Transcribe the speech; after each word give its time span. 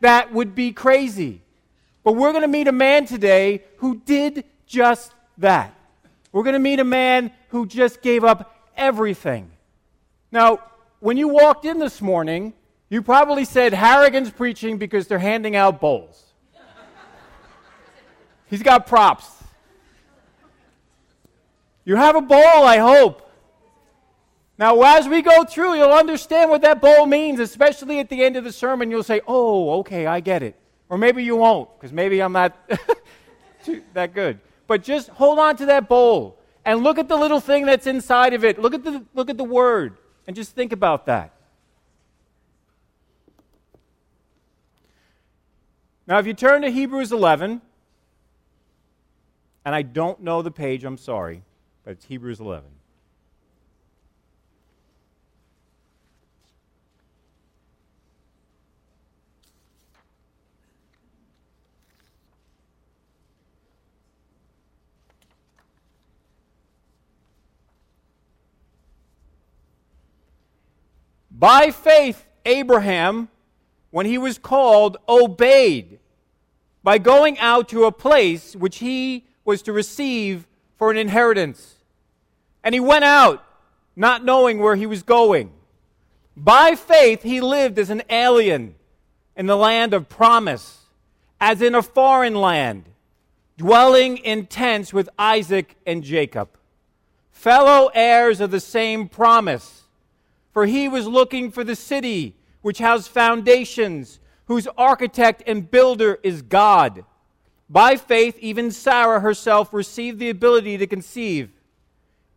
that 0.00 0.32
would 0.32 0.54
be 0.54 0.72
crazy. 0.72 1.42
But 2.04 2.12
we're 2.12 2.32
going 2.32 2.42
to 2.42 2.48
meet 2.48 2.68
a 2.68 2.72
man 2.72 3.06
today 3.06 3.62
who 3.78 3.96
did 4.04 4.44
just 4.66 5.12
that. 5.38 5.74
We're 6.32 6.42
going 6.42 6.54
to 6.54 6.60
meet 6.60 6.80
a 6.80 6.84
man 6.84 7.32
who 7.48 7.66
just 7.66 8.02
gave 8.02 8.24
up 8.24 8.54
everything. 8.76 9.50
Now, 10.30 10.60
when 11.00 11.16
you 11.16 11.28
walked 11.28 11.64
in 11.64 11.78
this 11.78 12.00
morning, 12.00 12.52
you 12.90 13.02
probably 13.02 13.44
said 13.44 13.72
Harrigan's 13.72 14.30
preaching 14.30 14.78
because 14.78 15.06
they're 15.06 15.18
handing 15.18 15.56
out 15.56 15.80
bowls. 15.80 16.24
He's 18.46 18.62
got 18.62 18.86
props. 18.86 19.26
You 21.84 21.96
have 21.96 22.16
a 22.16 22.20
bowl, 22.20 22.38
I 22.64 22.78
hope. 22.78 23.27
Now, 24.58 24.82
as 24.82 25.08
we 25.08 25.22
go 25.22 25.44
through, 25.44 25.74
you'll 25.74 25.92
understand 25.92 26.50
what 26.50 26.62
that 26.62 26.80
bowl 26.80 27.06
means, 27.06 27.38
especially 27.38 28.00
at 28.00 28.08
the 28.08 28.24
end 28.24 28.36
of 28.36 28.42
the 28.42 28.52
sermon. 28.52 28.90
You'll 28.90 29.04
say, 29.04 29.20
Oh, 29.26 29.78
okay, 29.80 30.06
I 30.06 30.18
get 30.18 30.42
it. 30.42 30.56
Or 30.88 30.98
maybe 30.98 31.22
you 31.22 31.36
won't, 31.36 31.70
because 31.78 31.92
maybe 31.92 32.20
I'm 32.20 32.32
not 32.32 32.56
that 33.94 34.14
good. 34.14 34.40
But 34.66 34.82
just 34.82 35.08
hold 35.10 35.38
on 35.38 35.56
to 35.56 35.66
that 35.66 35.88
bowl 35.88 36.38
and 36.64 36.82
look 36.82 36.98
at 36.98 37.08
the 37.08 37.16
little 37.16 37.40
thing 37.40 37.66
that's 37.66 37.86
inside 37.86 38.34
of 38.34 38.44
it. 38.44 38.58
Look 38.58 38.74
at 38.74 38.82
the, 38.82 39.04
look 39.14 39.30
at 39.30 39.36
the 39.36 39.44
word 39.44 39.96
and 40.26 40.34
just 40.34 40.54
think 40.54 40.72
about 40.72 41.06
that. 41.06 41.32
Now, 46.06 46.18
if 46.18 46.26
you 46.26 46.34
turn 46.34 46.62
to 46.62 46.70
Hebrews 46.70 47.12
11, 47.12 47.60
and 49.64 49.74
I 49.74 49.82
don't 49.82 50.22
know 50.22 50.40
the 50.40 50.50
page, 50.50 50.84
I'm 50.84 50.96
sorry, 50.96 51.42
but 51.84 51.92
it's 51.92 52.06
Hebrews 52.06 52.40
11. 52.40 52.68
By 71.38 71.70
faith, 71.70 72.26
Abraham, 72.44 73.28
when 73.90 74.06
he 74.06 74.18
was 74.18 74.38
called, 74.38 74.96
obeyed 75.08 76.00
by 76.82 76.98
going 76.98 77.38
out 77.38 77.68
to 77.68 77.84
a 77.84 77.92
place 77.92 78.56
which 78.56 78.78
he 78.78 79.24
was 79.44 79.62
to 79.62 79.72
receive 79.72 80.48
for 80.76 80.90
an 80.90 80.96
inheritance. 80.96 81.76
And 82.64 82.74
he 82.74 82.80
went 82.80 83.04
out, 83.04 83.44
not 83.94 84.24
knowing 84.24 84.58
where 84.58 84.74
he 84.74 84.86
was 84.86 85.04
going. 85.04 85.52
By 86.36 86.74
faith, 86.74 87.22
he 87.22 87.40
lived 87.40 87.78
as 87.78 87.90
an 87.90 88.02
alien 88.10 88.74
in 89.36 89.46
the 89.46 89.56
land 89.56 89.94
of 89.94 90.08
promise, 90.08 90.86
as 91.40 91.62
in 91.62 91.74
a 91.74 91.82
foreign 91.82 92.34
land, 92.34 92.84
dwelling 93.56 94.16
in 94.18 94.46
tents 94.46 94.92
with 94.92 95.08
Isaac 95.16 95.76
and 95.86 96.02
Jacob, 96.02 96.48
fellow 97.30 97.90
heirs 97.94 98.40
of 98.40 98.50
the 98.50 98.60
same 98.60 99.08
promise 99.08 99.84
for 100.58 100.66
he 100.66 100.88
was 100.88 101.06
looking 101.06 101.52
for 101.52 101.62
the 101.62 101.76
city 101.76 102.34
which 102.62 102.78
has 102.78 103.06
foundations, 103.06 104.18
whose 104.46 104.66
architect 104.76 105.40
and 105.46 105.70
builder 105.70 106.18
is 106.24 106.42
God. 106.42 107.04
By 107.70 107.94
faith, 107.94 108.36
even 108.40 108.72
Sarah 108.72 109.20
herself 109.20 109.72
received 109.72 110.18
the 110.18 110.30
ability 110.30 110.76
to 110.78 110.86
conceive, 110.88 111.50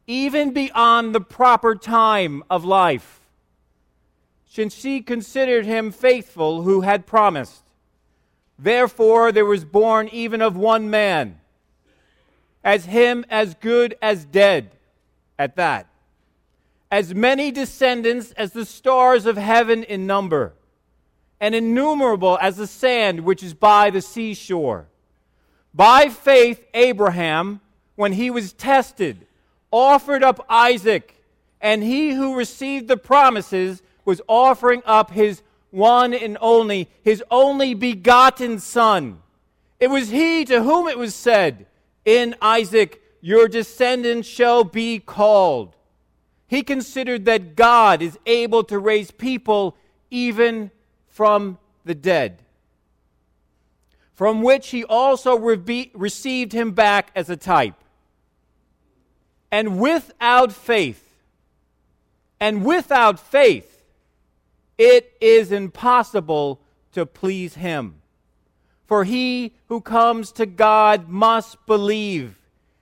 even 0.05 0.53
beyond 0.53 1.15
the 1.15 1.19
proper 1.19 1.73
time 1.73 2.43
of 2.47 2.63
life, 2.63 3.21
since 4.45 4.75
she 4.75 5.01
considered 5.01 5.65
him 5.65 5.91
faithful 5.91 6.61
who 6.61 6.81
had 6.81 7.07
promised. 7.07 7.63
Therefore, 8.59 9.31
there 9.31 9.45
was 9.45 9.65
born 9.65 10.07
even 10.09 10.43
of 10.43 10.55
one 10.55 10.91
man, 10.91 11.39
as 12.63 12.85
him 12.85 13.25
as 13.31 13.55
good 13.55 13.97
as 13.99 14.25
dead, 14.25 14.69
at 15.39 15.55
that 15.55 15.90
as 16.91 17.15
many 17.15 17.51
descendants 17.51 18.33
as 18.33 18.51
the 18.51 18.65
stars 18.65 19.25
of 19.25 19.37
heaven 19.37 19.83
in 19.83 20.05
number, 20.05 20.53
and 21.39 21.55
innumerable 21.55 22.37
as 22.41 22.57
the 22.57 22.67
sand 22.67 23.21
which 23.21 23.41
is 23.41 23.53
by 23.53 23.89
the 23.89 24.01
seashore. 24.01 24.87
By 25.73 26.09
faith, 26.09 26.63
Abraham, 26.73 27.61
when 27.95 28.11
he 28.11 28.29
was 28.29 28.51
tested, 28.51 29.25
offered 29.71 30.21
up 30.21 30.45
Isaac, 30.49 31.15
and 31.61 31.81
he 31.81 32.11
who 32.11 32.35
received 32.35 32.89
the 32.89 32.97
promises 32.97 33.81
was 34.03 34.21
offering 34.27 34.81
up 34.85 35.11
his 35.11 35.41
one 35.69 36.13
and 36.13 36.37
only, 36.41 36.89
his 37.03 37.23
only 37.31 37.73
begotten 37.73 38.59
son. 38.59 39.21
It 39.79 39.89
was 39.89 40.09
he 40.09 40.43
to 40.45 40.61
whom 40.61 40.89
it 40.89 40.97
was 40.97 41.15
said, 41.15 41.67
In 42.03 42.35
Isaac 42.41 43.01
your 43.21 43.47
descendants 43.47 44.27
shall 44.27 44.63
be 44.63 44.99
called. 44.99 45.75
He 46.51 46.63
considered 46.63 47.23
that 47.25 47.55
God 47.55 48.01
is 48.01 48.19
able 48.25 48.65
to 48.65 48.77
raise 48.77 49.09
people 49.09 49.77
even 50.09 50.69
from 51.07 51.57
the 51.85 51.95
dead, 51.95 52.43
from 54.13 54.41
which 54.41 54.71
he 54.71 54.83
also 54.83 55.37
re- 55.37 55.91
received 55.93 56.51
him 56.51 56.73
back 56.73 57.09
as 57.15 57.29
a 57.29 57.37
type. 57.37 57.75
And 59.49 59.79
without 59.79 60.51
faith, 60.51 61.01
and 62.37 62.65
without 62.65 63.17
faith, 63.17 63.81
it 64.77 65.13
is 65.21 65.53
impossible 65.53 66.59
to 66.91 67.05
please 67.05 67.55
him. 67.55 68.01
For 68.87 69.05
he 69.05 69.53
who 69.69 69.79
comes 69.79 70.33
to 70.33 70.45
God 70.45 71.07
must 71.07 71.65
believe 71.65 72.35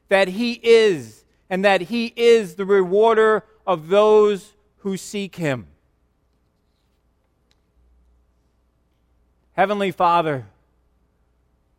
that 0.07 0.27
he 0.27 0.53
is, 0.53 1.23
and 1.51 1.63
that 1.63 1.81
he 1.81 2.11
is 2.15 2.55
the 2.55 2.65
rewarder 2.65 3.43
of 3.69 3.87
those 3.89 4.53
who 4.77 4.97
seek 4.97 5.35
him. 5.35 5.67
Heavenly 9.53 9.91
Father, 9.91 10.47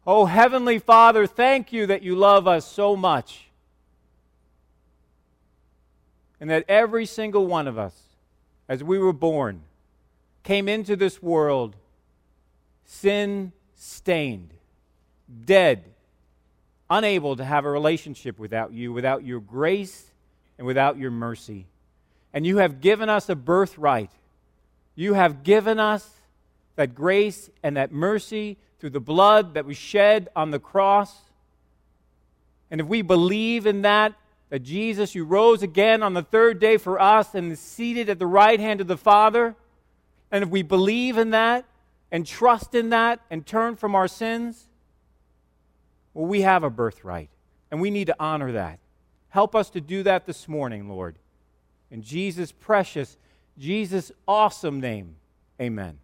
oh 0.06 0.26
Heavenly 0.26 0.78
Father, 0.78 1.26
thank 1.26 1.72
you 1.72 1.88
that 1.88 2.02
you 2.02 2.14
love 2.14 2.46
us 2.46 2.64
so 2.64 2.94
much. 2.94 3.48
And 6.38 6.48
that 6.48 6.64
every 6.68 7.06
single 7.06 7.48
one 7.48 7.66
of 7.66 7.76
us, 7.76 7.94
as 8.68 8.84
we 8.84 8.96
were 8.96 9.12
born, 9.12 9.62
came 10.44 10.68
into 10.68 10.94
this 10.94 11.20
world 11.20 11.74
sin 12.84 13.50
stained, 13.74 14.54
dead, 15.44 15.86
unable 16.88 17.34
to 17.34 17.44
have 17.44 17.64
a 17.64 17.70
relationship 17.70 18.38
without 18.38 18.72
you, 18.72 18.92
without 18.92 19.24
your 19.24 19.40
grace 19.40 20.12
and 20.56 20.64
without 20.64 20.96
your 20.96 21.10
mercy 21.10 21.66
and 22.32 22.46
you 22.46 22.58
have 22.58 22.80
given 22.80 23.08
us 23.08 23.28
a 23.28 23.34
birthright. 23.34 24.10
You 24.94 25.14
have 25.14 25.42
given 25.42 25.78
us 25.78 26.08
that 26.76 26.94
grace 26.94 27.50
and 27.62 27.76
that 27.76 27.92
mercy 27.92 28.56
through 28.78 28.90
the 28.90 29.00
blood 29.00 29.54
that 29.54 29.66
was 29.66 29.76
shed 29.76 30.28
on 30.34 30.50
the 30.50 30.58
cross. 30.58 31.14
And 32.70 32.80
if 32.80 32.86
we 32.86 33.02
believe 33.02 33.66
in 33.66 33.82
that, 33.82 34.14
that 34.48 34.60
Jesus, 34.60 35.14
you 35.14 35.24
rose 35.24 35.62
again 35.62 36.02
on 36.02 36.14
the 36.14 36.22
third 36.22 36.58
day 36.58 36.76
for 36.76 37.00
us 37.00 37.34
and 37.34 37.52
is 37.52 37.60
seated 37.60 38.08
at 38.08 38.18
the 38.18 38.26
right 38.26 38.58
hand 38.58 38.80
of 38.80 38.86
the 38.86 38.96
Father, 38.96 39.54
and 40.30 40.44
if 40.44 40.50
we 40.50 40.62
believe 40.62 41.18
in 41.18 41.30
that 41.30 41.64
and 42.10 42.26
trust 42.26 42.74
in 42.74 42.90
that 42.90 43.20
and 43.30 43.46
turn 43.46 43.76
from 43.76 43.94
our 43.94 44.08
sins, 44.08 44.66
well, 46.14 46.26
we 46.26 46.42
have 46.42 46.64
a 46.64 46.70
birthright, 46.70 47.30
and 47.70 47.80
we 47.80 47.90
need 47.90 48.06
to 48.06 48.16
honor 48.18 48.52
that. 48.52 48.78
Help 49.28 49.54
us 49.54 49.70
to 49.70 49.80
do 49.80 50.02
that 50.02 50.26
this 50.26 50.48
morning, 50.48 50.88
Lord. 50.88 51.16
In 51.90 52.02
Jesus' 52.02 52.52
precious, 52.52 53.16
Jesus' 53.58 54.12
awesome 54.26 54.80
name, 54.80 55.16
amen. 55.60 55.98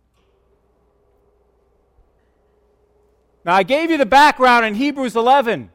Now, 3.44 3.54
I 3.54 3.62
gave 3.62 3.90
you 3.92 3.96
the 3.96 4.06
background 4.06 4.66
in 4.66 4.74
Hebrews 4.74 5.14
11. 5.14 5.70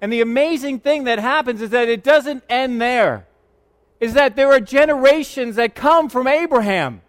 And 0.00 0.12
the 0.12 0.20
amazing 0.20 0.80
thing 0.80 1.04
that 1.04 1.20
happens 1.20 1.62
is 1.62 1.70
that 1.70 1.88
it 1.88 2.02
doesn't 2.02 2.42
end 2.48 2.80
there. 2.82 3.26
Is 4.00 4.14
that 4.14 4.34
there 4.34 4.52
are 4.52 4.60
generations 4.60 5.56
that 5.56 5.76
come 5.76 6.10
from 6.10 6.26
Abraham, 6.26 7.00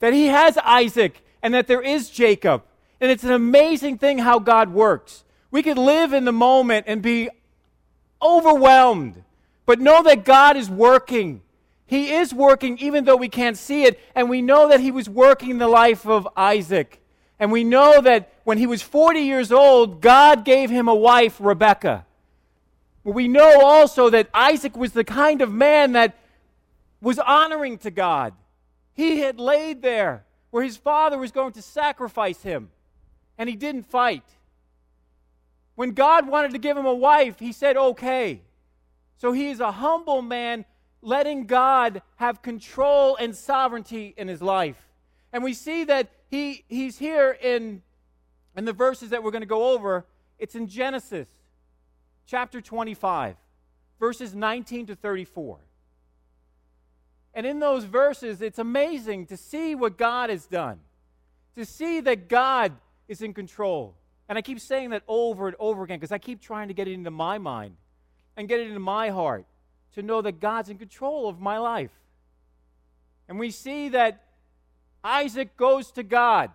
that 0.00 0.12
he 0.12 0.26
has 0.26 0.58
Isaac, 0.58 1.22
and 1.40 1.54
that 1.54 1.68
there 1.68 1.80
is 1.80 2.10
Jacob. 2.10 2.64
And 3.00 3.10
it's 3.10 3.24
an 3.24 3.32
amazing 3.32 3.96
thing 3.98 4.18
how 4.18 4.40
God 4.40 4.72
works. 4.72 5.24
We 5.50 5.62
could 5.62 5.78
live 5.78 6.12
in 6.12 6.24
the 6.24 6.32
moment 6.32 6.86
and 6.88 7.00
be 7.00 7.30
overwhelmed 8.20 9.22
but 9.70 9.78
know 9.78 10.02
that 10.02 10.24
God 10.24 10.56
is 10.56 10.68
working. 10.68 11.42
He 11.86 12.12
is 12.14 12.34
working 12.34 12.76
even 12.78 13.04
though 13.04 13.14
we 13.14 13.28
can't 13.28 13.56
see 13.56 13.84
it. 13.84 14.00
And 14.16 14.28
we 14.28 14.42
know 14.42 14.66
that 14.66 14.80
He 14.80 14.90
was 14.90 15.08
working 15.08 15.58
the 15.58 15.68
life 15.68 16.08
of 16.08 16.26
Isaac. 16.36 17.00
And 17.38 17.52
we 17.52 17.62
know 17.62 18.00
that 18.00 18.32
when 18.42 18.58
he 18.58 18.66
was 18.66 18.82
40 18.82 19.20
years 19.20 19.52
old, 19.52 20.00
God 20.00 20.44
gave 20.44 20.70
him 20.70 20.88
a 20.88 20.94
wife, 20.94 21.36
Rebekah. 21.38 22.04
But 23.04 23.12
we 23.12 23.28
know 23.28 23.64
also 23.64 24.10
that 24.10 24.28
Isaac 24.34 24.76
was 24.76 24.90
the 24.90 25.04
kind 25.04 25.40
of 25.40 25.52
man 25.52 25.92
that 25.92 26.18
was 27.00 27.20
honoring 27.20 27.78
to 27.78 27.92
God. 27.92 28.34
He 28.94 29.20
had 29.20 29.38
laid 29.38 29.82
there 29.82 30.24
where 30.50 30.64
his 30.64 30.76
father 30.76 31.16
was 31.16 31.30
going 31.30 31.52
to 31.52 31.62
sacrifice 31.62 32.42
him, 32.42 32.70
and 33.38 33.48
he 33.48 33.54
didn't 33.54 33.84
fight. 33.84 34.24
When 35.76 35.92
God 35.92 36.26
wanted 36.26 36.50
to 36.54 36.58
give 36.58 36.76
him 36.76 36.86
a 36.86 36.92
wife, 36.92 37.38
he 37.38 37.52
said, 37.52 37.76
okay. 37.76 38.40
So 39.20 39.32
he 39.32 39.50
is 39.50 39.60
a 39.60 39.70
humble 39.70 40.22
man, 40.22 40.64
letting 41.02 41.44
God 41.44 42.00
have 42.16 42.40
control 42.40 43.16
and 43.16 43.36
sovereignty 43.36 44.14
in 44.16 44.28
his 44.28 44.40
life. 44.40 44.82
And 45.30 45.44
we 45.44 45.52
see 45.52 45.84
that 45.84 46.08
he, 46.28 46.64
he's 46.68 46.96
here 46.96 47.36
in, 47.42 47.82
in 48.56 48.64
the 48.64 48.72
verses 48.72 49.10
that 49.10 49.22
we're 49.22 49.30
going 49.30 49.42
to 49.42 49.46
go 49.46 49.74
over. 49.74 50.06
It's 50.38 50.54
in 50.54 50.68
Genesis 50.68 51.28
chapter 52.26 52.62
25, 52.62 53.36
verses 53.98 54.34
19 54.34 54.86
to 54.86 54.96
34. 54.96 55.58
And 57.34 57.44
in 57.44 57.60
those 57.60 57.84
verses, 57.84 58.40
it's 58.40 58.58
amazing 58.58 59.26
to 59.26 59.36
see 59.36 59.74
what 59.74 59.98
God 59.98 60.30
has 60.30 60.46
done, 60.46 60.80
to 61.56 61.66
see 61.66 62.00
that 62.00 62.30
God 62.30 62.72
is 63.06 63.20
in 63.20 63.34
control. 63.34 63.96
And 64.30 64.38
I 64.38 64.42
keep 64.42 64.60
saying 64.60 64.90
that 64.90 65.02
over 65.06 65.46
and 65.46 65.56
over 65.60 65.84
again 65.84 65.98
because 65.98 66.10
I 66.10 66.18
keep 66.18 66.40
trying 66.40 66.68
to 66.68 66.74
get 66.74 66.88
it 66.88 66.94
into 66.94 67.10
my 67.10 67.36
mind 67.36 67.76
and 68.40 68.48
get 68.48 68.58
it 68.58 68.68
into 68.68 68.80
my 68.80 69.10
heart 69.10 69.44
to 69.92 70.02
know 70.02 70.22
that 70.22 70.40
God's 70.40 70.70
in 70.70 70.78
control 70.78 71.28
of 71.28 71.40
my 71.40 71.58
life. 71.58 71.90
And 73.28 73.38
we 73.38 73.50
see 73.50 73.90
that 73.90 74.24
Isaac 75.04 75.58
goes 75.58 75.92
to 75.92 76.02
God. 76.02 76.50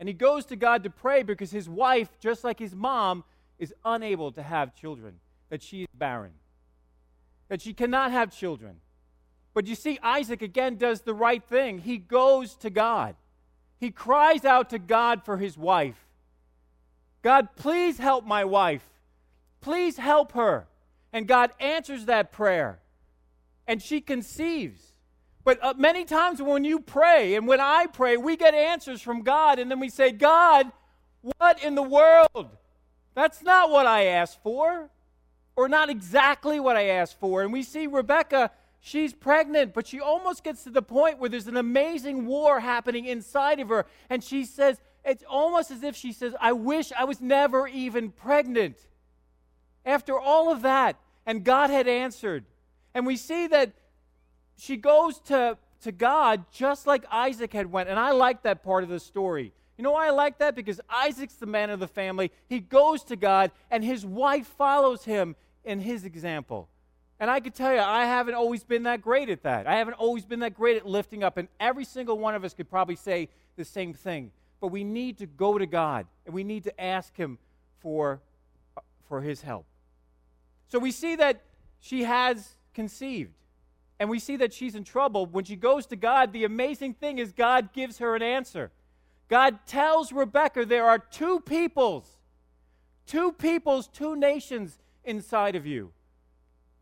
And 0.00 0.08
he 0.08 0.12
goes 0.12 0.44
to 0.46 0.56
God 0.56 0.82
to 0.82 0.90
pray 0.90 1.22
because 1.22 1.52
his 1.52 1.68
wife, 1.68 2.08
just 2.18 2.42
like 2.42 2.58
his 2.58 2.74
mom, 2.74 3.22
is 3.60 3.72
unable 3.84 4.32
to 4.32 4.42
have 4.42 4.74
children, 4.74 5.20
that 5.48 5.62
she 5.62 5.82
is 5.82 5.88
barren, 5.94 6.32
that 7.48 7.62
she 7.62 7.72
cannot 7.72 8.10
have 8.10 8.36
children. 8.36 8.80
But 9.54 9.68
you 9.68 9.76
see, 9.76 9.96
Isaac 10.02 10.42
again 10.42 10.74
does 10.74 11.02
the 11.02 11.14
right 11.14 11.42
thing. 11.44 11.78
He 11.78 11.98
goes 11.98 12.56
to 12.56 12.68
God. 12.68 13.14
He 13.78 13.92
cries 13.92 14.44
out 14.44 14.70
to 14.70 14.80
God 14.80 15.24
for 15.24 15.36
his 15.36 15.56
wife. 15.56 16.04
God, 17.22 17.50
please 17.54 17.98
help 17.98 18.26
my 18.26 18.44
wife. 18.44 18.82
Please 19.60 19.96
help 19.96 20.32
her. 20.32 20.66
And 21.12 21.26
God 21.26 21.50
answers 21.60 22.06
that 22.06 22.32
prayer. 22.32 22.78
And 23.66 23.82
she 23.82 24.00
conceives. 24.00 24.80
But 25.44 25.62
uh, 25.62 25.74
many 25.76 26.04
times 26.04 26.42
when 26.42 26.64
you 26.64 26.80
pray 26.80 27.34
and 27.34 27.46
when 27.46 27.60
I 27.60 27.86
pray, 27.86 28.16
we 28.16 28.36
get 28.36 28.54
answers 28.54 29.00
from 29.00 29.22
God. 29.22 29.58
And 29.58 29.70
then 29.70 29.80
we 29.80 29.88
say, 29.88 30.12
God, 30.12 30.70
what 31.38 31.62
in 31.62 31.74
the 31.74 31.82
world? 31.82 32.56
That's 33.14 33.42
not 33.42 33.70
what 33.70 33.86
I 33.86 34.06
asked 34.06 34.42
for. 34.42 34.90
Or 35.56 35.68
not 35.68 35.88
exactly 35.88 36.60
what 36.60 36.76
I 36.76 36.88
asked 36.88 37.18
for. 37.18 37.42
And 37.42 37.52
we 37.52 37.62
see 37.62 37.86
Rebecca 37.86 38.50
She's 38.86 39.12
pregnant, 39.12 39.74
but 39.74 39.88
she 39.88 39.98
almost 39.98 40.44
gets 40.44 40.62
to 40.62 40.70
the 40.70 40.80
point 40.80 41.18
where 41.18 41.28
there's 41.28 41.48
an 41.48 41.56
amazing 41.56 42.24
war 42.24 42.60
happening 42.60 43.06
inside 43.06 43.58
of 43.58 43.68
her. 43.68 43.84
And 44.08 44.22
she 44.22 44.44
says, 44.44 44.80
it's 45.04 45.24
almost 45.28 45.72
as 45.72 45.82
if 45.82 45.96
she 45.96 46.12
says, 46.12 46.36
I 46.40 46.52
wish 46.52 46.92
I 46.92 47.02
was 47.02 47.20
never 47.20 47.66
even 47.66 48.12
pregnant. 48.12 48.76
After 49.86 50.18
all 50.18 50.52
of 50.52 50.62
that, 50.62 50.96
and 51.24 51.42
God 51.44 51.70
had 51.70 51.88
answered. 51.88 52.44
And 52.94 53.06
we 53.06 53.16
see 53.16 53.46
that 53.48 53.72
she 54.58 54.76
goes 54.76 55.18
to, 55.26 55.58
to 55.82 55.92
God 55.92 56.44
just 56.52 56.86
like 56.86 57.04
Isaac 57.10 57.52
had 57.52 57.70
went. 57.70 57.88
And 57.88 57.98
I 57.98 58.12
like 58.12 58.42
that 58.42 58.62
part 58.62 58.84
of 58.84 58.88
the 58.88 59.00
story. 59.00 59.52
You 59.76 59.84
know 59.84 59.92
why 59.92 60.06
I 60.06 60.10
like 60.10 60.38
that? 60.38 60.54
Because 60.54 60.80
Isaac's 60.88 61.34
the 61.34 61.46
man 61.46 61.68
of 61.70 61.80
the 61.80 61.86
family. 61.86 62.32
He 62.48 62.60
goes 62.60 63.04
to 63.04 63.16
God, 63.16 63.50
and 63.70 63.84
his 63.84 64.06
wife 64.06 64.46
follows 64.46 65.04
him 65.04 65.36
in 65.64 65.80
his 65.80 66.04
example. 66.04 66.68
And 67.20 67.30
I 67.30 67.40
could 67.40 67.54
tell 67.54 67.72
you, 67.72 67.80
I 67.80 68.06
haven't 68.06 68.34
always 68.34 68.64
been 68.64 68.84
that 68.84 69.02
great 69.02 69.28
at 69.28 69.42
that. 69.42 69.66
I 69.66 69.76
haven't 69.76 69.94
always 69.94 70.24
been 70.24 70.40
that 70.40 70.54
great 70.54 70.76
at 70.76 70.86
lifting 70.86 71.22
up. 71.22 71.36
And 71.36 71.48
every 71.60 71.84
single 71.84 72.18
one 72.18 72.34
of 72.34 72.44
us 72.44 72.54
could 72.54 72.70
probably 72.70 72.96
say 72.96 73.28
the 73.56 73.64
same 73.64 73.92
thing. 73.94 74.30
But 74.60 74.68
we 74.68 74.84
need 74.84 75.18
to 75.18 75.26
go 75.26 75.58
to 75.58 75.66
God 75.66 76.06
and 76.24 76.34
we 76.34 76.44
need 76.44 76.64
to 76.64 76.80
ask 76.80 77.14
Him 77.16 77.38
for, 77.80 78.20
for 79.08 79.20
His 79.20 79.42
help. 79.42 79.66
So 80.68 80.78
we 80.78 80.90
see 80.90 81.16
that 81.16 81.42
she 81.80 82.04
has 82.04 82.56
conceived. 82.74 83.34
And 83.98 84.10
we 84.10 84.18
see 84.18 84.36
that 84.36 84.52
she's 84.52 84.74
in 84.74 84.84
trouble. 84.84 85.26
When 85.26 85.44
she 85.44 85.56
goes 85.56 85.86
to 85.86 85.96
God, 85.96 86.32
the 86.32 86.44
amazing 86.44 86.94
thing 86.94 87.18
is 87.18 87.32
God 87.32 87.72
gives 87.72 87.98
her 87.98 88.14
an 88.14 88.22
answer. 88.22 88.70
God 89.28 89.60
tells 89.66 90.12
Rebecca 90.12 90.66
there 90.66 90.86
are 90.86 90.98
two 90.98 91.40
peoples, 91.40 92.06
two 93.06 93.32
peoples, 93.32 93.88
two 93.88 94.14
nations 94.14 94.78
inside 95.04 95.56
of 95.56 95.66
you 95.66 95.92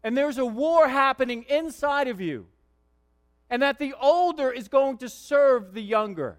and 0.05 0.15
there's 0.15 0.37
a 0.37 0.45
war 0.45 0.87
happening 0.87 1.45
inside 1.49 2.09
of 2.09 2.21
you, 2.21 2.47
and 3.49 3.63
that 3.63 3.79
the 3.79 3.95
older 3.99 4.53
is 4.53 4.69
going 4.69 4.99
to 4.99 5.09
serve 5.09 5.73
the 5.73 5.81
younger. 5.81 6.37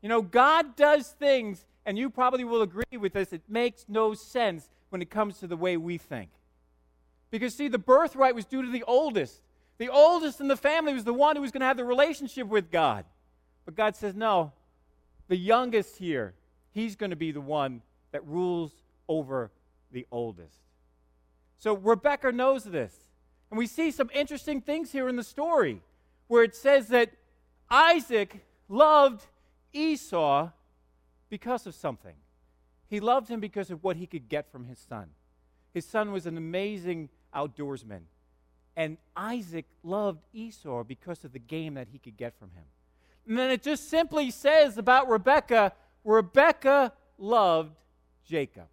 You 0.00 0.08
know, 0.08 0.22
God 0.22 0.76
does 0.76 1.08
things, 1.08 1.66
and 1.84 1.98
you 1.98 2.10
probably 2.10 2.44
will 2.44 2.62
agree 2.62 2.96
with 2.96 3.12
this, 3.12 3.32
it 3.32 3.42
makes 3.48 3.84
no 3.88 4.14
sense 4.14 4.68
when 4.90 5.02
it 5.02 5.10
comes 5.10 5.38
to 5.38 5.46
the 5.46 5.56
way 5.56 5.76
we 5.76 5.98
think. 5.98 6.30
Because, 7.30 7.54
see, 7.54 7.68
the 7.68 7.78
birthright 7.78 8.34
was 8.34 8.44
due 8.44 8.62
to 8.62 8.70
the 8.70 8.84
oldest. 8.84 9.40
The 9.78 9.88
oldest 9.88 10.40
in 10.40 10.48
the 10.48 10.56
family 10.56 10.92
was 10.92 11.04
the 11.04 11.14
one 11.14 11.36
who 11.36 11.42
was 11.42 11.52
going 11.52 11.60
to 11.60 11.66
have 11.66 11.76
the 11.76 11.84
relationship 11.84 12.46
with 12.46 12.70
God. 12.70 13.04
But 13.64 13.76
God 13.76 13.96
says, 13.96 14.14
no, 14.14 14.52
the 15.28 15.36
youngest 15.36 15.96
here, 15.96 16.34
he's 16.72 16.96
going 16.96 17.10
to 17.10 17.16
be 17.16 17.32
the 17.32 17.40
one 17.40 17.82
that 18.12 18.26
rules 18.26 18.72
over 19.08 19.50
the 19.92 20.06
oldest. 20.10 20.58
So 21.58 21.74
Rebecca 21.74 22.32
knows 22.32 22.64
this. 22.64 22.94
And 23.50 23.58
we 23.58 23.66
see 23.66 23.90
some 23.90 24.10
interesting 24.14 24.60
things 24.60 24.92
here 24.92 25.08
in 25.08 25.16
the 25.16 25.24
story 25.24 25.82
where 26.28 26.44
it 26.44 26.54
says 26.54 26.88
that 26.88 27.10
Isaac 27.68 28.44
loved 28.68 29.26
Esau 29.72 30.50
because 31.28 31.66
of 31.66 31.74
something. 31.74 32.14
He 32.90 33.00
loved 33.00 33.28
him 33.28 33.38
because 33.38 33.70
of 33.70 33.84
what 33.84 33.96
he 33.96 34.06
could 34.06 34.28
get 34.28 34.50
from 34.50 34.66
his 34.66 34.78
son. 34.78 35.10
His 35.72 35.86
son 35.86 36.10
was 36.10 36.26
an 36.26 36.36
amazing 36.36 37.08
outdoorsman. 37.34 38.02
And 38.76 38.98
Isaac 39.16 39.66
loved 39.84 40.24
Esau 40.32 40.82
because 40.84 41.24
of 41.24 41.32
the 41.32 41.38
game 41.38 41.74
that 41.74 41.88
he 41.92 41.98
could 41.98 42.16
get 42.16 42.36
from 42.36 42.50
him. 42.50 42.64
And 43.28 43.38
then 43.38 43.50
it 43.50 43.62
just 43.62 43.88
simply 43.88 44.30
says 44.30 44.76
about 44.76 45.08
Rebecca 45.08 45.72
Rebecca 46.02 46.92
loved 47.18 47.76
Jacob. 48.26 48.66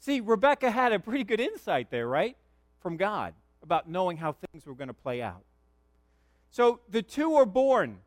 See, 0.00 0.20
Rebecca 0.20 0.70
had 0.70 0.92
a 0.92 0.98
pretty 0.98 1.24
good 1.24 1.40
insight 1.40 1.90
there, 1.90 2.08
right? 2.08 2.36
From 2.80 2.96
God 2.96 3.34
about 3.62 3.88
knowing 3.88 4.16
how 4.16 4.32
things 4.32 4.66
were 4.66 4.74
going 4.74 4.88
to 4.88 4.94
play 4.94 5.22
out. 5.22 5.44
So 6.50 6.80
the 6.88 7.02
two 7.02 7.34
are 7.34 7.46
born, 7.46 7.98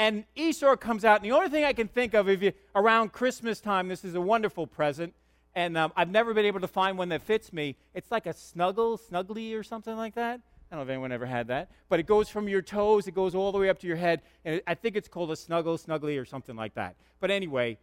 and 0.00 0.24
Esau 0.34 0.76
comes 0.76 1.04
out. 1.04 1.16
And 1.16 1.26
the 1.26 1.36
only 1.36 1.50
thing 1.50 1.62
I 1.62 1.74
can 1.74 1.86
think 1.86 2.14
of, 2.14 2.26
if 2.26 2.42
you 2.42 2.52
around 2.74 3.12
Christmas 3.12 3.60
time, 3.60 3.86
this 3.86 4.02
is 4.02 4.14
a 4.14 4.20
wonderful 4.20 4.66
present, 4.66 5.12
and 5.54 5.76
um, 5.76 5.92
I've 5.94 6.08
never 6.08 6.32
been 6.32 6.46
able 6.46 6.60
to 6.60 6.68
find 6.68 6.96
one 6.96 7.10
that 7.10 7.20
fits 7.20 7.52
me. 7.52 7.76
It's 7.92 8.10
like 8.10 8.24
a 8.24 8.32
snuggle, 8.32 8.96
snuggly, 8.96 9.54
or 9.54 9.62
something 9.62 9.94
like 9.94 10.14
that. 10.14 10.40
I 10.40 10.76
don't 10.76 10.78
know 10.78 10.82
if 10.84 10.88
anyone 10.88 11.12
ever 11.12 11.26
had 11.26 11.48
that, 11.48 11.70
but 11.90 12.00
it 12.00 12.06
goes 12.06 12.30
from 12.30 12.48
your 12.48 12.62
toes, 12.62 13.08
it 13.08 13.14
goes 13.14 13.34
all 13.34 13.52
the 13.52 13.58
way 13.58 13.68
up 13.68 13.78
to 13.80 13.86
your 13.86 13.96
head, 13.96 14.22
and 14.46 14.62
I 14.66 14.74
think 14.74 14.96
it's 14.96 15.08
called 15.08 15.32
a 15.32 15.36
snuggle, 15.36 15.76
snuggly, 15.76 16.18
or 16.18 16.24
something 16.24 16.56
like 16.56 16.74
that. 16.76 16.96
But 17.20 17.30
anyway, 17.30 17.76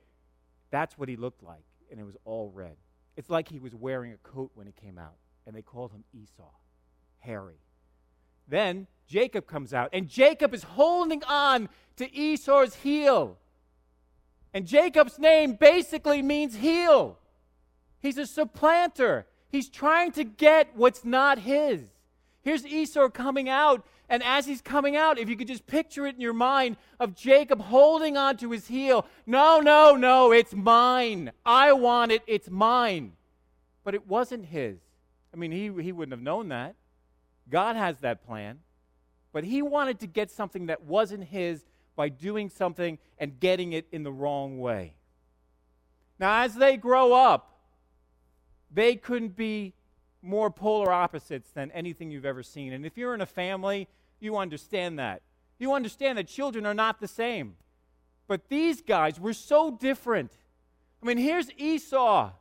that's 0.71 0.97
what 0.97 1.09
he 1.09 1.17
looked 1.17 1.43
like, 1.43 1.65
and 1.91 1.99
it 1.99 2.03
was 2.03 2.17
all 2.25 2.49
red. 2.49 2.77
It's 3.15 3.29
like 3.29 3.47
he 3.47 3.59
was 3.59 3.75
wearing 3.75 4.13
a 4.13 4.17
coat 4.27 4.49
when 4.55 4.65
he 4.65 4.73
came 4.73 4.97
out, 4.97 5.17
and 5.45 5.55
they 5.55 5.61
called 5.61 5.91
him 5.91 6.03
Esau, 6.13 6.49
hairy. 7.19 7.59
Then 8.47 8.87
Jacob 9.07 9.47
comes 9.47 9.73
out, 9.73 9.89
and 9.93 10.07
Jacob 10.07 10.53
is 10.53 10.63
holding 10.63 11.23
on 11.23 11.69
to 11.97 12.13
Esau's 12.13 12.75
heel. 12.75 13.37
And 14.53 14.65
Jacob's 14.65 15.19
name 15.19 15.53
basically 15.53 16.21
means 16.21 16.55
heel. 16.55 17.17
He's 17.99 18.17
a 18.17 18.25
supplanter. 18.25 19.27
He's 19.49 19.69
trying 19.69 20.11
to 20.13 20.23
get 20.23 20.69
what's 20.75 21.05
not 21.05 21.39
his. 21.39 21.83
Here's 22.41 22.65
Esau 22.65 23.09
coming 23.09 23.49
out, 23.49 23.85
and 24.09 24.23
as 24.23 24.45
he's 24.45 24.61
coming 24.61 24.95
out, 24.95 25.19
if 25.19 25.29
you 25.29 25.35
could 25.35 25.47
just 25.47 25.67
picture 25.67 26.07
it 26.07 26.15
in 26.15 26.21
your 26.21 26.33
mind 26.33 26.77
of 26.99 27.13
Jacob 27.15 27.61
holding 27.61 28.15
on 28.15 28.37
to 28.37 28.51
his 28.51 28.67
heel. 28.67 29.05
No, 29.25 29.59
no, 29.59 29.95
no, 29.95 30.31
it's 30.31 30.53
mine. 30.53 31.31
I 31.45 31.73
want 31.73 32.11
it, 32.11 32.23
it's 32.25 32.49
mine. 32.49 33.13
But 33.83 33.95
it 33.95 34.07
wasn't 34.07 34.45
his. 34.45 34.77
I 35.33 35.37
mean, 35.37 35.51
he, 35.51 35.71
he 35.81 35.91
wouldn't 35.91 36.13
have 36.13 36.21
known 36.21 36.49
that. 36.49 36.75
God 37.49 37.75
has 37.75 37.99
that 37.99 38.25
plan. 38.25 38.59
But 39.31 39.43
he 39.43 39.61
wanted 39.61 39.99
to 39.99 40.07
get 40.07 40.31
something 40.31 40.67
that 40.67 40.83
wasn't 40.83 41.25
his 41.25 41.65
by 41.95 42.09
doing 42.09 42.49
something 42.49 42.97
and 43.17 43.39
getting 43.39 43.73
it 43.73 43.87
in 43.91 44.03
the 44.03 44.11
wrong 44.11 44.59
way. 44.59 44.93
Now, 46.19 46.43
as 46.43 46.55
they 46.55 46.77
grow 46.77 47.13
up, 47.13 47.59
they 48.71 48.95
couldn't 48.95 49.35
be 49.35 49.73
more 50.21 50.49
polar 50.49 50.91
opposites 50.91 51.51
than 51.51 51.71
anything 51.71 52.11
you've 52.11 52.25
ever 52.25 52.43
seen. 52.43 52.73
And 52.73 52.85
if 52.85 52.97
you're 52.97 53.13
in 53.13 53.21
a 53.21 53.27
family, 53.27 53.87
you 54.19 54.37
understand 54.37 54.99
that. 54.99 55.21
You 55.59 55.73
understand 55.73 56.17
that 56.17 56.27
children 56.27 56.65
are 56.65 56.73
not 56.73 56.99
the 56.99 57.07
same. 57.07 57.55
But 58.27 58.49
these 58.49 58.81
guys 58.81 59.19
were 59.19 59.33
so 59.33 59.71
different. 59.71 60.31
I 61.01 61.05
mean, 61.05 61.17
here's 61.17 61.49
Esau, 61.57 62.31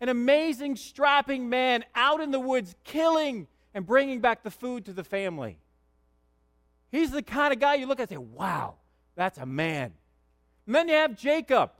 an 0.00 0.08
amazing, 0.08 0.76
strapping 0.76 1.48
man 1.48 1.84
out 1.94 2.20
in 2.20 2.30
the 2.30 2.40
woods, 2.40 2.74
killing 2.84 3.46
and 3.74 3.84
bringing 3.84 4.20
back 4.20 4.42
the 4.42 4.50
food 4.50 4.86
to 4.86 4.92
the 4.92 5.04
family. 5.04 5.58
He's 6.90 7.10
the 7.10 7.22
kind 7.22 7.52
of 7.52 7.58
guy 7.58 7.74
you 7.74 7.86
look 7.86 7.98
at 7.98 8.10
and 8.10 8.10
say, 8.10 8.16
wow, 8.16 8.76
that's 9.16 9.36
a 9.38 9.44
man. 9.44 9.92
And 10.66 10.74
then 10.74 10.88
you 10.88 10.94
have 10.94 11.16
Jacob. 11.16 11.72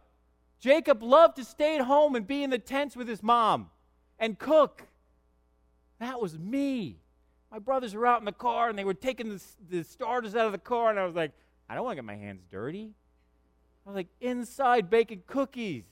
Jacob 0.59 1.03
loved 1.03 1.37
to 1.37 1.45
stay 1.45 1.77
at 1.77 1.85
home 1.85 2.17
and 2.17 2.27
be 2.27 2.43
in 2.43 2.51
the 2.51 2.59
tents 2.59 2.97
with 2.97 3.07
his 3.07 3.23
mom 3.23 3.71
and 4.19 4.39
cook. 4.39 4.83
That 6.01 6.21
was 6.21 6.39
me. 6.39 6.99
My 7.53 7.61
brothers 7.61 7.95
were 7.95 8.07
out 8.07 8.19
in 8.19 8.25
the 8.25 8.33
car 8.33 8.69
and 8.69 8.77
they 8.77 8.85
were 8.85 8.95
taking 8.95 9.29
the, 9.29 9.43
the 9.71 9.85
starters 9.85 10.35
out 10.35 10.47
of 10.47 10.53
the 10.53 10.59
car, 10.59 10.91
and 10.91 10.99
I 10.99 11.07
was 11.07 11.15
like, 11.15 11.31
I 11.69 11.75
don't 11.75 11.85
want 11.85 11.93
to 11.93 12.03
get 12.03 12.05
my 12.05 12.17
hands 12.17 12.43
dirty. 12.51 12.91
I 13.87 13.91
was 13.91 13.95
like, 13.95 14.09
inside 14.21 14.91
baking 14.91 15.23
cookies. 15.27 15.85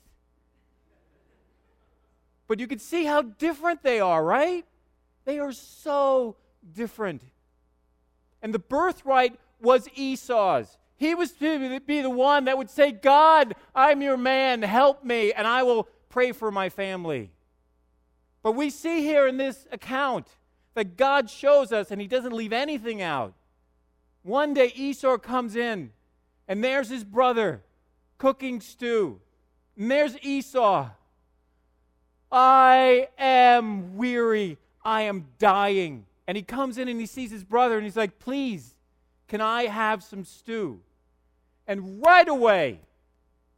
But 2.48 2.58
you 2.58 2.66
can 2.66 2.80
see 2.80 3.04
how 3.04 3.22
different 3.22 3.82
they 3.82 4.00
are, 4.00 4.22
right? 4.24 4.66
They 5.24 5.38
are 5.38 5.52
so 5.52 6.36
different. 6.74 7.22
And 8.42 8.52
the 8.52 8.58
birthright 8.58 9.38
was 9.60 9.88
Esau's. 9.94 10.76
He 10.96 11.14
was 11.14 11.32
to 11.32 11.80
be 11.80 12.02
the 12.02 12.10
one 12.10 12.44
that 12.44 12.58
would 12.58 12.70
say, 12.70 12.92
God, 12.92 13.54
I'm 13.74 14.02
your 14.02 14.16
man, 14.16 14.62
help 14.62 15.04
me, 15.04 15.32
and 15.32 15.46
I 15.46 15.62
will 15.62 15.88
pray 16.08 16.32
for 16.32 16.50
my 16.50 16.68
family. 16.68 17.30
But 18.42 18.52
we 18.52 18.70
see 18.70 19.02
here 19.02 19.26
in 19.26 19.36
this 19.36 19.66
account 19.72 20.26
that 20.74 20.96
God 20.96 21.28
shows 21.28 21.72
us, 21.72 21.90
and 21.90 22.00
He 22.00 22.06
doesn't 22.06 22.32
leave 22.32 22.52
anything 22.52 23.02
out. 23.02 23.34
One 24.22 24.54
day 24.54 24.72
Esau 24.74 25.18
comes 25.18 25.56
in, 25.56 25.90
and 26.46 26.62
there's 26.62 26.88
his 26.88 27.04
brother 27.04 27.62
cooking 28.18 28.60
stew. 28.60 29.20
And 29.76 29.90
there's 29.90 30.16
Esau. 30.22 30.90
I 32.30 33.08
am 33.18 33.96
weary. 33.96 34.58
I 34.84 35.02
am 35.02 35.26
dying. 35.38 36.06
And 36.26 36.36
he 36.36 36.42
comes 36.42 36.78
in 36.78 36.88
and 36.88 37.00
he 37.00 37.06
sees 37.06 37.30
his 37.30 37.44
brother 37.44 37.76
and 37.76 37.84
he's 37.84 37.96
like, 37.96 38.18
Please, 38.18 38.74
can 39.28 39.40
I 39.40 39.64
have 39.64 40.02
some 40.02 40.24
stew? 40.24 40.80
And 41.66 42.02
right 42.04 42.28
away, 42.28 42.80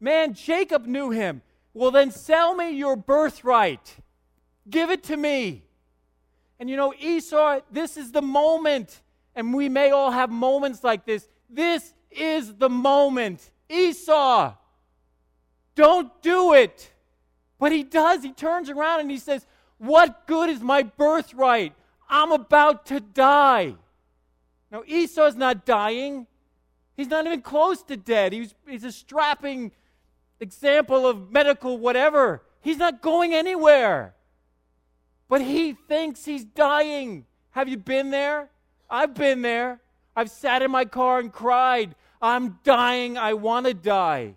man, 0.01 0.35
Jacob 0.35 0.87
knew 0.87 1.11
him. 1.11 1.43
Well, 1.73 1.91
then 1.91 2.11
sell 2.11 2.55
me 2.55 2.71
your 2.71 2.97
birthright. 2.97 3.97
Give 4.69 4.91
it 4.91 5.03
to 5.05 5.17
me. 5.17 5.65
And 6.61 6.71
you 6.71 6.77
know, 6.77 6.95
Esau, 6.99 7.61
this 7.71 7.97
is 7.97 8.13
the 8.13 8.23
moment. 8.23 9.01
And 9.35 9.53
we 9.53 9.69
may 9.69 9.91
all 9.91 10.11
have 10.11 10.31
moments 10.31 10.85
like 10.85 11.05
this. 11.05 11.27
This 11.51 11.93
is 12.11 12.55
the 12.55 12.71
moment. 12.71 13.51
Esau, 13.69 14.55
don't 15.75 16.23
do 16.23 16.55
it. 16.55 16.93
But 17.59 17.73
he 17.73 17.83
does. 17.83 18.23
He 18.23 18.33
turns 18.33 18.71
around 18.71 19.01
and 19.01 19.11
he 19.11 19.19
says, 19.19 19.47
What 19.79 20.27
good 20.27 20.51
is 20.51 20.61
my 20.61 20.83
birthright? 20.83 21.75
I'm 22.09 22.33
about 22.33 22.87
to 22.87 23.01
die. 23.01 23.75
Now, 24.71 24.83
Esau's 24.87 25.37
not 25.37 25.65
dying. 25.65 26.27
He's 26.97 27.09
not 27.09 27.27
even 27.27 27.43
close 27.43 27.83
to 27.85 27.97
dead. 27.97 28.33
He's, 28.33 28.55
he's 28.69 28.85
a 28.85 28.93
strapping 28.93 29.73
example 30.41 31.07
of 31.07 31.31
medical 31.31 31.79
whatever. 31.79 32.43
He's 32.61 32.77
not 32.77 33.03
going 33.03 33.35
anywhere. 33.35 34.15
But 35.29 35.43
he 35.43 35.73
thinks 35.73 36.25
he's 36.25 36.45
dying. 36.45 37.27
Have 37.51 37.69
you 37.69 37.77
been 37.77 38.11
there? 38.11 38.51
I've 38.89 39.15
been 39.15 39.43
there. 39.43 39.81
I've 40.17 40.31
sat 40.31 40.63
in 40.63 40.71
my 40.71 40.85
car 40.85 41.19
and 41.19 41.33
cried. 41.33 41.95
I'm 42.21 42.59
dying. 42.65 43.19
I 43.19 43.35
want 43.35 43.67
to 43.67 43.75
die. 43.75 44.37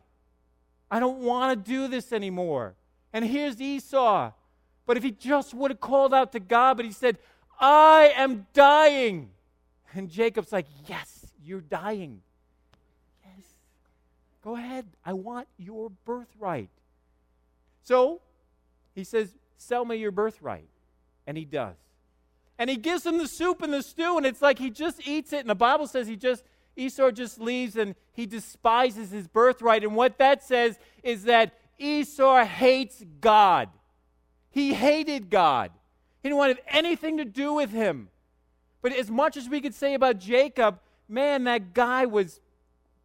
I 0.89 0.99
don't 0.99 1.19
want 1.19 1.65
to 1.65 1.71
do 1.71 1.87
this 1.87 2.11
anymore. 2.11 2.75
And 3.13 3.25
here's 3.25 3.61
Esau. 3.61 4.31
But 4.87 4.97
if 4.97 5.03
he 5.03 5.11
just 5.11 5.53
would 5.53 5.69
have 5.69 5.79
called 5.79 6.13
out 6.13 6.31
to 6.31 6.39
God, 6.39 6.77
but 6.77 6.85
he 6.85 6.91
said, 6.91 7.19
I 7.59 8.13
am 8.15 8.47
dying. 8.53 9.29
And 9.93 10.09
Jacob's 10.09 10.51
like, 10.51 10.65
Yes, 10.87 11.27
you're 11.43 11.61
dying. 11.61 12.21
Yes. 13.23 13.45
Go 14.43 14.55
ahead. 14.55 14.87
I 15.05 15.13
want 15.13 15.47
your 15.57 15.91
birthright. 16.05 16.69
So 17.83 18.21
he 18.95 19.03
says, 19.03 19.35
Sell 19.57 19.85
me 19.85 19.97
your 19.97 20.11
birthright. 20.11 20.69
And 21.27 21.37
he 21.37 21.45
does. 21.45 21.75
And 22.57 22.69
he 22.69 22.77
gives 22.77 23.05
him 23.05 23.17
the 23.17 23.27
soup 23.27 23.61
and 23.61 23.73
the 23.73 23.83
stew, 23.83 24.17
and 24.17 24.25
it's 24.25 24.41
like 24.41 24.57
he 24.57 24.69
just 24.69 25.05
eats 25.05 25.33
it. 25.33 25.41
And 25.41 25.49
the 25.49 25.55
Bible 25.55 25.85
says 25.85 26.07
he 26.07 26.15
just, 26.15 26.43
Esau 26.77 27.11
just 27.11 27.39
leaves 27.39 27.75
and 27.75 27.95
he 28.13 28.25
despises 28.25 29.11
his 29.11 29.27
birthright. 29.27 29.83
And 29.83 29.95
what 29.95 30.17
that 30.19 30.43
says 30.43 30.79
is 31.03 31.23
that 31.23 31.53
Esau 31.77 32.45
hates 32.45 33.03
God. 33.19 33.69
He 34.49 34.73
hated 34.73 35.29
God. 35.29 35.71
He 36.21 36.29
didn't 36.29 36.39
want 36.39 36.59
anything 36.67 37.17
to 37.17 37.25
do 37.25 37.53
with 37.53 37.71
him. 37.71 38.09
But 38.81 38.93
as 38.93 39.09
much 39.09 39.37
as 39.37 39.49
we 39.49 39.61
could 39.61 39.75
say 39.75 39.93
about 39.93 40.19
Jacob, 40.19 40.79
man, 41.07 41.45
that 41.45 41.73
guy 41.73 42.05
was 42.05 42.39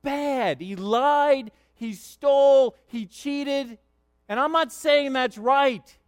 bad. 0.03 0.61
He 0.61 0.77
lied, 0.77 1.51
he 1.75 1.93
stole, 1.95 2.77
he 2.87 3.07
cheated. 3.07 3.79
And 4.29 4.41
I'm 4.41 4.53
not 4.53 4.73
saying 4.73 5.13
that's 5.13 5.39
right, 5.39 5.99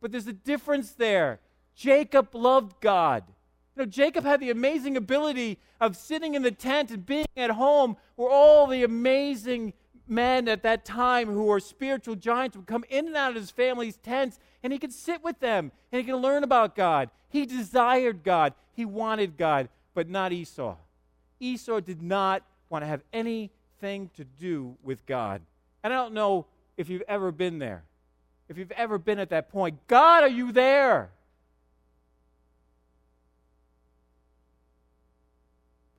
but 0.00 0.12
there's 0.12 0.26
a 0.26 0.32
difference 0.32 0.92
there. 0.92 1.40
Jacob 1.74 2.34
loved 2.34 2.80
God. 2.80 3.24
You 3.76 3.82
know, 3.82 3.86
Jacob 3.86 4.24
had 4.24 4.40
the 4.40 4.50
amazing 4.50 4.96
ability 4.96 5.58
of 5.80 5.96
sitting 5.96 6.34
in 6.34 6.42
the 6.42 6.50
tent 6.50 6.90
and 6.90 7.04
being 7.04 7.26
at 7.36 7.50
home 7.50 7.96
where 8.16 8.30
all 8.30 8.66
the 8.66 8.84
amazing 8.84 9.72
men 10.06 10.48
at 10.48 10.62
that 10.62 10.84
time 10.84 11.28
who 11.28 11.44
were 11.44 11.60
spiritual 11.60 12.14
giants 12.14 12.56
would 12.56 12.66
come 12.66 12.84
in 12.90 13.06
and 13.06 13.16
out 13.16 13.30
of 13.30 13.36
his 13.36 13.50
family's 13.50 13.96
tents 13.96 14.38
and 14.62 14.72
he 14.72 14.78
could 14.78 14.92
sit 14.92 15.22
with 15.22 15.40
them 15.40 15.72
and 15.90 16.00
he 16.00 16.04
could 16.10 16.18
learn 16.18 16.44
about 16.44 16.76
God. 16.76 17.10
He 17.28 17.46
desired 17.46 18.22
God, 18.22 18.54
he 18.74 18.84
wanted 18.84 19.36
God, 19.36 19.68
but 19.94 20.08
not 20.08 20.32
Esau. 20.32 20.76
Esau 21.40 21.80
did 21.80 22.02
not 22.02 22.42
want 22.68 22.82
to 22.82 22.86
have 22.86 23.02
anything 23.12 24.10
to 24.16 24.24
do 24.24 24.76
with 24.82 25.04
God. 25.06 25.42
And 25.82 25.92
I 25.92 25.96
don't 25.96 26.14
know 26.14 26.46
if 26.76 26.88
you've 26.88 27.02
ever 27.08 27.32
been 27.32 27.58
there, 27.58 27.82
if 28.48 28.56
you've 28.56 28.72
ever 28.72 28.98
been 28.98 29.18
at 29.18 29.30
that 29.30 29.50
point. 29.50 29.78
God, 29.88 30.22
are 30.22 30.28
you 30.28 30.52
there? 30.52 31.10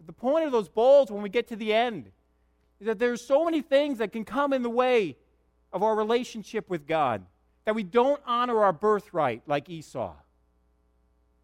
the 0.05 0.13
point 0.13 0.45
of 0.45 0.51
those 0.51 0.69
bowls 0.69 1.09
when 1.09 1.21
we 1.21 1.29
get 1.29 1.47
to 1.47 1.55
the 1.55 1.73
end 1.73 2.11
is 2.79 2.87
that 2.87 2.99
there's 2.99 3.25
so 3.25 3.45
many 3.45 3.61
things 3.61 3.99
that 3.99 4.11
can 4.11 4.25
come 4.25 4.53
in 4.53 4.61
the 4.61 4.69
way 4.69 5.15
of 5.71 5.81
our 5.81 5.95
relationship 5.95 6.69
with 6.69 6.87
God 6.87 7.23
that 7.65 7.75
we 7.75 7.83
don't 7.83 8.21
honor 8.25 8.63
our 8.63 8.73
birthright 8.73 9.43
like 9.47 9.69
Esau. 9.69 10.13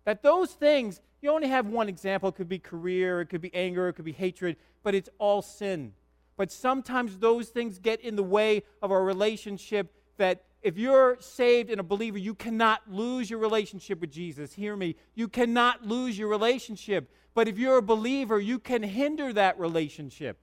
That 0.06 0.24
those 0.24 0.52
things, 0.52 1.02
you 1.22 1.32
only 1.32 1.48
have 1.48 1.68
one 1.68 1.90
example. 1.90 2.30
It 2.30 2.36
could 2.36 2.50
be 2.50 2.60
career, 2.60 3.22
it 3.22 3.28
could 3.28 3.42
be 3.42 3.54
anger, 3.54 3.88
it 3.88 3.94
could 3.94 4.06
be 4.06 4.12
hatred, 4.12 4.58
but 4.84 4.96
it's 4.96 5.10
all 5.18 5.42
sin. 5.42 5.94
But 6.38 6.52
sometimes 6.52 7.18
those 7.18 7.50
things 7.50 7.80
get 7.80 8.00
in 8.02 8.16
the 8.16 8.24
way 8.24 8.64
of 8.82 8.92
our 8.92 9.04
relationship 9.04 9.94
that 10.18 10.44
if 10.62 10.78
you're 10.78 11.18
saved 11.20 11.70
and 11.70 11.80
a 11.80 11.84
believer, 11.84 12.18
you 12.18 12.36
cannot 12.36 12.82
lose 12.92 13.30
your 13.30 13.40
relationship 13.40 14.02
with 14.02 14.12
Jesus. 14.12 14.54
Hear 14.54 14.76
me. 14.76 14.96
You 15.16 15.28
cannot 15.28 15.86
lose 15.86 16.18
your 16.18 16.28
relationship. 16.28 17.10
But 17.34 17.48
if 17.48 17.58
you're 17.58 17.78
a 17.78 17.82
believer, 17.82 18.40
you 18.40 18.60
can 18.60 18.84
hinder 18.84 19.32
that 19.34 19.60
relationship. 19.60 20.38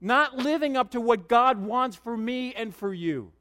Not 0.00 0.36
living 0.36 0.76
up 0.76 0.92
to 0.92 1.00
what 1.00 1.28
God 1.28 1.58
wants 1.58 1.96
for 1.96 2.16
me 2.16 2.54
and 2.54 2.74
for 2.74 2.92
you. 2.92 3.32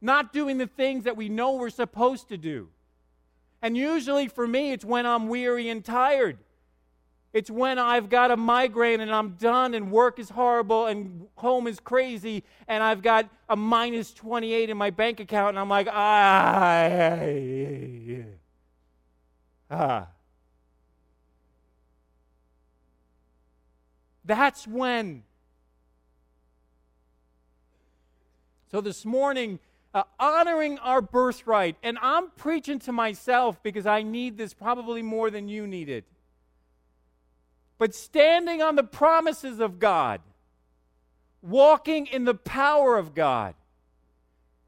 Not 0.00 0.32
doing 0.32 0.58
the 0.58 0.66
things 0.66 1.04
that 1.04 1.16
we 1.16 1.28
know 1.28 1.52
we're 1.54 1.70
supposed 1.70 2.28
to 2.28 2.36
do. 2.36 2.68
And 3.62 3.76
usually 3.76 4.28
for 4.28 4.46
me, 4.46 4.72
it's 4.72 4.84
when 4.84 5.06
I'm 5.06 5.28
weary 5.28 5.68
and 5.68 5.84
tired. 5.84 6.38
It's 7.32 7.50
when 7.50 7.78
I've 7.78 8.08
got 8.08 8.30
a 8.30 8.36
migraine 8.36 9.00
and 9.00 9.14
I'm 9.14 9.30
done 9.32 9.74
and 9.74 9.90
work 9.90 10.18
is 10.18 10.30
horrible 10.30 10.86
and 10.86 11.26
home 11.36 11.66
is 11.66 11.78
crazy 11.80 12.44
and 12.66 12.82
I've 12.82 13.02
got 13.02 13.28
a 13.48 13.56
minus 13.56 14.14
28 14.14 14.70
in 14.70 14.76
my 14.76 14.88
bank 14.88 15.20
account 15.20 15.50
and 15.50 15.58
I'm 15.58 15.68
like, 15.68 15.86
ah, 15.90 16.88
ah. 19.70 20.06
That's 24.24 24.66
when. 24.66 25.22
So 28.70 28.80
this 28.80 29.04
morning, 29.04 29.60
uh, 29.96 30.02
honoring 30.20 30.78
our 30.80 31.00
birthright, 31.00 31.74
and 31.82 31.96
I'm 32.02 32.28
preaching 32.36 32.78
to 32.80 32.92
myself 32.92 33.62
because 33.62 33.86
I 33.86 34.02
need 34.02 34.36
this 34.36 34.52
probably 34.52 35.00
more 35.00 35.30
than 35.30 35.48
you 35.48 35.66
need 35.66 35.88
it. 35.88 36.04
But 37.78 37.94
standing 37.94 38.60
on 38.60 38.76
the 38.76 38.84
promises 38.84 39.58
of 39.58 39.78
God, 39.78 40.20
walking 41.40 42.06
in 42.08 42.26
the 42.26 42.34
power 42.34 42.98
of 42.98 43.14
God, 43.14 43.54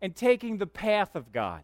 and 0.01 0.17
taking 0.17 0.57
the 0.57 0.67
path 0.67 1.15
of 1.15 1.31
God. 1.31 1.63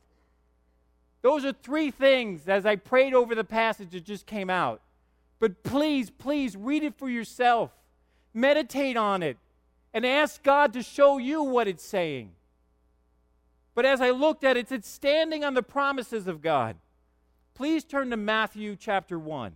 Those 1.23 1.47
are 1.47 1.55
three 1.55 1.91
things 1.91 2.47
as 2.49 2.67
I 2.67 2.77
prayed 2.77 3.15
over 3.15 3.35
the 3.35 3.45
passage 3.45 3.93
that 3.93 4.05
just 4.05 4.27
came 4.27 4.51
out. 4.51 4.83
But 5.41 5.63
please, 5.63 6.11
please 6.11 6.55
read 6.55 6.83
it 6.83 6.99
for 6.99 7.09
yourself. 7.09 7.71
Meditate 8.35 8.99
on 8.99 9.23
it 9.23 9.39
and 9.95 10.05
ask 10.05 10.43
God 10.43 10.75
to 10.75 10.83
show 10.83 11.17
you 11.17 11.43
what 11.43 11.67
it's 11.67 11.85
saying. 11.85 12.34
But 13.75 13.85
as 13.85 14.01
I 14.01 14.11
looked 14.11 14.45
at 14.45 14.57
it, 14.57 14.61
it's 14.61 14.69
said, 14.69 14.85
standing 14.85 15.45
on 15.45 15.55
the 15.55 15.63
promises 15.63 16.29
of 16.29 16.41
God. 16.41 16.77
Please 17.55 17.85
turn 17.85 18.11
to 18.11 18.17
Matthew 18.17 18.77
chapter 18.77 19.19
1. 19.19 19.53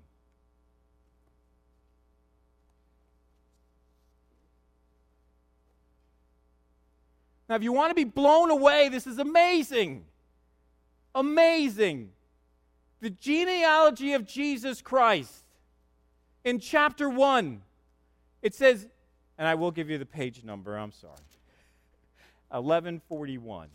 Now, 7.49 7.55
if 7.55 7.63
you 7.63 7.73
want 7.73 7.91
to 7.91 7.95
be 7.95 8.05
blown 8.05 8.51
away, 8.51 8.89
this 8.89 9.07
is 9.07 9.19
amazing. 9.19 10.05
Amazing. 11.15 12.11
The 13.01 13.11
genealogy 13.11 14.13
of 14.13 14.27
Jesus 14.27 14.83
Christ. 14.83 15.45
In 16.45 16.61
chapter 16.61 17.09
1, 17.09 17.63
it 18.43 18.55
says, 18.55 18.87
and 19.39 19.49
I 19.49 19.55
will 19.55 19.71
give 19.71 19.89
you 19.89 19.99
the 19.99 20.07
page 20.07 20.45
number, 20.45 20.77
I'm 20.77 20.93
sorry. 20.93 21.15
1141. 22.51 23.69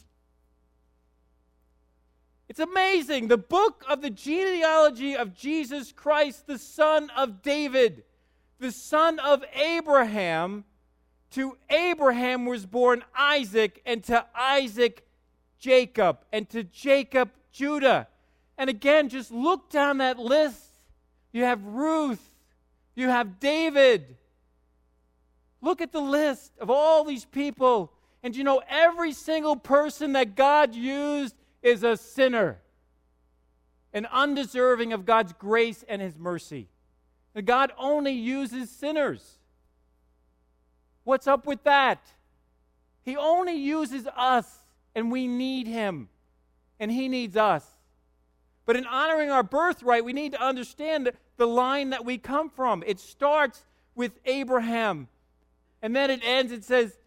It's 2.54 2.60
amazing. 2.60 3.30
The 3.30 3.38
book 3.40 3.84
of 3.90 4.04
the 4.04 4.12
genealogy 4.12 5.18
of 5.18 5.34
Jesus 5.34 5.92
Christ, 5.92 6.46
the 6.46 6.60
son 6.60 7.10
of 7.18 7.42
David, 7.42 8.04
the 8.60 8.72
son 8.72 9.18
of 9.18 9.44
Abraham. 9.56 10.64
To 11.32 11.58
Abraham 11.72 12.46
was 12.46 12.68
born 12.68 13.04
Isaac, 13.18 13.82
and 13.88 14.04
to 14.04 14.24
Isaac, 14.36 15.04
Jacob, 15.58 16.20
and 16.32 16.48
to 16.52 16.64
Jacob, 16.64 17.32
Judah. 17.52 18.08
And 18.56 18.70
again, 18.70 19.10
just 19.10 19.32
look 19.32 19.72
down 19.72 19.98
that 19.98 20.20
list. 20.20 20.64
You 21.32 21.46
have 21.46 21.66
Ruth, 21.66 22.22
you 22.94 23.10
have 23.10 23.40
David. 23.40 24.16
Look 25.60 25.82
at 25.82 25.92
the 25.92 26.02
list 26.02 26.52
of 26.60 26.70
all 26.70 27.04
these 27.04 27.26
people. 27.26 27.92
And 28.22 28.36
you 28.36 28.44
know, 28.44 28.62
every 28.70 29.12
single 29.12 29.56
person 29.56 30.14
that 30.14 30.36
God 30.36 30.76
used 30.76 31.34
is 31.64 31.84
a 31.84 31.98
sinner 31.98 32.60
and 33.94 34.06
undeserving 34.12 34.94
of 34.94 35.06
God's 35.06 35.34
grace 35.34 35.84
and 35.88 36.02
His 36.02 36.18
mercy. 36.18 36.68
And 37.34 37.46
God 37.46 37.72
only 37.78 38.12
uses 38.12 38.70
sinners. 38.70 39.40
What's 41.04 41.28
up 41.28 41.48
with 41.48 41.64
that? 41.64 42.00
He 43.04 43.18
only 43.18 43.56
uses 43.56 44.08
us, 44.16 44.48
and 44.96 45.12
we 45.12 45.28
need 45.28 45.68
Him, 45.68 46.10
and 46.80 46.92
He 46.92 47.08
needs 47.08 47.36
us. 47.36 47.66
But 48.66 48.78
in 48.78 48.86
honoring 48.86 49.30
our 49.30 49.44
birthright, 49.44 50.06
we 50.06 50.14
need 50.14 50.32
to 50.34 50.42
understand 50.42 51.12
the 51.38 51.48
line 51.48 51.90
that 51.90 52.06
we 52.06 52.18
come 52.18 52.50
from. 52.50 52.84
It 52.86 53.00
starts 53.00 53.66
with 53.96 54.14
Abraham, 54.26 55.08
and 55.82 55.96
then 55.96 56.10
it 56.10 56.22
ends, 56.24 56.52
it 56.52 56.64
says, 56.64 56.98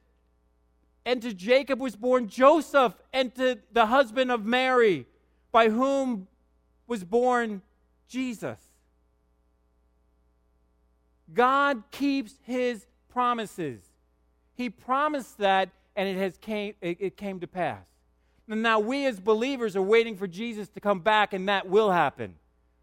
and 1.06 1.22
to 1.22 1.32
Jacob 1.32 1.80
was 1.80 1.94
born 1.94 2.28
Joseph, 2.28 2.92
and 3.12 3.32
to 3.36 3.60
the 3.72 3.86
husband 3.86 4.32
of 4.32 4.44
Mary, 4.44 5.06
by 5.52 5.68
whom 5.68 6.26
was 6.88 7.04
born 7.04 7.62
Jesus. 8.08 8.58
God 11.32 11.84
keeps 11.92 12.34
his 12.42 12.86
promises. 13.08 13.80
He 14.56 14.68
promised 14.68 15.38
that, 15.38 15.70
and 15.94 16.08
it 16.08 16.16
has 16.18 16.36
came, 16.38 16.74
it, 16.80 16.96
it 17.00 17.16
came 17.16 17.38
to 17.38 17.46
pass. 17.46 17.84
And 18.48 18.60
now 18.62 18.80
we 18.80 19.06
as 19.06 19.20
believers 19.20 19.76
are 19.76 19.82
waiting 19.82 20.16
for 20.16 20.26
Jesus 20.26 20.68
to 20.70 20.80
come 20.80 21.00
back, 21.00 21.32
and 21.32 21.48
that 21.48 21.68
will 21.68 21.92
happen. 21.92 22.34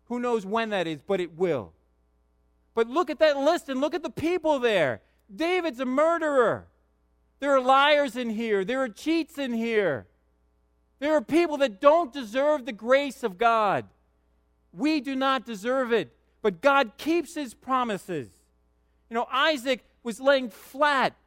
Who 0.06 0.20
knows 0.20 0.46
when 0.46 0.70
that 0.70 0.88
is, 0.88 1.02
but 1.02 1.20
it 1.20 1.38
will. 1.38 1.74
But 2.74 2.88
look 2.88 3.10
at 3.10 3.20
that 3.20 3.38
list 3.38 3.68
and 3.68 3.82
look 3.82 3.94
at 3.94 4.02
the 4.02 4.10
people 4.10 4.60
there. 4.60 5.02
David's 5.34 5.82
a 5.82 5.86
murderer. 5.86 6.68
There 7.44 7.54
are 7.54 7.60
liars 7.60 8.16
in 8.16 8.30
here. 8.30 8.64
There 8.64 8.82
are 8.84 8.88
cheats 8.88 9.38
in 9.38 9.52
here. 9.52 10.08
There 11.00 11.14
are 11.14 11.22
people 11.22 11.58
that 11.58 11.82
don't 11.82 12.14
deserve 12.14 12.66
the 12.66 12.72
grace 12.72 13.22
of 13.22 13.38
God. 13.38 13.84
We 14.72 15.02
do 15.02 15.14
not 15.14 15.46
deserve 15.46 15.92
it, 15.92 16.16
but 16.42 16.62
God 16.62 16.94
keeps 16.96 17.36
his 17.36 17.54
promises. 17.54 18.30
You 19.10 19.16
know, 19.16 19.28
Isaac 19.30 19.84
was 20.04 20.22
laying 20.22 20.50
flat 20.52 21.18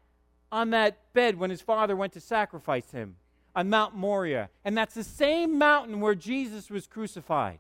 on 0.51 0.71
that 0.71 1.13
bed 1.13 1.39
when 1.39 1.51
his 1.51 1.61
father 1.61 1.95
went 1.95 2.15
to 2.15 2.21
sacrifice 2.21 2.93
him 2.93 3.17
on 3.55 3.69
Mount 3.69 3.95
Moriah. 3.95 4.49
And 4.65 4.75
that's 4.75 4.95
the 4.95 5.05
same 5.05 5.59
mountain 5.59 6.01
where 6.01 6.15
Jesus 6.15 6.71
was 6.71 6.87
crucified. 6.87 7.59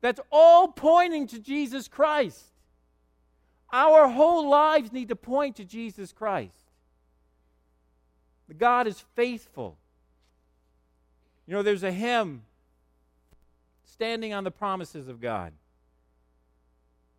That's 0.00 0.20
all 0.30 0.68
pointing 0.68 1.26
to 1.26 1.40
Jesus 1.40 1.88
Christ. 1.88 2.51
Our 3.72 4.08
whole 4.08 4.48
lives 4.50 4.92
need 4.92 5.08
to 5.08 5.16
point 5.16 5.56
to 5.56 5.64
Jesus 5.64 6.12
Christ. 6.12 6.52
God 8.58 8.86
is 8.86 9.00
faithful. 9.14 9.78
You 11.46 11.54
know, 11.54 11.62
there's 11.62 11.82
a 11.82 11.92
hymn 11.92 12.42
standing 13.84 14.32
on 14.32 14.44
the 14.44 14.50
promises 14.50 15.08
of 15.08 15.20
God. 15.20 15.52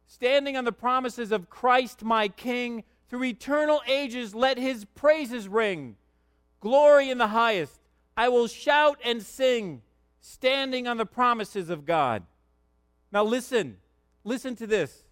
Standing 0.08 0.56
on 0.58 0.66
the 0.66 0.72
promises 0.72 1.32
of 1.32 1.50
Christ 1.50 2.04
my 2.04 2.28
King, 2.28 2.84
through 3.10 3.24
eternal 3.24 3.82
ages 3.88 4.36
let 4.36 4.58
his 4.58 4.86
praises 4.86 5.48
ring. 5.48 5.96
Glory 6.60 7.10
in 7.10 7.18
the 7.18 7.28
highest. 7.28 7.80
I 8.16 8.30
will 8.30 8.48
shout 8.48 9.00
and 9.04 9.22
sing, 9.22 9.82
standing 10.22 10.88
on 10.88 10.98
the 10.98 11.06
promises 11.06 11.70
of 11.70 11.86
God. 11.86 12.24
Now 13.12 13.24
listen, 13.24 13.78
listen 14.24 14.56
to 14.58 14.68
this. 14.68 15.04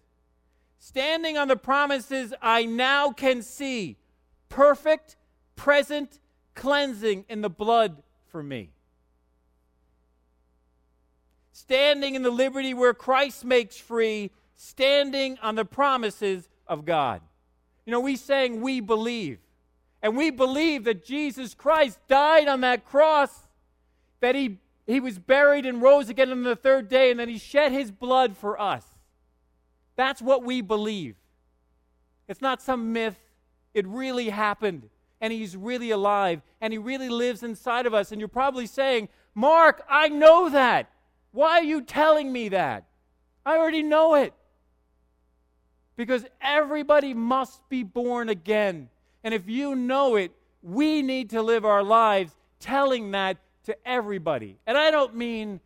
Standing 0.84 1.38
on 1.38 1.46
the 1.46 1.54
promises 1.54 2.34
I 2.42 2.64
now 2.64 3.12
can 3.12 3.42
see, 3.42 3.98
perfect, 4.48 5.14
present 5.54 6.18
cleansing 6.56 7.24
in 7.28 7.40
the 7.40 7.48
blood 7.48 8.02
for 8.32 8.42
me. 8.42 8.72
Standing 11.52 12.16
in 12.16 12.22
the 12.22 12.32
liberty 12.32 12.74
where 12.74 12.94
Christ 12.94 13.44
makes 13.44 13.76
free, 13.76 14.32
standing 14.56 15.38
on 15.40 15.54
the 15.54 15.64
promises 15.64 16.48
of 16.66 16.84
God. 16.84 17.20
You 17.86 17.92
know, 17.92 18.00
we 18.00 18.16
saying 18.16 18.60
we 18.60 18.80
believe. 18.80 19.38
And 20.02 20.16
we 20.16 20.30
believe 20.30 20.82
that 20.82 21.04
Jesus 21.04 21.54
Christ 21.54 22.00
died 22.08 22.48
on 22.48 22.62
that 22.62 22.84
cross, 22.84 23.46
that 24.18 24.34
he, 24.34 24.58
he 24.88 24.98
was 24.98 25.20
buried 25.20 25.64
and 25.64 25.80
rose 25.80 26.08
again 26.08 26.32
on 26.32 26.42
the 26.42 26.56
third 26.56 26.88
day, 26.88 27.12
and 27.12 27.20
that 27.20 27.28
he 27.28 27.38
shed 27.38 27.70
his 27.70 27.92
blood 27.92 28.36
for 28.36 28.60
us. 28.60 28.84
That's 29.96 30.22
what 30.22 30.42
we 30.44 30.60
believe. 30.60 31.16
It's 32.28 32.40
not 32.40 32.62
some 32.62 32.92
myth. 32.92 33.18
It 33.74 33.86
really 33.86 34.30
happened. 34.30 34.88
And 35.20 35.32
he's 35.32 35.56
really 35.56 35.90
alive. 35.90 36.42
And 36.60 36.72
he 36.72 36.78
really 36.78 37.08
lives 37.08 37.42
inside 37.42 37.86
of 37.86 37.94
us. 37.94 38.12
And 38.12 38.20
you're 38.20 38.28
probably 38.28 38.66
saying, 38.66 39.08
Mark, 39.34 39.84
I 39.88 40.08
know 40.08 40.48
that. 40.50 40.90
Why 41.32 41.58
are 41.58 41.64
you 41.64 41.82
telling 41.82 42.32
me 42.32 42.48
that? 42.50 42.84
I 43.44 43.56
already 43.56 43.82
know 43.82 44.14
it. 44.14 44.34
Because 45.96 46.24
everybody 46.40 47.14
must 47.14 47.68
be 47.68 47.82
born 47.82 48.28
again. 48.28 48.88
And 49.24 49.34
if 49.34 49.48
you 49.48 49.74
know 49.74 50.16
it, 50.16 50.32
we 50.62 51.02
need 51.02 51.30
to 51.30 51.42
live 51.42 51.64
our 51.64 51.82
lives 51.82 52.34
telling 52.60 53.10
that 53.12 53.38
to 53.64 53.76
everybody. 53.86 54.58
And 54.66 54.76
I 54.76 54.90
don't 54.90 55.14
mean, 55.14 55.60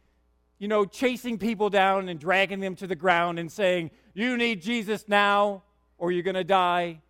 you 0.59 0.69
know, 0.69 0.85
chasing 0.85 1.39
people 1.39 1.71
down 1.71 2.09
and 2.09 2.19
dragging 2.19 2.61
them 2.61 2.75
to 2.77 2.87
the 2.87 2.95
ground 2.95 3.39
and 3.39 3.51
saying, 3.51 3.91
you 4.17 4.39
need 4.39 4.63
Jesus 4.63 5.05
now 5.07 5.63
or 5.99 6.11
you're 6.11 6.23
going 6.23 6.37
to 6.37 6.45
die. 6.45 7.01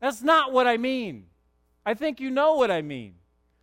That's 0.00 0.20
not 0.20 0.52
what 0.52 0.66
I 0.66 0.76
mean. 0.76 1.24
I 1.86 1.94
think 1.94 2.20
you 2.20 2.30
know 2.30 2.54
what 2.56 2.70
I 2.70 2.82
mean. 2.82 3.14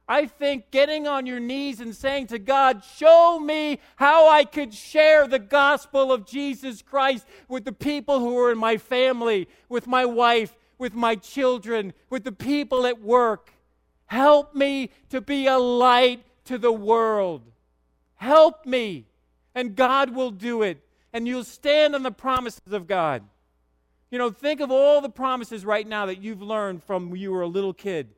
I 0.07 0.25
think 0.25 0.71
getting 0.71 1.07
on 1.07 1.27
your 1.27 1.39
knees 1.39 1.79
and 1.79 1.95
saying 1.95 2.27
to 2.27 2.39
God, 2.39 2.83
Show 2.97 3.39
me 3.39 3.79
how 3.97 4.27
I 4.27 4.45
could 4.45 4.73
share 4.73 5.27
the 5.27 5.37
gospel 5.37 6.11
of 6.11 6.25
Jesus 6.25 6.81
Christ 6.81 7.27
with 7.47 7.65
the 7.65 7.71
people 7.71 8.19
who 8.19 8.35
are 8.39 8.51
in 8.51 8.57
my 8.57 8.77
family, 8.77 9.47
with 9.69 9.85
my 9.85 10.05
wife, 10.05 10.57
with 10.79 10.95
my 10.95 11.15
children, 11.15 11.93
with 12.09 12.23
the 12.23 12.31
people 12.31 12.87
at 12.87 12.99
work. 12.99 13.53
Help 14.07 14.55
me 14.55 14.89
to 15.11 15.21
be 15.21 15.45
a 15.45 15.59
light 15.59 16.23
to 16.45 16.57
the 16.57 16.71
world. 16.73 17.43
Help 18.15 18.65
me. 18.65 19.05
And 19.53 19.75
God 19.75 20.15
will 20.15 20.31
do 20.31 20.63
it 20.63 20.83
and 21.13 21.27
you'll 21.27 21.43
stand 21.43 21.95
on 21.95 22.03
the 22.03 22.11
promises 22.11 22.71
of 22.71 22.87
God. 22.87 23.23
You 24.09 24.17
know, 24.17 24.29
think 24.29 24.59
of 24.59 24.71
all 24.71 25.01
the 25.01 25.09
promises 25.09 25.65
right 25.65 25.87
now 25.87 26.05
that 26.07 26.21
you've 26.21 26.41
learned 26.41 26.83
from 26.83 27.09
when 27.09 27.19
you 27.19 27.31
were 27.31 27.41
a 27.41 27.47
little 27.47 27.73
kid. 27.73 28.09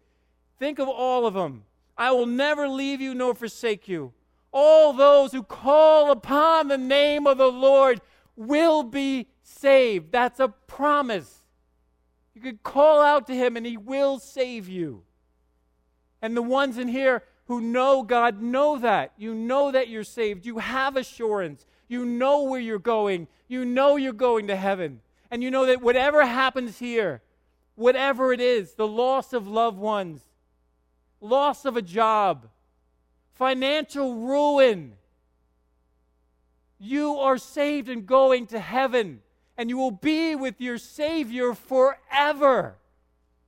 Think 0.57 0.79
of 0.79 0.87
all 0.87 1.25
of 1.25 1.33
them. 1.33 1.63
I 1.97 2.11
will 2.11 2.25
never 2.25 2.67
leave 2.67 2.99
you 2.99 3.13
nor 3.13 3.35
forsake 3.35 3.87
you. 3.87 4.13
All 4.51 4.93
those 4.93 5.31
who 5.31 5.43
call 5.43 6.11
upon 6.11 6.67
the 6.67 6.77
name 6.77 7.27
of 7.27 7.37
the 7.37 7.51
Lord 7.51 8.01
will 8.35 8.83
be 8.83 9.27
saved. 9.43 10.11
That's 10.11 10.39
a 10.39 10.47
promise. 10.47 11.41
You 12.33 12.41
could 12.41 12.63
call 12.63 13.01
out 13.01 13.27
to 13.27 13.35
him 13.35 13.57
and 13.57 13.65
he 13.65 13.77
will 13.77 14.19
save 14.19 14.67
you. 14.67 15.03
And 16.21 16.35
the 16.35 16.41
ones 16.41 16.77
in 16.77 16.87
here 16.87 17.23
who 17.45 17.61
know 17.61 18.03
God 18.03 18.41
know 18.41 18.79
that. 18.79 19.13
You 19.17 19.35
know 19.35 19.71
that 19.71 19.89
you're 19.89 20.03
saved. 20.03 20.45
You 20.45 20.59
have 20.59 20.95
assurance. 20.95 21.65
You 21.87 22.05
know 22.05 22.43
where 22.43 22.59
you're 22.59 22.79
going. 22.79 23.27
You 23.47 23.65
know 23.65 23.95
you're 23.95 24.13
going 24.13 24.47
to 24.47 24.55
heaven. 24.55 25.01
And 25.29 25.43
you 25.43 25.51
know 25.51 25.65
that 25.65 25.81
whatever 25.81 26.25
happens 26.25 26.79
here, 26.79 27.21
whatever 27.75 28.33
it 28.33 28.41
is 28.41 28.73
the 28.73 28.87
loss 28.87 29.33
of 29.33 29.47
loved 29.47 29.77
ones, 29.77 30.21
loss 31.21 31.65
of 31.65 31.77
a 31.77 31.81
job, 31.81 32.47
financial 33.33 34.15
ruin 34.15 34.93
you 36.83 37.15
are 37.15 37.37
saved 37.37 37.87
and 37.87 38.05
going 38.05 38.45
to 38.47 38.59
heaven, 38.59 39.21
and 39.57 39.69
you 39.69 39.77
will 39.77 39.91
be 39.91 40.35
with 40.35 40.59
your 40.59 40.77
Savior 40.77 41.53
forever. 41.53 42.75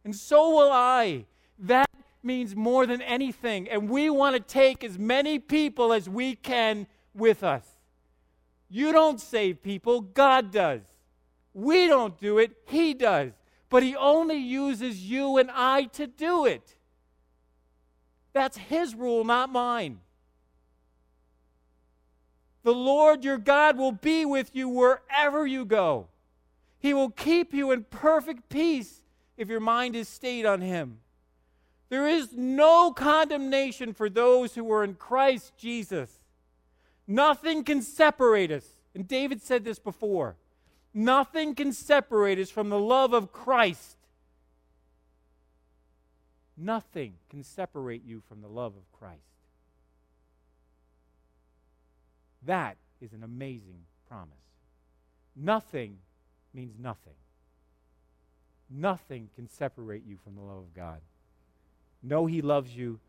And 0.06 0.16
so 0.16 0.52
will 0.52 0.72
I. 0.72 1.26
That 1.60 1.90
means 2.24 2.56
more 2.56 2.86
than 2.86 3.02
anything. 3.02 3.70
And 3.70 3.90
we 3.90 4.10
want 4.10 4.38
to 4.38 4.40
take 4.40 4.86
as 4.86 4.98
many 4.98 5.38
people 5.38 5.92
as 5.92 6.08
we 6.08 6.36
can 6.36 6.88
with 7.14 7.44
us. 7.44 7.66
You 8.70 8.92
don't 8.92 9.22
save 9.22 9.62
people, 9.62 10.02
God 10.02 10.52
does. 10.52 10.82
We 11.54 11.88
don't 11.88 12.20
do 12.20 12.38
it, 12.38 12.52
He 12.66 12.94
does. 12.94 13.32
But 13.70 13.84
He 13.84 13.96
only 13.96 14.38
uses 14.38 15.10
you 15.10 15.38
and 15.38 15.50
I 15.52 15.86
to 15.86 16.08
do 16.08 16.46
it. 16.46 16.76
That's 18.34 18.58
His 18.58 18.94
rule, 18.96 19.24
not 19.24 19.50
mine. 19.50 20.00
The 22.64 22.74
Lord 22.74 23.24
your 23.24 23.38
God 23.38 23.78
will 23.78 23.92
be 23.92 24.26
with 24.26 24.56
you 24.56 24.68
wherever 24.68 25.46
you 25.46 25.66
go. 25.66 26.08
He 26.80 26.94
will 26.94 27.12
keep 27.12 27.54
you 27.54 27.72
in 27.72 27.84
perfect 27.84 28.50
peace 28.50 29.02
if 29.38 29.50
your 29.50 29.60
mind 29.60 29.96
is 29.96 30.10
stayed 30.10 30.46
on 30.46 30.62
Him. 30.62 31.00
There 31.90 32.08
is 32.08 32.34
no 32.34 32.92
condemnation 32.92 33.94
for 33.94 34.10
those 34.10 34.56
who 34.56 34.72
are 34.72 34.84
in 34.84 34.96
Christ 34.96 35.54
Jesus. 35.58 36.12
Nothing 37.08 37.64
can 37.64 37.82
separate 37.82 38.52
us. 38.52 38.66
And 38.94 39.08
David 39.08 39.42
said 39.42 39.64
this 39.64 39.80
before 39.80 40.36
nothing 40.94 41.56
can 41.56 41.74
separate 41.74 42.40
us 42.40 42.50
from 42.50 42.70
the 42.70 42.80
love 42.80 43.14
of 43.14 43.32
Christ. 43.32 43.98
Nothing 46.58 47.16
can 47.30 47.44
separate 47.44 48.06
you 48.06 48.22
from 48.30 48.42
the 48.42 48.48
love 48.48 48.74
of 48.76 48.92
Christ. 48.98 49.20
That 52.46 52.78
is 53.02 53.12
an 53.12 53.24
amazing 53.24 53.80
promise. 54.08 54.32
Nothing 55.36 55.98
means 56.54 56.76
nothing. 56.80 57.14
Nothing 58.70 59.30
can 59.36 59.50
separate 59.50 60.04
you 60.08 60.18
from 60.24 60.36
the 60.36 60.42
love 60.42 60.60
of 60.60 60.74
God. 60.74 61.02
Know 62.02 62.26
He 62.26 62.42
loves 62.42 62.76
you 62.76 63.00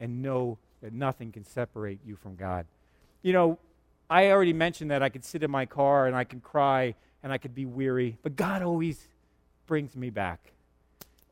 and 0.00 0.22
know 0.22 0.58
that 0.82 0.92
nothing 0.92 1.30
can 1.30 1.44
separate 1.44 2.00
you 2.04 2.16
from 2.16 2.34
God. 2.34 2.66
You 3.22 3.32
know, 3.32 3.58
I 4.08 4.30
already 4.30 4.52
mentioned 4.52 4.90
that 4.90 5.02
I 5.02 5.08
could 5.08 5.24
sit 5.24 5.42
in 5.42 5.50
my 5.50 5.66
car 5.66 6.06
and 6.06 6.16
I 6.16 6.24
can 6.24 6.40
cry 6.40 6.94
and 7.22 7.32
I 7.32 7.38
could 7.38 7.54
be 7.54 7.66
weary, 7.66 8.16
but 8.22 8.34
God 8.34 8.62
always 8.62 9.08
brings 9.66 9.94
me 9.94 10.10
back. 10.10 10.52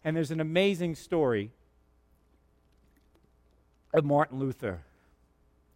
And 0.04 0.16
there's 0.16 0.30
an 0.30 0.40
amazing 0.40 0.94
story 0.94 1.50
of 3.92 4.04
Martin 4.04 4.38
Luther 4.38 4.80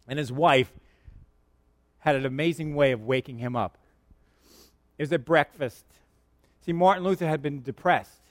and 0.07 0.19
his 0.19 0.31
wife 0.31 0.71
had 1.99 2.15
an 2.15 2.25
amazing 2.25 2.75
way 2.75 2.91
of 2.91 3.01
waking 3.01 3.37
him 3.37 3.55
up. 3.55 3.77
It 4.97 5.03
was 5.03 5.13
at 5.13 5.25
breakfast. 5.25 5.85
See, 6.65 6.73
Martin 6.73 7.03
Luther 7.03 7.27
had 7.27 7.41
been 7.41 7.61
depressed, 7.61 8.21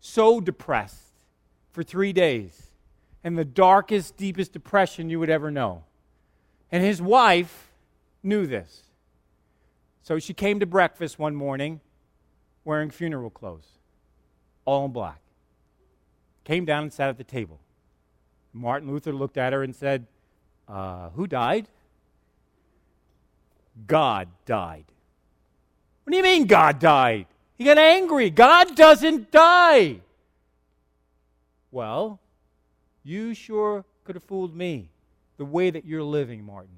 so 0.00 0.40
depressed 0.40 1.12
for 1.72 1.82
three 1.82 2.12
days, 2.12 2.68
in 3.24 3.34
the 3.34 3.44
darkest, 3.44 4.16
deepest 4.16 4.52
depression 4.52 5.10
you 5.10 5.18
would 5.18 5.30
ever 5.30 5.50
know. 5.50 5.84
And 6.70 6.82
his 6.82 7.00
wife 7.00 7.70
knew 8.22 8.46
this. 8.46 8.82
So 10.02 10.18
she 10.18 10.34
came 10.34 10.60
to 10.60 10.66
breakfast 10.66 11.18
one 11.18 11.34
morning 11.34 11.80
wearing 12.64 12.90
funeral 12.90 13.30
clothes, 13.30 13.78
all 14.64 14.86
in 14.86 14.92
black. 14.92 15.20
Came 16.44 16.64
down 16.64 16.84
and 16.84 16.92
sat 16.92 17.08
at 17.08 17.18
the 17.18 17.24
table. 17.24 17.60
Martin 18.52 18.90
Luther 18.90 19.12
looked 19.12 19.36
at 19.36 19.52
her 19.52 19.62
and 19.62 19.74
said, 19.74 20.06
uh, 20.66 21.10
Who 21.10 21.26
died? 21.26 21.68
God 23.86 24.28
died. 24.44 24.84
What 26.04 26.10
do 26.10 26.16
you 26.16 26.22
mean 26.22 26.46
God 26.46 26.78
died? 26.78 27.26
He 27.56 27.64
got 27.64 27.78
angry. 27.78 28.30
God 28.30 28.74
doesn't 28.74 29.30
die. 29.30 30.00
Well, 31.70 32.18
you 33.04 33.34
sure 33.34 33.84
could 34.04 34.14
have 34.14 34.24
fooled 34.24 34.56
me 34.56 34.88
the 35.38 35.44
way 35.44 35.70
that 35.70 35.86
you're 35.86 36.02
living, 36.02 36.44
Martin. 36.44 36.76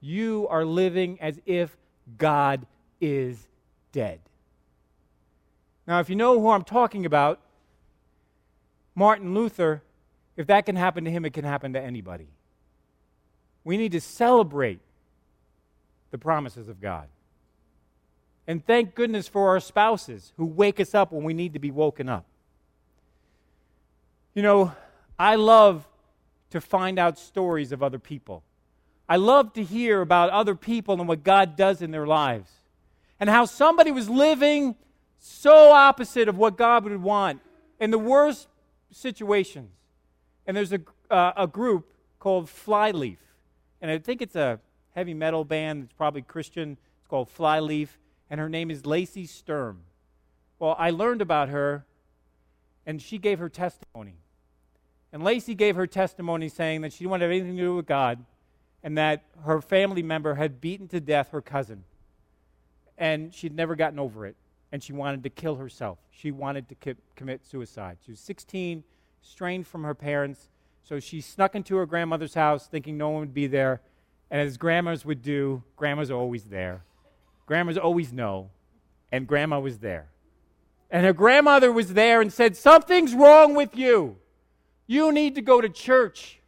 You 0.00 0.48
are 0.50 0.64
living 0.64 1.20
as 1.20 1.40
if 1.46 1.76
God 2.18 2.66
is 3.00 3.38
dead. 3.92 4.18
Now, 5.86 6.00
if 6.00 6.10
you 6.10 6.16
know 6.16 6.40
who 6.40 6.50
I'm 6.50 6.64
talking 6.64 7.06
about, 7.06 7.40
Martin 8.94 9.34
Luther, 9.34 9.82
if 10.36 10.46
that 10.48 10.66
can 10.66 10.76
happen 10.76 11.04
to 11.04 11.10
him, 11.10 11.24
it 11.24 11.32
can 11.32 11.44
happen 11.44 11.72
to 11.74 11.80
anybody. 11.80 12.28
We 13.64 13.76
need 13.76 13.92
to 13.92 14.00
celebrate 14.00 14.80
the 16.10 16.18
promises 16.18 16.68
of 16.68 16.80
God. 16.80 17.08
And 18.46 18.64
thank 18.66 18.94
goodness 18.94 19.28
for 19.28 19.50
our 19.50 19.60
spouses 19.60 20.32
who 20.36 20.46
wake 20.46 20.80
us 20.80 20.94
up 20.94 21.12
when 21.12 21.24
we 21.24 21.32
need 21.32 21.52
to 21.52 21.58
be 21.58 21.70
woken 21.70 22.08
up. 22.08 22.24
You 24.34 24.42
know, 24.42 24.72
I 25.18 25.36
love 25.36 25.86
to 26.52 26.60
find 26.60 26.98
out 26.98 27.18
stories 27.18 27.72
of 27.72 27.82
other 27.82 27.98
people. 27.98 28.42
I 29.08 29.16
love 29.16 29.52
to 29.54 29.64
hear 29.64 30.00
about 30.00 30.30
other 30.30 30.54
people 30.54 30.98
and 30.98 31.08
what 31.08 31.24
God 31.24 31.56
does 31.56 31.82
in 31.82 31.90
their 31.90 32.06
lives. 32.06 32.50
And 33.20 33.28
how 33.28 33.44
somebody 33.44 33.90
was 33.90 34.08
living 34.08 34.76
so 35.18 35.70
opposite 35.72 36.28
of 36.28 36.38
what 36.38 36.56
God 36.56 36.84
would 36.84 37.02
want 37.02 37.40
in 37.78 37.90
the 37.90 37.98
worst 37.98 38.48
situations. 38.90 39.70
And 40.46 40.56
there's 40.56 40.72
a, 40.72 40.80
uh, 41.10 41.32
a 41.36 41.46
group 41.46 41.92
called 42.18 42.48
Flyleaf. 42.48 43.18
And 43.80 43.90
I 43.90 43.98
think 43.98 44.22
it's 44.22 44.36
a 44.36 44.60
heavy 44.94 45.14
metal 45.14 45.44
band 45.44 45.82
that's 45.82 45.92
probably 45.92 46.22
Christian. 46.22 46.78
It's 46.98 47.08
called 47.08 47.28
Flyleaf, 47.28 47.98
and 48.30 48.40
her 48.40 48.48
name 48.48 48.70
is 48.70 48.86
Lacey 48.86 49.26
Sturm. 49.26 49.80
Well, 50.58 50.76
I 50.78 50.90
learned 50.90 51.20
about 51.20 51.48
her, 51.48 51.84
and 52.86 53.02
she 53.02 53.18
gave 53.18 53.38
her 53.38 53.48
testimony. 53.48 54.21
And 55.12 55.22
Lacey 55.22 55.54
gave 55.54 55.76
her 55.76 55.86
testimony 55.86 56.48
saying 56.48 56.80
that 56.82 56.92
she 56.92 57.00
didn't 57.00 57.10
want 57.10 57.22
have 57.22 57.30
anything 57.30 57.56
to 57.56 57.62
do 57.62 57.76
with 57.76 57.86
God, 57.86 58.24
and 58.82 58.96
that 58.96 59.24
her 59.44 59.60
family 59.60 60.02
member 60.02 60.34
had 60.34 60.60
beaten 60.60 60.88
to 60.88 61.00
death 61.00 61.30
her 61.30 61.42
cousin. 61.42 61.84
And 62.96 63.34
she'd 63.34 63.54
never 63.54 63.76
gotten 63.76 63.98
over 63.98 64.26
it, 64.26 64.36
and 64.70 64.82
she 64.82 64.92
wanted 64.92 65.22
to 65.24 65.30
kill 65.30 65.56
herself. 65.56 65.98
She 66.10 66.30
wanted 66.30 66.68
to 66.70 66.74
ki- 66.74 66.96
commit 67.14 67.44
suicide. 67.44 67.98
She 68.04 68.12
was 68.12 68.20
16, 68.20 68.84
strained 69.20 69.66
from 69.66 69.84
her 69.84 69.94
parents, 69.94 70.48
so 70.82 70.98
she 70.98 71.20
snuck 71.20 71.54
into 71.54 71.76
her 71.76 71.86
grandmother's 71.86 72.34
house 72.34 72.66
thinking 72.66 72.96
no 72.96 73.10
one 73.10 73.20
would 73.20 73.34
be 73.34 73.46
there 73.46 73.80
and 74.32 74.40
as 74.40 74.56
grandmas 74.56 75.04
would 75.04 75.20
do, 75.20 75.62
grandmas 75.76 76.10
are 76.10 76.16
always 76.16 76.44
there. 76.44 76.84
Grandmas 77.44 77.76
always 77.76 78.14
know. 78.14 78.48
And 79.12 79.26
grandma 79.26 79.60
was 79.60 79.80
there. 79.80 80.08
And 80.90 81.04
her 81.04 81.12
grandmother 81.12 81.70
was 81.70 81.92
there 81.92 82.22
and 82.22 82.32
said, 82.32 82.56
Something's 82.56 83.14
wrong 83.14 83.54
with 83.54 83.76
you. 83.76 84.16
You 84.86 85.12
need 85.12 85.36
to 85.36 85.42
go 85.42 85.60
to 85.60 85.68
church. 85.68 86.40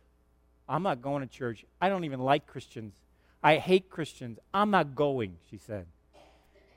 I'm 0.68 0.82
not 0.82 1.02
going 1.02 1.26
to 1.26 1.32
church. 1.32 1.64
I 1.80 1.88
don't 1.88 2.04
even 2.04 2.20
like 2.20 2.46
Christians. 2.46 2.94
I 3.42 3.56
hate 3.56 3.90
Christians. 3.90 4.38
I'm 4.52 4.70
not 4.70 4.94
going, 4.94 5.36
she 5.50 5.58
said. 5.58 5.86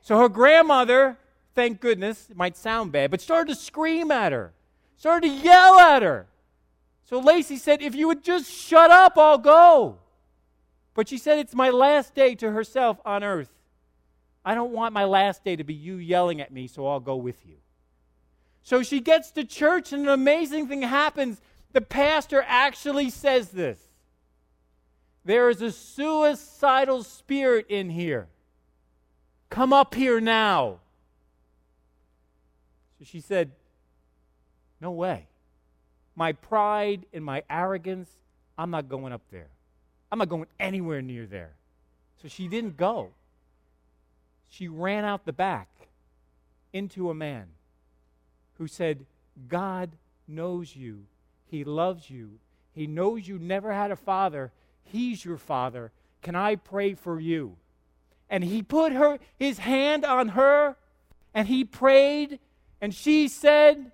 So 0.02 0.18
her 0.20 0.30
grandmother, 0.30 1.18
thank 1.56 1.80
goodness, 1.80 2.30
it 2.30 2.38
might 2.38 2.58
sound 2.58 2.92
bad, 2.92 3.12
but 3.12 3.22
started 3.22 3.54
to 3.54 3.60
scream 3.60 4.12
at 4.12 4.32
her, 4.32 4.54
started 4.98 5.30
to 5.30 5.34
yell 5.34 5.80
at 5.80 6.02
her. 6.02 6.28
So 7.06 7.20
Lacey 7.20 7.58
said, 7.58 7.82
If 7.82 7.96
you 7.96 8.08
would 8.08 8.24
just 8.24 8.52
shut 8.52 8.92
up, 8.92 9.18
I'll 9.18 9.38
go. 9.38 10.00
But 10.94 11.08
she 11.08 11.18
said 11.18 11.40
it's 11.40 11.54
my 11.54 11.70
last 11.70 12.16
day 12.16 12.36
to 12.36 12.52
herself 12.52 13.00
on 13.06 13.24
earth. 13.24 13.50
I 14.44 14.56
don't 14.56 14.72
want 14.72 14.94
my 14.94 15.06
last 15.06 15.44
day 15.44 15.56
to 15.56 15.64
be 15.64 15.74
you 15.74 15.98
yelling 15.98 16.42
at 16.42 16.52
me, 16.52 16.68
so 16.68 16.88
I'll 16.88 17.00
go 17.00 17.16
with 17.16 17.46
you. 17.46 17.56
So 18.68 18.84
she 18.84 19.00
gets 19.00 19.32
to 19.32 19.46
church, 19.46 19.94
and 19.94 20.02
an 20.02 20.10
amazing 20.10 20.68
thing 20.68 20.82
happens. 20.82 21.40
The 21.72 21.80
pastor 21.80 22.44
actually 22.46 23.10
says 23.10 23.48
this 23.52 23.80
There 25.24 25.50
is 25.50 25.62
a 25.62 25.72
suicidal 25.72 27.04
spirit 27.04 27.68
in 27.70 27.90
here. 27.90 28.28
Come 29.50 29.72
up 29.72 29.96
here 29.96 30.20
now. 30.20 30.80
So 33.00 33.06
she 33.06 33.22
said, 33.22 33.52
No 34.82 34.92
way. 34.92 35.28
My 36.18 36.34
pride 36.34 37.06
and 37.14 37.24
my 37.24 37.44
arrogance, 37.50 38.10
I'm 38.58 38.70
not 38.70 38.90
going 38.90 39.14
up 39.14 39.22
there. 39.32 39.48
I'm 40.12 40.20
not 40.20 40.28
going 40.28 40.48
anywhere 40.60 41.02
near 41.02 41.26
there. 41.26 41.54
So 42.22 42.28
she 42.28 42.50
didn't 42.50 42.76
go. 42.76 43.12
She 44.50 44.68
ran 44.68 45.06
out 45.06 45.24
the 45.24 45.32
back 45.32 45.70
into 46.74 47.10
a 47.10 47.14
man 47.14 47.48
who 48.58 48.68
said, 48.68 49.06
God 49.48 49.92
knows 50.28 50.76
you. 50.76 51.06
He 51.46 51.64
loves 51.64 52.10
you. 52.10 52.40
He 52.74 52.88
knows 52.88 53.28
you 53.28 53.40
never 53.40 53.72
had 53.72 53.92
a 53.92 53.96
father. 53.96 54.52
He's 54.84 55.24
your 55.24 55.38
father. 55.38 55.92
Can 56.22 56.36
I 56.36 56.56
pray 56.56 56.94
for 56.94 57.20
you? 57.20 57.58
And 58.30 58.44
he 58.44 58.62
put 58.62 58.92
her 58.92 59.20
his 59.38 59.60
hand 59.60 60.04
on 60.04 60.30
her 60.30 60.76
and 61.34 61.48
he 61.48 61.64
prayed 61.64 62.40
and 62.82 62.94
she 62.94 63.28
said 63.28 63.92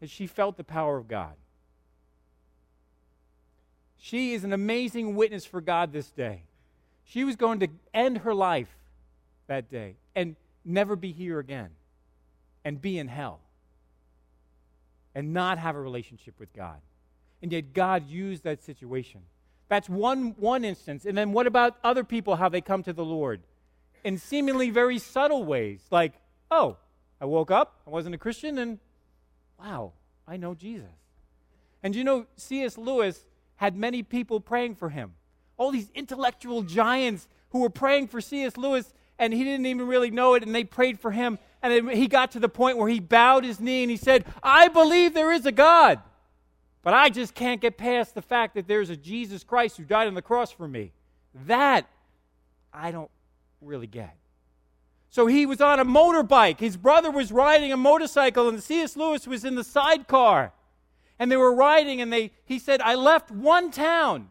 that 0.00 0.10
she 0.10 0.26
felt 0.26 0.56
the 0.56 0.64
power 0.64 0.96
of 0.98 1.08
God. 1.08 1.34
She 3.96 4.34
is 4.34 4.44
an 4.44 4.52
amazing 4.52 5.14
witness 5.14 5.46
for 5.46 5.60
God 5.60 5.92
this 5.92 6.10
day. 6.10 6.42
She 7.04 7.24
was 7.24 7.36
going 7.36 7.60
to 7.60 7.68
end 7.94 8.18
her 8.18 8.34
life 8.34 8.76
that 9.46 9.70
day 9.70 9.96
and 10.14 10.36
never 10.64 10.96
be 10.96 11.12
here 11.12 11.38
again 11.38 11.70
and 12.64 12.80
be 12.80 12.98
in 12.98 13.08
hell. 13.08 13.40
and 15.14 15.32
not 15.32 15.58
have 15.58 15.76
a 15.76 15.80
relationship 15.80 16.34
with 16.38 16.52
God. 16.52 16.80
And 17.42 17.52
yet 17.52 17.72
God 17.72 18.08
used 18.08 18.44
that 18.44 18.62
situation. 18.62 19.20
That's 19.68 19.88
one, 19.88 20.34
one 20.38 20.64
instance. 20.64 21.04
And 21.04 21.16
then 21.16 21.32
what 21.32 21.46
about 21.46 21.76
other 21.82 22.04
people, 22.04 22.36
how 22.36 22.48
they 22.48 22.60
come 22.60 22.82
to 22.84 22.92
the 22.92 23.04
Lord? 23.04 23.40
In 24.04 24.18
seemingly 24.18 24.70
very 24.70 24.98
subtle 24.98 25.44
ways, 25.44 25.80
like, 25.90 26.12
oh, 26.50 26.76
I 27.20 27.24
woke 27.24 27.50
up, 27.50 27.80
I 27.86 27.90
wasn't 27.90 28.14
a 28.14 28.18
Christian, 28.18 28.58
and 28.58 28.78
wow, 29.58 29.92
I 30.26 30.36
know 30.36 30.54
Jesus. 30.54 30.88
And 31.82 31.94
you 31.94 32.04
know, 32.04 32.26
C.S. 32.36 32.76
Lewis 32.76 33.24
had 33.56 33.76
many 33.76 34.02
people 34.02 34.40
praying 34.40 34.74
for 34.76 34.88
him. 34.88 35.14
All 35.56 35.70
these 35.70 35.90
intellectual 35.94 36.62
giants 36.62 37.28
who 37.50 37.60
were 37.60 37.70
praying 37.70 38.08
for 38.08 38.20
C.S. 38.20 38.56
Lewis, 38.56 38.92
and 39.18 39.32
he 39.32 39.44
didn't 39.44 39.66
even 39.66 39.86
really 39.86 40.10
know 40.10 40.34
it, 40.34 40.42
and 40.42 40.54
they 40.54 40.64
prayed 40.64 40.98
for 40.98 41.12
him. 41.12 41.38
And 41.62 41.90
he 41.90 42.08
got 42.08 42.32
to 42.32 42.40
the 42.40 42.48
point 42.48 42.76
where 42.76 42.88
he 42.88 42.98
bowed 42.98 43.44
his 43.44 43.60
knee 43.60 43.82
and 43.82 43.90
he 43.90 43.96
said, 43.96 44.24
I 44.42 44.68
believe 44.68 45.14
there 45.14 45.30
is 45.30 45.46
a 45.46 45.52
God, 45.52 46.00
but 46.82 46.92
I 46.92 47.08
just 47.08 47.34
can't 47.34 47.60
get 47.60 47.78
past 47.78 48.14
the 48.14 48.22
fact 48.22 48.54
that 48.56 48.66
there's 48.66 48.90
a 48.90 48.96
Jesus 48.96 49.44
Christ 49.44 49.76
who 49.76 49.84
died 49.84 50.08
on 50.08 50.14
the 50.14 50.22
cross 50.22 50.50
for 50.50 50.66
me. 50.66 50.92
That 51.46 51.86
I 52.72 52.90
don't 52.90 53.10
really 53.60 53.86
get. 53.86 54.16
So 55.12 55.26
he 55.26 55.44
was 55.44 55.60
on 55.60 55.78
a 55.78 55.84
motorbike. 55.84 56.58
His 56.58 56.76
brother 56.76 57.10
was 57.10 57.30
riding 57.30 57.70
a 57.70 57.76
motorcycle, 57.76 58.48
and 58.48 58.62
C.S. 58.62 58.96
Lewis 58.96 59.26
was 59.26 59.44
in 59.44 59.56
the 59.56 59.62
sidecar. 59.62 60.52
And 61.18 61.30
they 61.30 61.36
were 61.36 61.54
riding, 61.54 62.00
and 62.00 62.10
they, 62.10 62.32
he 62.46 62.58
said, 62.58 62.80
I 62.80 62.94
left 62.94 63.30
one 63.30 63.70
town, 63.70 64.28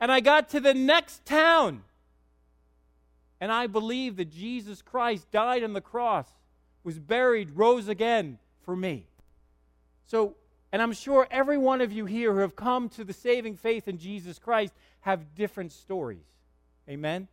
and 0.00 0.10
I 0.10 0.20
got 0.20 0.48
to 0.50 0.60
the 0.60 0.72
next 0.72 1.26
town. 1.26 1.84
And 3.38 3.52
I 3.52 3.66
believe 3.66 4.16
that 4.16 4.30
Jesus 4.30 4.80
Christ 4.80 5.30
died 5.30 5.62
on 5.62 5.74
the 5.74 5.82
cross, 5.82 6.26
was 6.84 6.98
buried, 6.98 7.50
rose 7.52 7.88
again 7.88 8.38
for 8.62 8.74
me. 8.76 9.06
So, 10.06 10.36
and 10.72 10.80
I'm 10.80 10.92
sure 10.92 11.26
every 11.30 11.58
one 11.58 11.80
of 11.80 11.92
you 11.92 12.06
here 12.06 12.32
who 12.32 12.40
have 12.40 12.56
come 12.56 12.88
to 12.90 13.04
the 13.04 13.12
saving 13.12 13.56
faith 13.56 13.88
in 13.88 13.98
Jesus 13.98 14.38
Christ 14.38 14.72
have 15.00 15.34
different 15.34 15.72
stories. 15.72 16.24
Amen? 16.88 17.28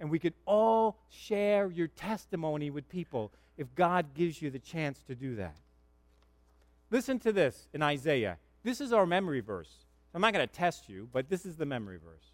and 0.00 0.10
we 0.10 0.18
could 0.18 0.32
all 0.46 0.96
share 1.10 1.70
your 1.70 1.86
testimony 1.86 2.70
with 2.70 2.88
people 2.88 3.30
if 3.58 3.72
God 3.74 4.14
gives 4.14 4.40
you 4.40 4.50
the 4.50 4.58
chance 4.58 5.02
to 5.06 5.14
do 5.14 5.36
that. 5.36 5.54
Listen 6.90 7.18
to 7.20 7.32
this 7.32 7.68
in 7.74 7.82
Isaiah. 7.82 8.38
This 8.64 8.80
is 8.80 8.92
our 8.92 9.06
memory 9.06 9.40
verse. 9.40 9.70
I'm 10.14 10.22
not 10.22 10.32
going 10.32 10.48
to 10.48 10.52
test 10.52 10.88
you, 10.88 11.08
but 11.12 11.28
this 11.28 11.44
is 11.44 11.56
the 11.56 11.66
memory 11.66 11.98
verse. 11.98 12.32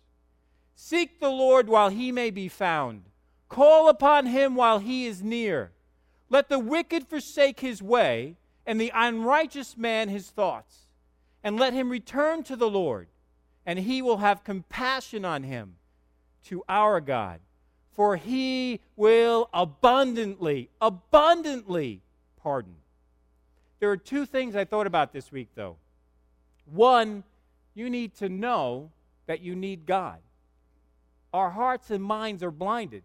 Seek 0.76 1.18
the 1.18 1.28
Lord 1.28 1.68
while 1.68 1.90
he 1.90 2.12
may 2.12 2.30
be 2.30 2.48
found, 2.48 3.02
call 3.48 3.88
upon 3.88 4.26
him 4.26 4.54
while 4.54 4.78
he 4.78 5.06
is 5.06 5.22
near. 5.22 5.72
Let 6.28 6.48
the 6.48 6.58
wicked 6.58 7.08
forsake 7.08 7.60
his 7.60 7.82
way, 7.82 8.36
and 8.66 8.80
the 8.80 8.92
unrighteous 8.94 9.76
man 9.76 10.08
his 10.08 10.30
thoughts. 10.30 10.86
And 11.44 11.56
let 11.56 11.72
him 11.72 11.90
return 11.90 12.42
to 12.44 12.56
the 12.56 12.68
Lord, 12.68 13.08
and 13.64 13.78
he 13.78 14.02
will 14.02 14.18
have 14.18 14.44
compassion 14.44 15.24
on 15.24 15.44
him, 15.44 15.76
to 16.44 16.64
our 16.68 17.00
God 17.00 17.40
for 17.96 18.16
he 18.16 18.80
will 18.94 19.48
abundantly, 19.54 20.68
abundantly 20.82 22.02
pardon. 22.36 22.74
There 23.80 23.90
are 23.90 23.96
two 23.96 24.26
things 24.26 24.54
I 24.54 24.66
thought 24.66 24.86
about 24.86 25.14
this 25.14 25.32
week, 25.32 25.48
though. 25.54 25.76
One, 26.66 27.24
you 27.74 27.88
need 27.88 28.14
to 28.16 28.28
know 28.28 28.90
that 29.26 29.40
you 29.40 29.56
need 29.56 29.86
God. 29.86 30.18
Our 31.32 31.50
hearts 31.50 31.90
and 31.90 32.04
minds 32.04 32.42
are 32.42 32.50
blinded. 32.50 33.02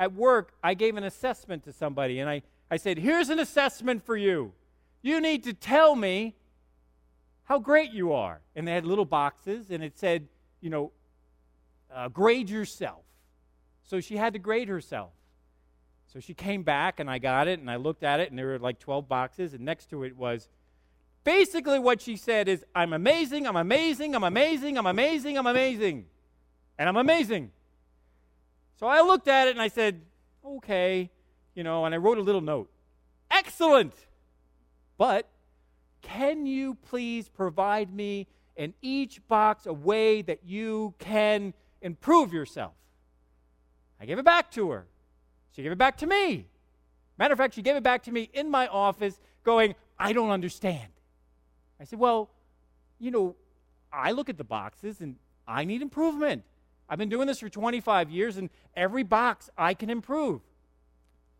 At 0.00 0.12
work, 0.12 0.52
I 0.64 0.74
gave 0.74 0.96
an 0.96 1.04
assessment 1.04 1.62
to 1.64 1.72
somebody, 1.72 2.18
and 2.18 2.28
I, 2.28 2.42
I 2.70 2.76
said, 2.76 2.98
Here's 2.98 3.28
an 3.28 3.38
assessment 3.38 4.04
for 4.04 4.16
you. 4.16 4.52
You 5.02 5.20
need 5.20 5.44
to 5.44 5.52
tell 5.52 5.94
me 5.94 6.34
how 7.44 7.58
great 7.58 7.92
you 7.92 8.12
are. 8.12 8.40
And 8.56 8.66
they 8.66 8.72
had 8.72 8.86
little 8.86 9.04
boxes, 9.04 9.70
and 9.70 9.82
it 9.82 9.98
said, 9.98 10.28
You 10.60 10.70
know, 10.70 10.92
uh, 11.94 12.08
grade 12.08 12.50
yourself. 12.50 13.02
So 13.82 14.00
she 14.00 14.16
had 14.16 14.32
to 14.32 14.38
grade 14.38 14.68
herself. 14.68 15.10
So 16.06 16.20
she 16.20 16.32
came 16.32 16.62
back 16.62 17.00
and 17.00 17.10
I 17.10 17.18
got 17.18 17.48
it 17.48 17.58
and 17.58 17.68
I 17.68 17.74
looked 17.74 18.04
at 18.04 18.20
it 18.20 18.30
and 18.30 18.38
there 18.38 18.46
were 18.46 18.58
like 18.58 18.78
12 18.78 19.08
boxes 19.08 19.52
and 19.52 19.64
next 19.64 19.90
to 19.90 20.04
it 20.04 20.16
was 20.16 20.48
basically 21.24 21.80
what 21.80 22.00
she 22.00 22.16
said 22.16 22.48
is 22.48 22.64
I'm 22.72 22.92
amazing, 22.92 23.48
I'm 23.48 23.56
amazing, 23.56 24.14
I'm 24.14 24.22
amazing, 24.22 24.78
I'm 24.78 24.86
amazing, 24.86 25.36
I'm 25.36 25.46
amazing. 25.46 26.06
And 26.78 26.88
I'm 26.88 26.96
amazing. 26.96 27.50
So 28.78 28.86
I 28.86 29.00
looked 29.00 29.26
at 29.26 29.48
it 29.48 29.52
and 29.52 29.60
I 29.60 29.68
said, 29.68 30.02
okay, 30.44 31.10
you 31.54 31.64
know, 31.64 31.84
and 31.84 31.94
I 31.94 31.98
wrote 31.98 32.18
a 32.18 32.22
little 32.22 32.40
note. 32.40 32.70
Excellent. 33.30 33.94
But 34.96 35.28
can 36.02 36.46
you 36.46 36.74
please 36.74 37.28
provide 37.28 37.92
me 37.92 38.26
in 38.56 38.74
each 38.82 39.26
box 39.26 39.66
a 39.66 39.72
way 39.72 40.22
that 40.22 40.40
you 40.44 40.94
can 40.98 41.54
improve 41.80 42.32
yourself? 42.32 42.72
I 44.00 44.06
gave 44.06 44.18
it 44.18 44.24
back 44.24 44.50
to 44.52 44.70
her. 44.70 44.86
She 45.52 45.62
gave 45.62 45.72
it 45.72 45.78
back 45.78 45.98
to 45.98 46.06
me. 46.06 46.46
Matter 47.16 47.32
of 47.32 47.38
fact, 47.38 47.54
she 47.54 47.62
gave 47.62 47.76
it 47.76 47.82
back 47.82 48.02
to 48.04 48.12
me 48.12 48.28
in 48.32 48.50
my 48.50 48.66
office, 48.66 49.20
going, 49.44 49.74
I 49.98 50.12
don't 50.12 50.30
understand. 50.30 50.88
I 51.80 51.84
said, 51.84 51.98
Well, 51.98 52.30
you 52.98 53.10
know, 53.10 53.36
I 53.92 54.12
look 54.12 54.28
at 54.28 54.36
the 54.38 54.44
boxes 54.44 55.00
and 55.00 55.16
I 55.46 55.64
need 55.64 55.82
improvement. 55.82 56.42
I've 56.88 56.98
been 56.98 57.08
doing 57.08 57.26
this 57.26 57.40
for 57.40 57.48
25 57.48 58.10
years, 58.10 58.36
and 58.36 58.50
every 58.76 59.04
box 59.04 59.48
I 59.56 59.74
can 59.74 59.88
improve. 59.88 60.42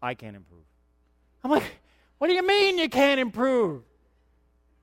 I 0.04 0.14
can't 0.14 0.36
improve. 0.36 0.64
I'm 1.42 1.50
like, 1.50 1.64
What 2.18 2.28
do 2.28 2.34
you 2.34 2.46
mean 2.46 2.78
you 2.78 2.88
can't 2.88 3.18
improve? 3.18 3.82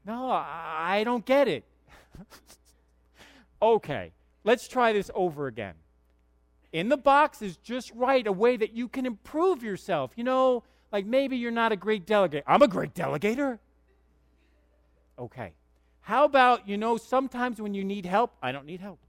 No, 0.05 0.31
I 0.31 1.03
don't 1.05 1.25
get 1.25 1.47
it. 1.47 1.63
okay, 3.61 4.11
let's 4.43 4.67
try 4.67 4.93
this 4.93 5.11
over 5.13 5.47
again 5.47 5.75
in 6.71 6.89
the 6.89 6.97
box 6.97 7.41
is 7.41 7.57
just 7.57 7.91
right, 7.95 8.25
a 8.25 8.31
way 8.31 8.57
that 8.57 8.73
you 8.73 8.87
can 8.87 9.05
improve 9.05 9.63
yourself. 9.63 10.11
You 10.15 10.23
know, 10.23 10.63
like 10.91 11.05
maybe 11.05 11.37
you're 11.37 11.51
not 11.51 11.71
a 11.71 11.75
great 11.75 12.05
delegator. 12.05 12.43
I'm 12.47 12.61
a 12.61 12.67
great 12.67 12.93
delegator. 12.93 13.59
Okay. 15.19 15.53
How 16.01 16.25
about, 16.25 16.67
you 16.67 16.77
know, 16.77 16.97
sometimes 16.97 17.61
when 17.61 17.73
you 17.73 17.83
need 17.83 18.05
help, 18.05 18.33
I 18.41 18.51
don't 18.51 18.65
need 18.65 18.79
help. 18.79 18.99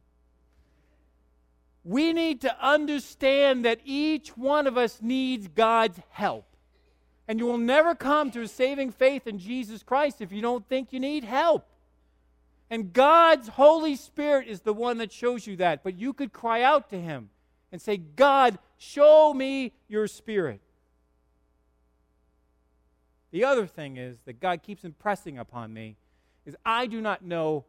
We 1.85 2.13
need 2.13 2.41
to 2.43 2.65
understand 2.65 3.65
that 3.65 3.81
each 3.85 4.37
one 4.37 4.67
of 4.67 4.77
us 4.77 5.01
needs 5.03 5.49
God's 5.49 5.99
help. 6.11 6.47
And 7.27 7.39
you 7.39 7.47
will 7.47 7.59
never 7.59 7.95
come 7.95 8.31
to 8.33 8.43
a 8.43 8.49
saving 8.49 8.93
faith 8.93 9.27
in 9.27 9.39
Jesus 9.39 9.83
Christ 9.83 10.21
if 10.21 10.33
you 10.33 10.43
don't 10.43 10.69
think 10.69 10.93
you 10.93 11.01
need 11.01 11.25
help. 11.25 11.67
And 12.71 12.93
God's 12.93 13.49
Holy 13.49 13.97
Spirit 13.97 14.49
is 14.49 14.61
the 14.61 14.73
one 14.73 14.99
that 14.99 15.13
shows 15.13 15.47
you 15.47 15.57
that. 15.57 15.83
But 15.83 15.99
you 15.99 16.13
could 16.13 16.33
cry 16.33 16.63
out 16.63 16.89
to 16.91 17.01
Him 17.01 17.31
and 17.71 17.81
say, 17.81 17.97
God, 17.97 18.59
show 18.79 19.35
me 19.35 19.73
your 19.89 20.07
spirit. 20.07 20.61
The 23.31 23.45
other 23.45 23.67
thing 23.67 23.97
is 23.97 24.19
that 24.27 24.41
God 24.41 24.63
keeps 24.63 24.85
impressing 24.85 25.39
upon 25.39 25.73
me 25.73 25.97
is 26.45 26.57
I 26.65 26.87
do 26.87 27.01
not 27.01 27.23
know 27.25 27.65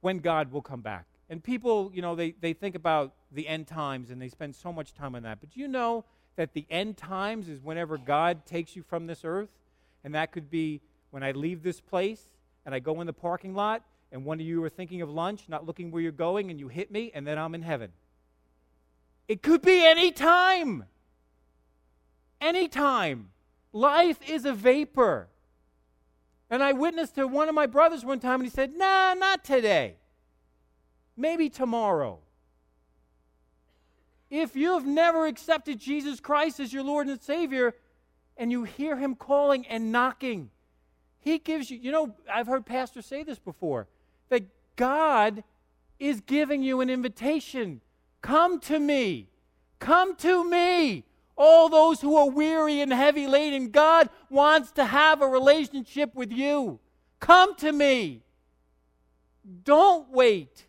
when 0.00 0.18
God 0.18 0.52
will 0.52 0.62
come 0.62 0.82
back. 0.82 1.06
And 1.30 1.42
people, 1.42 1.90
you 1.94 2.02
know, 2.02 2.14
they, 2.14 2.32
they 2.40 2.52
think 2.52 2.74
about 2.74 3.14
the 3.34 3.48
end 3.48 3.66
times 3.66 4.10
and 4.10 4.20
they 4.20 4.28
spend 4.28 4.54
so 4.54 4.72
much 4.72 4.94
time 4.94 5.14
on 5.14 5.22
that. 5.24 5.40
But 5.40 5.56
you 5.56 5.68
know 5.68 6.04
that 6.36 6.54
the 6.54 6.66
end 6.70 6.96
times 6.96 7.48
is 7.48 7.60
whenever 7.60 7.98
God 7.98 8.46
takes 8.46 8.74
you 8.74 8.82
from 8.82 9.06
this 9.06 9.20
earth? 9.24 9.50
And 10.02 10.14
that 10.14 10.32
could 10.32 10.50
be 10.50 10.80
when 11.10 11.22
I 11.22 11.32
leave 11.32 11.62
this 11.62 11.80
place 11.80 12.22
and 12.66 12.74
I 12.74 12.78
go 12.78 13.00
in 13.00 13.06
the 13.06 13.12
parking 13.12 13.54
lot 13.54 13.82
and 14.14 14.24
one 14.24 14.38
of 14.38 14.46
you 14.46 14.62
are 14.62 14.68
thinking 14.68 15.02
of 15.02 15.10
lunch, 15.10 15.48
not 15.48 15.66
looking 15.66 15.90
where 15.90 16.00
you're 16.00 16.12
going, 16.12 16.48
and 16.48 16.60
you 16.60 16.68
hit 16.68 16.92
me, 16.92 17.10
and 17.12 17.26
then 17.26 17.36
I'm 17.36 17.52
in 17.52 17.62
heaven. 17.62 17.90
It 19.26 19.42
could 19.42 19.60
be 19.60 19.84
any 19.84 20.12
time. 20.12 20.84
Any 22.40 22.68
time. 22.68 23.30
Life 23.72 24.18
is 24.28 24.44
a 24.44 24.52
vapor. 24.52 25.26
And 26.48 26.62
I 26.62 26.72
witnessed 26.72 27.16
to 27.16 27.26
one 27.26 27.48
of 27.48 27.56
my 27.56 27.66
brothers 27.66 28.04
one 28.04 28.20
time, 28.20 28.34
and 28.34 28.44
he 28.44 28.50
said, 28.50 28.76
Nah, 28.76 29.14
not 29.14 29.42
today. 29.42 29.96
Maybe 31.16 31.50
tomorrow. 31.50 32.20
If 34.30 34.56
you 34.56 34.72
have 34.74 34.86
never 34.86 35.26
accepted 35.26 35.78
Jesus 35.78 36.20
Christ 36.20 36.60
as 36.60 36.72
your 36.72 36.82
Lord 36.82 37.08
and 37.08 37.20
Savior, 37.20 37.74
and 38.36 38.50
you 38.50 38.64
hear 38.64 38.96
Him 38.96 39.14
calling 39.14 39.66
and 39.66 39.92
knocking, 39.92 40.50
He 41.20 41.38
gives 41.38 41.70
you, 41.70 41.78
you 41.78 41.92
know, 41.92 42.14
I've 42.32 42.46
heard 42.46 42.66
pastors 42.66 43.06
say 43.06 43.22
this 43.22 43.38
before, 43.38 43.86
that 44.28 44.44
God 44.76 45.44
is 45.98 46.20
giving 46.20 46.62
you 46.62 46.80
an 46.80 46.90
invitation 46.90 47.80
Come 48.24 48.58
to 48.60 48.80
me. 48.80 49.28
Come 49.80 50.16
to 50.16 50.48
me. 50.48 51.04
All 51.36 51.68
those 51.68 52.00
who 52.00 52.16
are 52.16 52.30
weary 52.30 52.80
and 52.80 52.90
heavy 52.90 53.26
laden, 53.26 53.68
God 53.68 54.08
wants 54.30 54.70
to 54.72 54.84
have 54.86 55.20
a 55.20 55.28
relationship 55.28 56.14
with 56.14 56.32
you. 56.32 56.80
Come 57.20 57.54
to 57.56 57.70
me. 57.70 58.22
Don't 59.62 60.10
wait. 60.10 60.64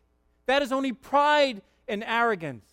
That 0.47 0.63
is 0.63 0.73
only 0.73 0.91
pride 0.91 1.61
and 1.87 2.03
arrogance. 2.03 2.65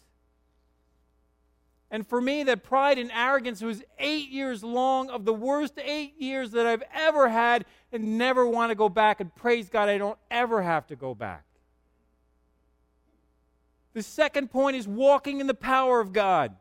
And 1.92 2.06
for 2.06 2.22
me, 2.22 2.42
that 2.44 2.62
pride 2.62 2.98
and 2.98 3.12
arrogance 3.12 3.60
was 3.60 3.84
eight 3.98 4.30
years 4.30 4.64
long 4.64 5.10
of 5.10 5.26
the 5.26 5.34
worst 5.34 5.74
eight 5.78 6.14
years 6.18 6.52
that 6.52 6.66
I've 6.66 6.82
ever 6.94 7.28
had 7.28 7.66
and 7.92 8.16
never 8.16 8.46
want 8.46 8.70
to 8.70 8.74
go 8.74 8.88
back. 8.88 9.20
And 9.20 9.32
praise 9.34 9.68
God, 9.68 9.90
I 9.90 9.98
don't 9.98 10.18
ever 10.30 10.62
have 10.62 10.86
to 10.86 10.96
go 10.96 11.14
back. 11.14 11.44
The 13.92 14.02
second 14.02 14.50
point 14.50 14.74
is 14.74 14.88
walking 14.88 15.38
in 15.38 15.46
the 15.46 15.54
power 15.54 16.00
of 16.00 16.14
God. 16.14 16.56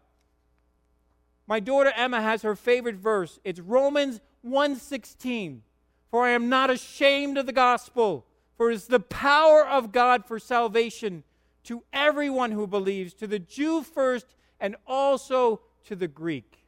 My 1.47 1.61
daughter 1.61 1.93
Emma 1.95 2.21
has 2.21 2.41
her 2.41 2.55
favorite 2.55 2.97
verse. 2.97 3.39
It's 3.45 3.61
Romans 3.61 4.19
1:16. 4.41 5.63
For 6.09 6.25
I 6.25 6.31
am 6.31 6.49
not 6.49 6.69
ashamed 6.69 7.37
of 7.37 7.45
the 7.45 7.53
gospel, 7.53 8.25
for 8.57 8.69
it 8.69 8.73
is 8.73 8.87
the 8.87 8.99
power 8.99 9.65
of 9.65 9.93
God 9.93 10.25
for 10.25 10.39
salvation 10.39 11.23
to 11.63 11.85
everyone 11.93 12.51
who 12.51 12.67
believes, 12.67 13.13
to 13.13 13.27
the 13.27 13.39
Jew 13.39 13.81
first 13.81 14.25
and 14.61 14.77
also 14.87 15.59
to 15.85 15.95
the 15.95 16.07
Greek. 16.07 16.59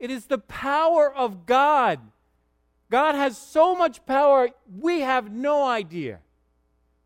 It 0.00 0.10
is 0.10 0.26
the 0.26 0.38
power 0.38 1.14
of 1.14 1.46
God. 1.46 2.00
God 2.90 3.14
has 3.14 3.38
so 3.38 3.76
much 3.76 4.04
power, 4.06 4.48
we 4.80 5.00
have 5.00 5.30
no 5.30 5.64
idea. 5.64 6.20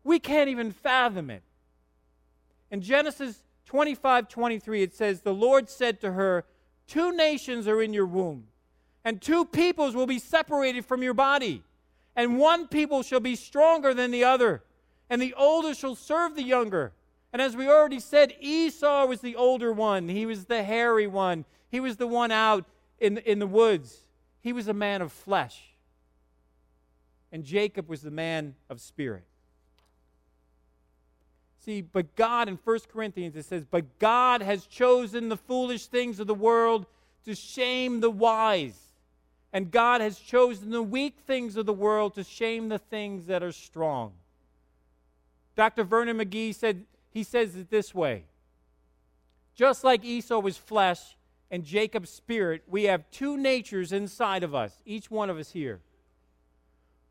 We 0.03 0.17
can't 0.19 0.49
even 0.49 0.71
fathom 0.71 1.29
it. 1.29 1.43
In 2.71 2.81
Genesis 2.81 3.43
25 3.65 4.27
23, 4.27 4.81
it 4.81 4.95
says, 4.95 5.21
The 5.21 5.33
Lord 5.33 5.69
said 5.69 6.01
to 6.01 6.13
her, 6.13 6.45
Two 6.87 7.15
nations 7.15 7.67
are 7.67 7.81
in 7.81 7.93
your 7.93 8.05
womb, 8.05 8.45
and 9.03 9.21
two 9.21 9.45
peoples 9.45 9.95
will 9.95 10.07
be 10.07 10.19
separated 10.19 10.85
from 10.85 11.03
your 11.03 11.13
body, 11.13 11.63
and 12.15 12.39
one 12.39 12.67
people 12.67 13.03
shall 13.03 13.19
be 13.19 13.35
stronger 13.35 13.93
than 13.93 14.11
the 14.11 14.23
other, 14.23 14.63
and 15.09 15.21
the 15.21 15.33
older 15.35 15.75
shall 15.75 15.95
serve 15.95 16.35
the 16.35 16.43
younger. 16.43 16.93
And 17.31 17.41
as 17.41 17.55
we 17.55 17.67
already 17.67 17.99
said, 17.99 18.33
Esau 18.39 19.05
was 19.05 19.21
the 19.21 19.35
older 19.35 19.71
one. 19.71 20.09
He 20.09 20.25
was 20.25 20.45
the 20.45 20.63
hairy 20.63 21.07
one. 21.07 21.45
He 21.69 21.79
was 21.79 21.97
the 21.97 22.07
one 22.07 22.31
out 22.31 22.65
in, 22.97 23.19
in 23.19 23.39
the 23.39 23.47
woods. 23.47 24.05
He 24.41 24.53
was 24.53 24.67
a 24.67 24.73
man 24.73 25.01
of 25.01 25.11
flesh. 25.11 25.61
And 27.31 27.43
Jacob 27.43 27.87
was 27.87 28.01
the 28.01 28.11
man 28.11 28.55
of 28.69 28.81
spirit. 28.81 29.25
See, 31.59 31.81
but 31.81 32.15
God 32.15 32.47
in 32.47 32.57
1 32.63 32.79
Corinthians 32.91 33.35
it 33.35 33.45
says, 33.45 33.65
But 33.69 33.99
God 33.99 34.41
has 34.41 34.65
chosen 34.65 35.29
the 35.29 35.37
foolish 35.37 35.85
things 35.85 36.19
of 36.19 36.25
the 36.25 36.33
world 36.33 36.87
to 37.25 37.35
shame 37.35 37.99
the 37.99 38.09
wise. 38.09 38.79
And 39.51 39.69
God 39.69 40.01
has 40.01 40.17
chosen 40.17 40.69
the 40.69 40.81
weak 40.81 41.17
things 41.27 41.57
of 41.57 41.65
the 41.65 41.73
world 41.73 42.15
to 42.15 42.23
shame 42.23 42.69
the 42.69 42.79
things 42.79 43.27
that 43.27 43.43
are 43.43 43.51
strong. 43.51 44.13
Dr. 45.55 45.83
Vernon 45.83 46.17
McGee 46.17 46.55
said 46.55 46.85
he 47.11 47.23
says 47.23 47.55
it 47.55 47.69
this 47.69 47.93
way 47.93 48.25
Just 49.55 49.83
like 49.83 50.03
Esau 50.03 50.39
was 50.39 50.57
flesh 50.57 51.17
and 51.51 51.63
Jacob's 51.63 52.11
spirit, 52.11 52.63
we 52.67 52.83
have 52.83 53.09
two 53.09 53.35
natures 53.35 53.91
inside 53.91 54.43
of 54.43 54.53
us, 54.53 54.79
each 54.85 55.09
one 55.09 55.29
of 55.29 55.37
us 55.37 55.51
here. 55.51 55.81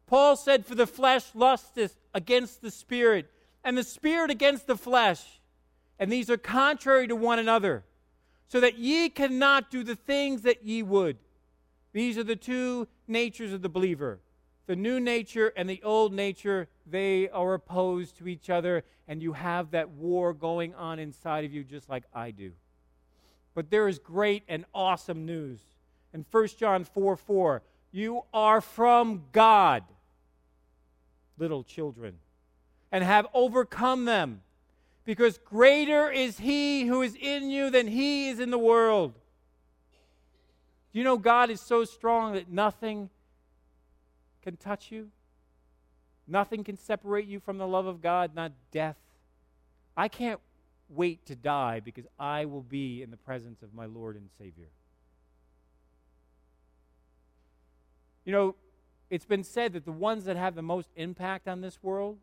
Paul 0.07 0.37
said, 0.37 0.65
For 0.65 0.75
the 0.75 0.87
flesh 0.87 1.27
lusteth 1.35 1.97
against 2.15 2.63
the 2.63 2.71
spirit, 2.71 3.31
and 3.65 3.77
the 3.77 3.85
spirit 3.85 4.31
against 4.31 4.67
the 4.67 4.77
flesh. 4.77 5.41
And 5.99 6.13
these 6.13 6.31
are 6.31 6.37
contrary 6.37 7.09
to 7.09 7.17
one 7.17 7.41
another, 7.41 7.85
so 8.47 8.61
that 8.61 8.79
ye 8.79 9.09
cannot 9.09 9.71
do 9.71 9.83
the 9.83 9.97
things 9.97 10.43
that 10.43 10.65
ye 10.65 10.83
would. 10.83 11.19
These 11.93 12.17
are 12.17 12.25
the 12.25 12.37
two 12.37 12.87
natures 13.09 13.53
of 13.53 13.63
the 13.63 13.69
believer 13.69 14.21
the 14.69 14.77
new 14.77 15.01
nature 15.01 15.51
and 15.57 15.69
the 15.69 15.83
old 15.83 16.13
nature, 16.13 16.69
they 16.87 17.31
are 17.31 17.55
opposed 17.55 18.19
to 18.19 18.29
each 18.29 18.51
other, 18.51 18.85
and 19.09 19.23
you 19.23 19.33
have 19.33 19.71
that 19.71 19.89
war 19.89 20.35
going 20.35 20.75
on 20.75 20.99
inside 20.99 21.47
of 21.47 21.53
you 21.55 21.65
just 21.65 21.89
like 21.89 22.05
I 22.15 22.33
do. 22.33 22.53
But 23.55 23.71
there 23.71 23.89
is 23.89 23.99
great 23.99 24.45
and 24.47 24.67
awesome 24.75 25.25
news. 25.25 25.59
In 26.13 26.25
1 26.31 26.49
John 26.59 26.85
4 26.85 27.17
4, 27.17 27.63
you 27.93 28.25
are 28.35 28.61
from 28.61 29.25
God, 29.33 29.85
little 31.39 31.65
children, 31.65 32.19
and 32.93 33.03
have 33.03 33.27
overcome 33.33 34.05
them, 34.05 34.43
because 35.07 35.39
greater 35.39 36.11
is 36.11 36.37
He 36.37 36.85
who 36.85 37.01
is 37.01 37.17
in 37.19 37.49
you 37.49 37.71
than 37.71 37.87
He 37.87 38.29
is 38.29 38.39
in 38.39 38.51
the 38.51 38.59
world. 38.59 39.15
You 40.93 41.05
know 41.05 41.17
God 41.17 41.49
is 41.49 41.63
so 41.63 41.87
strong 41.87 42.35
that 42.35 42.51
nothing 42.51 43.09
can 44.43 44.57
touch 44.57 44.91
you. 44.91 45.11
Nothing 46.27 46.65
can 46.65 46.77
separate 46.77 47.27
you 47.27 47.41
from 47.41 47.59
the 47.59 47.67
love 47.67 47.87
of 47.87 48.03
God, 48.03 48.35
not 48.35 48.53
death. 48.71 48.97
I 49.97 50.09
can't 50.09 50.41
wait 50.89 51.25
to 51.27 51.37
die 51.37 51.81
because 51.81 52.07
I 52.19 52.45
will 52.45 52.63
be 52.63 53.03
in 53.03 53.11
the 53.11 53.17
presence 53.17 53.63
of 53.63 53.75
my 53.75 53.87
Lord 53.87 54.17
and 54.17 54.29
Savior. 54.39 54.69
You 58.25 58.33
know, 58.33 58.55
it's 59.11 59.25
been 59.25 59.45
said 59.45 59.73
that 59.73 59.85
the 59.87 59.93
ones 59.93 60.25
that 60.27 60.37
have 60.37 60.55
the 60.55 60.63
most 60.63 60.91
impact 60.97 61.49
on 61.49 61.63
this 61.63 61.79
world 61.83 62.19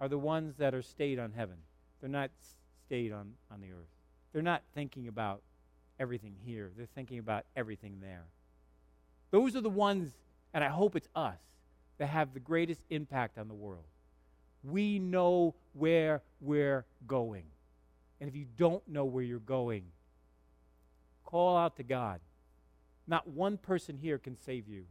are 0.00 0.08
the 0.08 0.18
ones 0.18 0.56
that 0.58 0.74
are 0.74 0.82
stayed 0.82 1.18
on 1.18 1.32
heaven. 1.32 1.56
They're 2.00 2.08
not 2.08 2.30
stayed 2.86 3.12
on, 3.12 3.32
on 3.50 3.60
the 3.60 3.72
earth. 3.72 3.88
They're 4.32 4.42
not 4.42 4.62
thinking 4.74 5.08
about 5.08 5.42
everything 5.98 6.34
here, 6.44 6.70
they're 6.76 6.86
thinking 6.94 7.18
about 7.18 7.46
everything 7.56 7.98
there. 8.02 8.26
Those 9.30 9.56
are 9.56 9.60
the 9.60 9.70
ones 9.70 10.12
and 10.56 10.64
I 10.64 10.68
hope 10.68 10.96
it's 10.96 11.10
us 11.14 11.36
that 11.98 12.06
have 12.06 12.32
the 12.32 12.40
greatest 12.40 12.80
impact 12.88 13.36
on 13.36 13.46
the 13.46 13.52
world. 13.52 13.84
We 14.64 14.98
know 14.98 15.54
where 15.74 16.22
we're 16.40 16.86
going. 17.06 17.44
And 18.22 18.28
if 18.30 18.34
you 18.34 18.46
don't 18.56 18.82
know 18.88 19.04
where 19.04 19.22
you're 19.22 19.38
going, 19.38 19.82
call 21.26 21.58
out 21.58 21.76
to 21.76 21.82
God. 21.82 22.20
Not 23.06 23.28
one 23.28 23.58
person 23.58 23.98
here 23.98 24.16
can 24.16 24.34
save 24.34 24.66
you. 24.66 24.86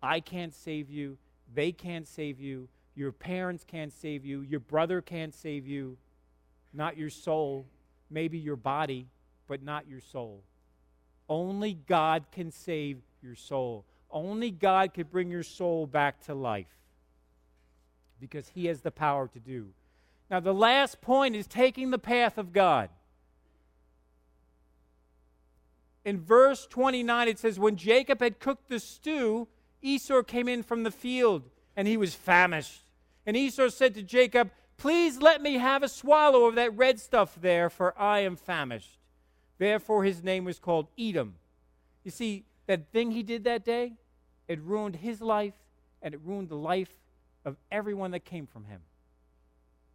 I 0.00 0.20
can't 0.20 0.54
save 0.54 0.88
you. 0.88 1.18
They 1.52 1.72
can't 1.72 2.06
save 2.06 2.38
you. 2.38 2.68
Your 2.94 3.10
parents 3.10 3.64
can't 3.66 3.92
save 3.92 4.24
you. 4.24 4.42
Your 4.42 4.60
brother 4.60 5.00
can't 5.00 5.34
save 5.34 5.66
you. 5.66 5.98
Not 6.72 6.96
your 6.96 7.10
soul. 7.10 7.66
Maybe 8.10 8.38
your 8.38 8.54
body, 8.54 9.08
but 9.48 9.60
not 9.60 9.88
your 9.88 10.00
soul. 10.00 10.44
Only 11.28 11.74
God 11.74 12.26
can 12.30 12.52
save 12.52 12.98
your 13.20 13.34
soul. 13.34 13.84
Only 14.14 14.52
God 14.52 14.94
could 14.94 15.10
bring 15.10 15.28
your 15.28 15.42
soul 15.42 15.88
back 15.88 16.24
to 16.26 16.34
life 16.34 16.68
because 18.20 18.48
He 18.48 18.66
has 18.66 18.80
the 18.80 18.92
power 18.92 19.26
to 19.28 19.40
do. 19.40 19.70
Now, 20.30 20.38
the 20.38 20.54
last 20.54 21.02
point 21.02 21.34
is 21.34 21.48
taking 21.48 21.90
the 21.90 21.98
path 21.98 22.38
of 22.38 22.52
God. 22.52 22.90
In 26.04 26.20
verse 26.20 26.66
29, 26.66 27.28
it 27.28 27.38
says, 27.40 27.58
When 27.58 27.76
Jacob 27.76 28.20
had 28.20 28.38
cooked 28.38 28.68
the 28.68 28.78
stew, 28.78 29.48
Esau 29.82 30.22
came 30.22 30.48
in 30.48 30.62
from 30.62 30.84
the 30.84 30.90
field, 30.92 31.42
and 31.76 31.88
he 31.88 31.96
was 31.96 32.14
famished. 32.14 32.82
And 33.26 33.36
Esau 33.36 33.68
said 33.68 33.94
to 33.94 34.02
Jacob, 34.02 34.50
Please 34.76 35.18
let 35.18 35.42
me 35.42 35.54
have 35.54 35.82
a 35.82 35.88
swallow 35.88 36.46
of 36.46 36.54
that 36.54 36.76
red 36.76 37.00
stuff 37.00 37.36
there, 37.40 37.68
for 37.68 37.98
I 38.00 38.20
am 38.20 38.36
famished. 38.36 38.98
Therefore, 39.58 40.04
his 40.04 40.22
name 40.22 40.44
was 40.44 40.58
called 40.58 40.88
Edom. 40.98 41.34
You 42.04 42.10
see, 42.10 42.44
that 42.66 42.92
thing 42.92 43.10
he 43.10 43.22
did 43.22 43.44
that 43.44 43.64
day, 43.64 43.94
it 44.48 44.60
ruined 44.60 44.96
his 44.96 45.20
life 45.20 45.54
and 46.02 46.14
it 46.14 46.20
ruined 46.24 46.48
the 46.48 46.56
life 46.56 46.90
of 47.44 47.56
everyone 47.70 48.10
that 48.12 48.24
came 48.24 48.46
from 48.46 48.64
him. 48.64 48.80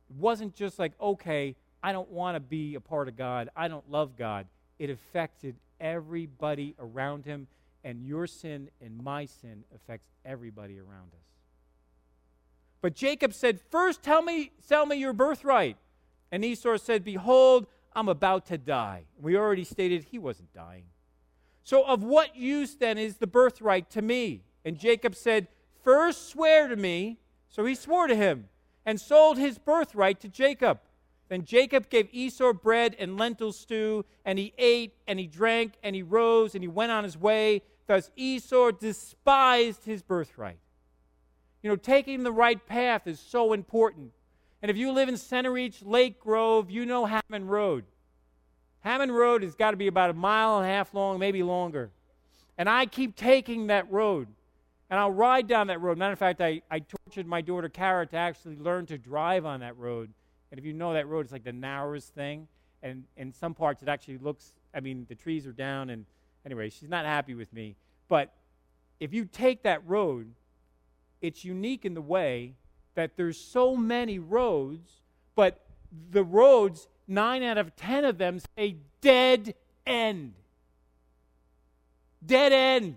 It 0.09 0.15
wasn't 0.15 0.55
just 0.55 0.79
like, 0.79 0.93
okay, 0.99 1.55
I 1.81 1.91
don't 1.91 2.09
want 2.09 2.35
to 2.35 2.39
be 2.39 2.75
a 2.75 2.79
part 2.79 3.07
of 3.07 3.15
God, 3.15 3.49
I 3.55 3.67
don't 3.67 3.89
love 3.89 4.17
God. 4.17 4.47
It 4.77 4.89
affected 4.89 5.55
everybody 5.79 6.75
around 6.79 7.25
him, 7.25 7.47
and 7.83 8.05
your 8.05 8.27
sin 8.27 8.69
and 8.81 9.01
my 9.01 9.25
sin 9.25 9.63
affects 9.75 10.09
everybody 10.25 10.79
around 10.79 11.13
us. 11.13 11.29
But 12.81 12.95
Jacob 12.95 13.33
said, 13.33 13.59
First 13.69 14.01
tell 14.03 14.21
me, 14.21 14.51
sell 14.59 14.85
me 14.85 14.95
your 14.95 15.13
birthright. 15.13 15.77
And 16.31 16.45
Esau 16.45 16.77
said, 16.77 17.03
Behold, 17.03 17.67
I'm 17.93 18.07
about 18.07 18.45
to 18.47 18.57
die. 18.57 19.03
We 19.19 19.35
already 19.35 19.63
stated 19.63 20.05
he 20.05 20.19
wasn't 20.19 20.53
dying. 20.53 20.85
So, 21.69 21.83
of 21.83 22.03
what 22.03 22.35
use 22.35 22.73
then 22.73 22.97
is 22.97 23.17
the 23.17 23.27
birthright 23.27 23.91
to 23.91 24.01
me? 24.01 24.41
And 24.65 24.75
Jacob 24.75 25.13
said, 25.13 25.49
First 25.83 26.27
swear 26.27 26.67
to 26.67 26.75
me. 26.75 27.19
So 27.47 27.63
he 27.63 27.75
swore 27.75 28.07
to 28.07 28.15
him 28.15 28.49
and 28.87 28.99
sold 28.99 29.37
his 29.37 29.59
birthright 29.59 30.19
to 30.21 30.29
Jacob. 30.29 30.79
Then 31.27 31.45
Jacob 31.45 31.91
gave 31.91 32.09
Esau 32.11 32.53
bread 32.53 32.95
and 32.97 33.19
lentil 33.19 33.51
stew, 33.51 34.03
and 34.25 34.39
he 34.39 34.51
ate 34.57 34.95
and 35.07 35.19
he 35.19 35.27
drank 35.27 35.73
and 35.83 35.95
he 35.95 36.01
rose 36.01 36.55
and 36.55 36.63
he 36.63 36.67
went 36.67 36.91
on 36.91 37.03
his 37.03 37.15
way. 37.15 37.61
Thus 37.85 38.09
Esau 38.15 38.71
despised 38.71 39.85
his 39.85 40.01
birthright. 40.01 40.57
You 41.61 41.69
know, 41.69 41.75
taking 41.75 42.23
the 42.23 42.31
right 42.31 42.65
path 42.65 43.05
is 43.05 43.19
so 43.19 43.53
important. 43.53 44.11
And 44.63 44.71
if 44.71 44.77
you 44.77 44.91
live 44.91 45.07
in 45.07 45.13
Centereach, 45.13 45.85
Lake 45.85 46.19
Grove, 46.19 46.71
you 46.71 46.87
know 46.87 47.05
Hammond 47.05 47.51
Road. 47.51 47.85
Hammond 48.81 49.15
Road 49.15 49.43
has 49.43 49.55
got 49.55 49.71
to 49.71 49.77
be 49.77 49.87
about 49.87 50.09
a 50.09 50.13
mile 50.13 50.57
and 50.57 50.65
a 50.65 50.69
half 50.69 50.93
long, 50.93 51.19
maybe 51.19 51.43
longer. 51.43 51.91
And 52.57 52.69
I 52.69 52.85
keep 52.85 53.15
taking 53.15 53.67
that 53.67 53.89
road. 53.91 54.27
And 54.89 54.99
I'll 54.99 55.11
ride 55.11 55.47
down 55.47 55.67
that 55.67 55.81
road. 55.81 55.97
Matter 55.97 56.13
of 56.13 56.19
fact, 56.19 56.41
I, 56.41 56.61
I 56.71 56.79
tortured 56.79 57.27
my 57.27 57.41
daughter 57.41 57.69
Kara 57.69 58.05
to 58.07 58.15
actually 58.15 58.55
learn 58.55 58.85
to 58.87 58.97
drive 58.97 59.45
on 59.45 59.59
that 59.59 59.77
road. 59.77 60.09
And 60.51 60.59
if 60.59 60.65
you 60.65 60.73
know 60.73 60.93
that 60.93 61.07
road, 61.07 61.25
it's 61.25 61.31
like 61.31 61.43
the 61.43 61.53
narrowest 61.53 62.13
thing. 62.15 62.47
and 62.81 63.03
in 63.17 63.31
some 63.33 63.53
parts 63.53 63.83
it 63.83 63.89
actually 63.89 64.17
looks, 64.17 64.53
I 64.73 64.79
mean, 64.79 65.05
the 65.09 65.15
trees 65.15 65.45
are 65.45 65.51
down, 65.51 65.89
and 65.89 66.05
anyway, 66.45 66.69
she's 66.69 66.89
not 66.89 67.05
happy 67.05 67.35
with 67.35 67.51
me. 67.53 67.75
But 68.07 68.33
if 68.99 69.13
you 69.13 69.25
take 69.25 69.63
that 69.63 69.87
road, 69.87 70.31
it's 71.21 71.43
unique 71.45 71.85
in 71.85 71.93
the 71.93 72.01
way 72.01 72.53
that 72.95 73.15
there's 73.15 73.37
so 73.37 73.75
many 73.75 74.19
roads, 74.19 75.01
but 75.35 75.59
the 76.11 76.23
roads, 76.23 76.87
nine 77.09 77.43
out 77.43 77.57
of 77.57 77.75
ten 77.75 78.05
of 78.05 78.17
them 78.17 78.39
say 78.55 78.77
dead 79.01 79.55
end. 79.85 80.33
Dead 82.25 82.51
end. 82.51 82.95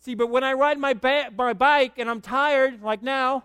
See, 0.00 0.14
but 0.14 0.28
when 0.28 0.44
I 0.44 0.52
ride 0.52 0.78
my, 0.78 0.94
ba- 0.94 1.30
my 1.36 1.52
bike 1.52 1.98
and 1.98 2.08
I'm 2.08 2.20
tired, 2.20 2.82
like 2.82 3.02
now, 3.02 3.42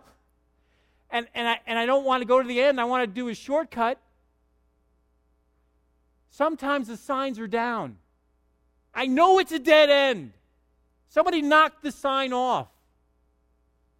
and, 1.09 1.27
and, 1.33 1.47
I, 1.47 1.59
and 1.65 1.79
I 1.79 1.85
don't 1.85 2.05
want 2.05 2.21
to 2.21 2.27
go 2.27 2.41
to 2.41 2.47
the 2.47 2.61
end, 2.61 2.79
I 2.79 2.83
want 2.83 3.01
to 3.03 3.07
do 3.07 3.29
a 3.29 3.33
shortcut, 3.33 3.99
sometimes 6.29 6.87
the 6.87 6.97
signs 6.97 7.39
are 7.39 7.47
down. 7.47 7.97
I 8.93 9.07
know 9.07 9.39
it's 9.39 9.51
a 9.51 9.59
dead 9.59 9.89
end. 9.89 10.33
Somebody 11.09 11.41
knocked 11.41 11.83
the 11.83 11.91
sign 11.91 12.31
off. 12.31 12.67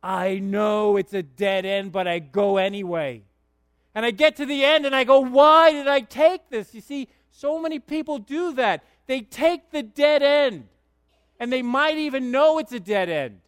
I 0.04 0.40
know 0.40 0.98
it's 0.98 1.14
a 1.14 1.24
dead 1.24 1.66
end, 1.66 1.92
but 1.92 2.08
I 2.08 2.20
go 2.20 2.58
anyway. 2.58 3.24
And 3.94 4.06
I 4.06 4.12
get 4.12 4.38
to 4.38 4.46
the 4.46 4.64
end 4.64 4.86
and 4.86 4.96
I 4.96 5.04
go, 5.04 5.20
why 5.20 5.72
did 5.72 5.88
I 5.88 6.02
take 6.02 6.50
this? 6.50 6.74
You 6.74 6.82
see, 6.82 7.10
so 7.30 7.60
many 7.60 7.80
people 7.80 8.20
do 8.20 8.54
that. 8.54 8.84
They 9.08 9.22
take 9.22 9.72
the 9.72 9.84
dead 9.84 10.24
end, 10.24 10.68
and 11.40 11.52
they 11.52 11.62
might 11.62 11.98
even 11.98 12.32
know 12.32 12.60
it's 12.60 12.72
a 12.72 12.80
dead 12.80 13.10
end. 13.10 13.42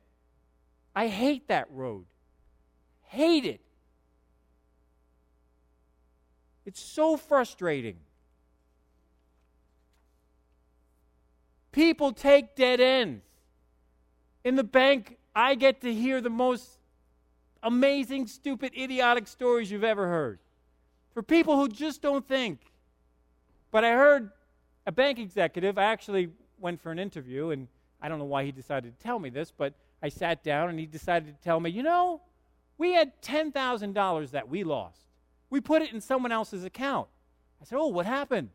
I 0.96 1.08
hate 1.08 1.48
that 1.48 1.68
road. 1.72 2.06
Hate 3.04 3.46
it. 3.46 3.62
It's 6.66 6.82
so 6.82 7.18
frustrating. 7.18 7.98
People 11.72 12.12
take 12.12 12.56
dead 12.56 12.80
ends. 12.80 13.24
In 14.44 14.56
the 14.56 14.64
bank, 14.64 15.18
I 15.36 15.56
get 15.56 15.82
to 15.82 15.94
hear 15.94 16.22
the 16.22 16.30
most 16.30 16.80
amazing, 17.64 18.28
stupid, 18.28 18.74
idiotic 18.78 19.28
stories 19.28 19.72
you've 19.72 19.84
ever 19.84 20.08
heard. 20.08 20.40
For 21.14 21.24
people 21.24 21.58
who 21.58 21.68
just 21.68 22.02
don't 22.02 22.28
think. 22.28 22.60
But 23.72 23.84
I 23.84 23.94
heard 23.94 24.32
a 24.86 24.92
bank 24.92 25.18
executive, 25.18 25.78
I 25.78 25.86
actually 25.86 26.30
went 26.60 26.82
for 26.82 26.92
an 26.92 27.00
interview, 27.00 27.50
and 27.50 27.68
I 28.02 28.10
don't 28.10 28.20
know 28.20 28.26
why 28.26 28.44
he 28.44 28.52
decided 28.52 28.98
to 28.98 29.04
tell 29.04 29.18
me 29.18 29.30
this, 29.30 29.52
but 29.52 29.74
I 30.02 30.10
sat 30.10 30.44
down 30.44 30.70
and 30.70 30.78
he 30.78 30.86
decided 30.86 31.36
to 31.36 31.44
tell 31.44 31.60
me, 31.60 31.70
you 31.70 31.84
know, 31.84 32.22
we 32.78 32.94
had 32.94 33.22
$10,000 33.22 34.32
that 34.32 34.50
we 34.50 34.64
lost. 34.64 35.00
We 35.50 35.62
put 35.62 35.82
it 35.82 35.94
in 35.94 36.02
someone 36.02 36.32
else's 36.32 36.66
account. 36.66 37.08
I 37.62 37.66
said, 37.66 37.78
oh, 37.78 37.88
what 37.88 38.06
happened? 38.06 38.50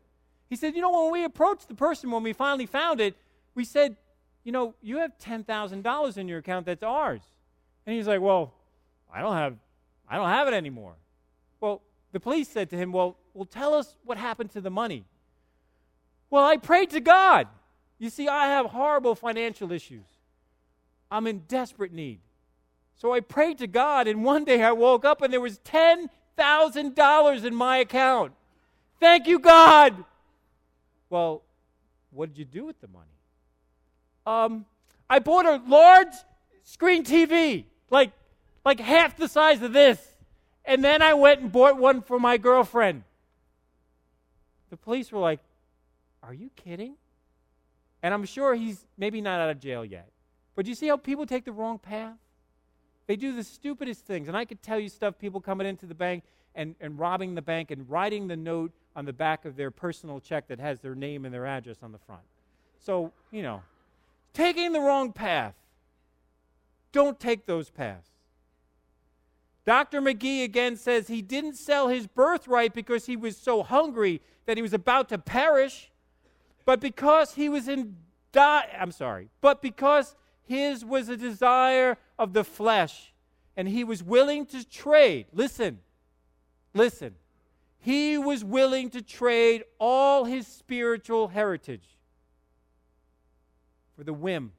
He 0.49 0.55
said, 0.55 0.75
you 0.75 0.81
know, 0.81 1.03
when 1.03 1.11
we 1.11 1.23
approached 1.23 1.67
the 1.67 1.75
person, 1.75 2.11
when 2.11 2.23
we 2.23 2.33
finally 2.33 2.65
found 2.65 3.01
it, 3.01 3.15
we 3.55 3.63
said, 3.63 3.95
you 4.43 4.51
know, 4.51 4.75
you 4.81 4.97
have 4.97 5.17
$10,000 5.17 6.17
in 6.17 6.27
your 6.27 6.39
account 6.39 6.65
that's 6.65 6.83
ours. 6.83 7.21
And 7.85 7.95
he's 7.95 8.07
like, 8.07 8.21
well, 8.21 8.53
I 9.13 9.21
don't 9.21 9.35
have, 9.35 9.55
I 10.07 10.17
don't 10.17 10.29
have 10.29 10.47
it 10.47 10.53
anymore. 10.53 10.93
Well, 11.59 11.81
the 12.11 12.19
police 12.19 12.47
said 12.47 12.69
to 12.71 12.77
him, 12.77 12.91
well, 12.91 13.17
well, 13.33 13.45
tell 13.45 13.73
us 13.73 13.95
what 14.03 14.17
happened 14.17 14.51
to 14.51 14.61
the 14.61 14.69
money. 14.69 15.05
Well, 16.29 16.45
I 16.45 16.57
prayed 16.57 16.91
to 16.91 16.99
God. 16.99 17.47
You 17.97 18.09
see, 18.09 18.27
I 18.27 18.47
have 18.47 18.67
horrible 18.67 19.15
financial 19.15 19.71
issues. 19.71 20.05
I'm 21.11 21.27
in 21.27 21.39
desperate 21.47 21.91
need. 21.91 22.19
So 22.95 23.13
I 23.13 23.19
prayed 23.21 23.57
to 23.59 23.67
God, 23.67 24.07
and 24.07 24.23
one 24.23 24.43
day 24.43 24.61
I 24.61 24.71
woke 24.71 25.05
up 25.05 25.21
and 25.21 25.31
there 25.31 25.41
was 25.41 25.59
$10,000 25.59 27.45
in 27.45 27.55
my 27.55 27.77
account. 27.77 28.33
Thank 28.99 29.27
you, 29.27 29.39
God. 29.39 30.03
Well, 31.09 31.41
what 32.11 32.29
did 32.29 32.37
you 32.37 32.45
do 32.45 32.65
with 32.65 32.79
the 32.81 32.87
money? 32.87 33.05
Um, 34.25 34.65
I 35.09 35.19
bought 35.19 35.45
a 35.45 35.61
large 35.67 36.13
screen 36.63 37.03
TV, 37.03 37.63
like, 37.89 38.11
like 38.65 38.79
half 38.79 39.17
the 39.17 39.27
size 39.27 39.61
of 39.61 39.73
this. 39.73 39.99
And 40.65 40.83
then 40.83 41.01
I 41.01 41.13
went 41.13 41.41
and 41.41 41.51
bought 41.51 41.77
one 41.77 42.01
for 42.01 42.19
my 42.19 42.37
girlfriend. 42.37 43.03
The 44.69 44.77
police 44.77 45.11
were 45.11 45.19
like, 45.19 45.39
Are 46.21 46.33
you 46.33 46.49
kidding? 46.55 46.95
And 48.01 48.13
I'm 48.13 48.25
sure 48.25 48.55
he's 48.55 48.85
maybe 48.97 49.21
not 49.21 49.41
out 49.41 49.49
of 49.49 49.59
jail 49.59 49.83
yet. 49.83 50.09
But 50.55 50.65
you 50.65 50.75
see 50.75 50.87
how 50.87 50.97
people 50.97 51.25
take 51.25 51.45
the 51.45 51.51
wrong 51.51 51.79
path? 51.79 52.15
They 53.07 53.15
do 53.15 53.35
the 53.35 53.43
stupidest 53.43 54.05
things. 54.05 54.27
And 54.27 54.37
I 54.37 54.45
could 54.45 54.61
tell 54.61 54.79
you 54.79 54.89
stuff 54.89 55.17
people 55.17 55.41
coming 55.41 55.65
into 55.65 55.85
the 55.85 55.95
bank 55.95 56.23
and, 56.55 56.75
and 56.79 56.99
robbing 56.99 57.35
the 57.35 57.41
bank 57.41 57.71
and 57.71 57.89
writing 57.89 58.27
the 58.27 58.37
note 58.37 58.71
on 58.95 59.05
the 59.05 59.13
back 59.13 59.45
of 59.45 59.55
their 59.55 59.71
personal 59.71 60.19
check 60.19 60.47
that 60.47 60.59
has 60.59 60.79
their 60.79 60.95
name 60.95 61.25
and 61.25 61.33
their 61.33 61.45
address 61.45 61.77
on 61.81 61.91
the 61.91 61.97
front. 61.97 62.21
So, 62.79 63.11
you 63.31 63.41
know, 63.41 63.61
taking 64.33 64.73
the 64.73 64.79
wrong 64.79 65.11
path. 65.11 65.55
Don't 66.91 67.19
take 67.19 67.45
those 67.45 67.69
paths. 67.69 68.09
Dr. 69.69 70.01
McGee 70.01 70.43
again 70.43 70.77
says 70.77 71.07
he 71.07 71.21
didn't 71.21 71.53
sell 71.53 71.89
his 71.89 72.07
birthright 72.07 72.73
because 72.73 73.05
he 73.05 73.15
was 73.15 73.37
so 73.37 73.61
hungry 73.61 74.19
that 74.47 74.57
he 74.57 74.63
was 74.63 74.73
about 74.73 75.09
to 75.09 75.19
perish, 75.19 75.91
but 76.65 76.79
because 76.79 77.35
he 77.35 77.49
was 77.49 77.67
in 77.67 77.95
I'm 78.35 78.91
sorry, 78.91 79.29
but 79.41 79.61
because 79.61 80.15
his 80.41 80.83
was 80.83 81.07
a 81.07 81.15
desire 81.15 81.99
of 82.17 82.33
the 82.33 82.43
flesh 82.43 83.13
and 83.55 83.67
he 83.67 83.83
was 83.83 84.01
willing 84.01 84.47
to 84.47 84.67
trade. 84.67 85.27
Listen. 85.33 85.81
Listen. 86.73 87.13
He 87.77 88.17
was 88.17 88.43
willing 88.43 88.89
to 88.89 89.03
trade 89.03 89.65
all 89.77 90.25
his 90.25 90.47
spiritual 90.47 91.27
heritage 91.27 91.95
for 93.95 94.03
the 94.03 94.13
whim 94.13 94.51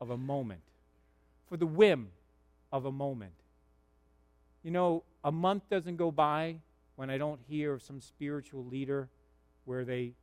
of 0.00 0.08
a 0.08 0.16
moment. 0.16 0.62
For 1.50 1.58
the 1.58 1.66
whim 1.66 2.08
of 2.72 2.86
a 2.86 2.92
moment. 2.92 3.32
You 4.66 4.72
know, 4.72 5.04
a 5.22 5.30
month 5.30 5.70
doesn't 5.70 5.94
go 5.94 6.10
by 6.10 6.56
when 6.96 7.08
I 7.08 7.18
don't 7.18 7.38
hear 7.46 7.72
of 7.72 7.82
some 7.82 8.00
spiritual 8.00 8.64
leader 8.64 9.08
where 9.64 9.84
they 9.84 10.14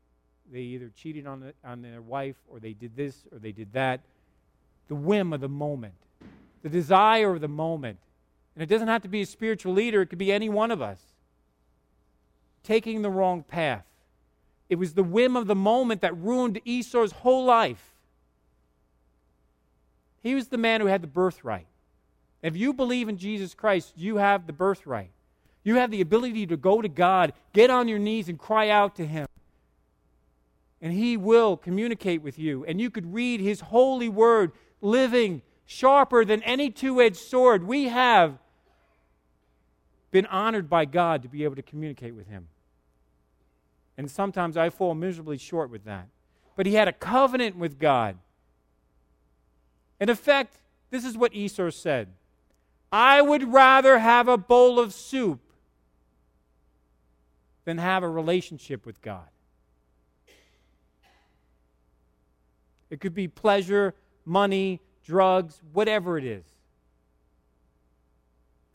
they 0.52 0.60
either 0.60 0.92
cheated 0.94 1.26
on, 1.26 1.40
the, 1.40 1.54
on 1.64 1.82
their 1.82 2.02
wife 2.02 2.36
or 2.50 2.60
they 2.60 2.74
did 2.74 2.94
this 2.94 3.24
or 3.32 3.40
they 3.40 3.54
did 3.54 3.72
that. 3.72 4.02
The 4.90 4.96
whim 4.96 5.32
of 5.32 5.40
the 5.40 5.48
moment, 5.48 5.94
the 6.62 6.68
desire 6.68 7.32
of 7.32 7.40
the 7.40 7.48
moment. 7.48 8.00
And 8.54 8.62
it 8.62 8.66
doesn't 8.66 8.90
have 8.90 9.04
to 9.04 9.08
be 9.08 9.22
a 9.22 9.26
spiritual 9.26 9.72
leader, 9.72 10.02
it 10.02 10.08
could 10.08 10.20
be 10.20 10.34
any 10.34 10.50
one 10.50 10.72
of 10.72 10.82
us. 10.82 11.00
Taking 12.64 13.02
the 13.02 13.10
wrong 13.10 13.44
path. 13.44 13.86
It 14.68 14.76
was 14.76 14.94
the 14.94 15.04
whim 15.04 15.38
of 15.38 15.48
the 15.48 15.56
moment 15.56 16.02
that 16.02 16.18
ruined 16.18 16.60
Esau's 16.66 17.14
whole 17.14 17.46
life. 17.46 17.96
He 20.22 20.36
was 20.36 20.50
the 20.50 20.58
man 20.58 20.82
who 20.82 20.88
had 20.88 21.02
the 21.02 21.08
birthright. 21.08 21.68
If 22.44 22.58
you 22.58 22.74
believe 22.74 23.08
in 23.08 23.18
Jesus 23.18 23.54
Christ, 23.54 23.94
you 23.96 24.18
have 24.18 24.46
the 24.46 24.54
birthright. 24.54 25.12
You 25.64 25.76
have 25.76 25.92
the 25.92 26.02
ability 26.02 26.46
to 26.48 26.58
go 26.58 26.82
to 26.82 26.90
God, 26.90 27.32
get 27.54 27.70
on 27.70 27.88
your 27.88 28.00
knees, 28.00 28.28
and 28.28 28.38
cry 28.38 28.70
out 28.70 28.98
to 28.98 29.08
Him. 29.08 29.26
And 30.82 30.92
He 30.92 31.16
will 31.16 31.56
communicate 31.56 32.22
with 32.22 32.38
you. 32.38 32.66
And 32.66 32.82
you 32.82 32.90
could 32.90 33.14
read 33.14 33.40
His 33.40 33.62
holy 33.62 34.10
word, 34.10 34.52
living, 34.82 35.42
sharper 35.66 36.26
than 36.26 36.44
any 36.44 36.70
two 36.70 37.02
edged 37.02 37.16
sword. 37.16 37.64
We 37.64 37.86
have 37.86 38.38
been 40.12 40.26
honored 40.26 40.70
by 40.70 40.84
God 40.84 41.24
to 41.24 41.30
be 41.30 41.46
able 41.46 41.56
to 41.56 41.62
communicate 41.64 42.14
with 42.14 42.28
Him. 42.28 42.50
And 43.98 44.12
sometimes 44.12 44.58
I 44.58 44.70
fall 44.70 44.96
miserably 44.96 45.38
short 45.38 45.70
with 45.70 45.86
that. 45.86 46.10
But 46.58 46.66
he 46.66 46.76
had 46.76 46.88
a 46.88 46.94
covenant 46.94 47.56
with 47.56 47.80
God. 47.80 48.18
In 50.00 50.10
effect, 50.10 50.58
this 50.90 51.06
is 51.06 51.18
what 51.18 51.34
Esau 51.34 51.72
said 51.72 52.10
I 52.94 53.24
would 53.24 53.52
rather 53.52 53.98
have 53.98 54.28
a 54.28 54.38
bowl 54.38 54.80
of 54.80 54.94
soup 54.94 55.40
than 57.66 57.80
have 57.80 58.04
a 58.04 58.08
relationship 58.08 58.86
with 58.86 59.02
God. 59.02 59.28
It 62.92 63.02
could 63.02 63.16
be 63.16 63.28
pleasure, 63.28 63.96
money, 64.26 64.80
drugs, 65.04 65.60
whatever 65.74 66.20
it 66.20 66.24
is. 66.24 66.46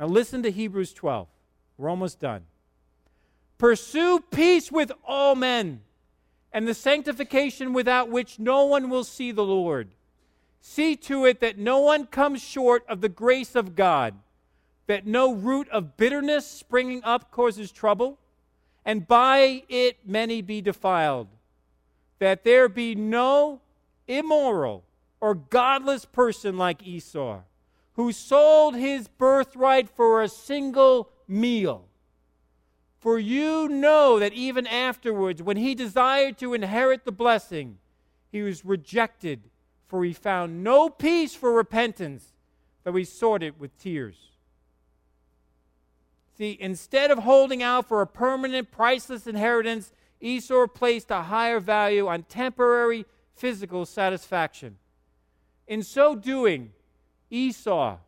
Now, 0.01 0.07
listen 0.07 0.43
to 0.43 0.51
Hebrews 0.51 0.93
12. 0.95 1.29
We're 1.77 1.89
almost 1.89 2.19
done. 2.19 2.43
Pursue 3.57 4.25
peace 4.33 4.73
with 4.73 4.91
all 5.07 5.37
men 5.37 5.83
and 6.53 6.67
the 6.67 6.75
sanctification 6.75 7.73
without 7.73 8.09
which 8.09 8.41
no 8.41 8.65
one 8.65 8.91
will 8.91 9.05
see 9.05 9.31
the 9.31 9.45
Lord. 9.45 9.91
See 10.61 10.97
to 10.97 11.25
it 11.25 11.41
that 11.41 11.59
no 11.59 11.81
one 11.81 12.07
comes 12.07 12.43
short 12.43 12.85
of 12.89 13.01
the 13.01 13.09
grace 13.09 13.55
of 13.55 13.75
God, 13.75 14.15
that 14.87 15.07
no 15.07 15.33
root 15.33 15.69
of 15.71 15.97
bitterness 15.97 16.47
springing 16.47 17.03
up 17.05 17.31
causes 17.31 17.73
trouble, 17.73 18.19
and 18.85 19.07
by 19.07 19.65
it 19.69 19.99
many 20.05 20.41
be 20.43 20.61
defiled, 20.61 21.29
that 22.19 22.45
there 22.45 22.69
be 22.69 22.95
no 22.95 23.61
immoral 24.07 24.85
or 25.21 25.35
godless 25.35 26.05
person 26.05 26.57
like 26.57 26.87
Esau, 26.87 27.41
who 27.95 28.13
sold 28.13 28.77
his 28.77 29.09
birthright 29.09 29.89
for 29.89 30.23
a 30.23 30.29
single 30.29 31.11
meal. 31.27 31.85
For 32.99 33.19
you 33.19 33.69
know 33.69 34.19
that 34.19 34.33
even 34.33 34.67
afterwards, 34.67 35.43
when 35.43 35.57
he 35.57 35.75
desired 35.75 36.39
to 36.39 36.55
inherit 36.55 37.05
the 37.05 37.13
blessing, 37.13 37.79
he 38.31 38.43
was 38.43 38.65
rejected, 38.65 39.43
for 39.89 40.05
he 40.05 40.13
found 40.13 40.63
no 40.63 40.89
peace 40.89 41.35
for 41.35 41.53
repentance, 41.53 42.33
though 42.85 42.93
he 42.93 43.05
sought 43.05 43.43
it 43.43 43.59
with 43.59 43.77
tears. 43.79 44.17
See, 46.37 46.57
instead 46.61 47.11
of 47.11 47.19
holding 47.19 47.63
out 47.63 47.89
for 47.89 48.01
a 48.01 48.07
permanent, 48.07 48.71
priceless 48.71 49.27
inheritance, 49.27 49.93
Esau 50.21 50.69
placed 50.69 51.11
a 51.11 51.23
higher 51.23 51.59
value 51.59 52.07
on 52.07 52.23
temporary 52.25 53.07
physical 53.35 53.87
satisfaction. 53.87 54.77
In 55.67 55.83
so 55.83 56.15
doing, 56.15 56.73
Esau 57.31 57.99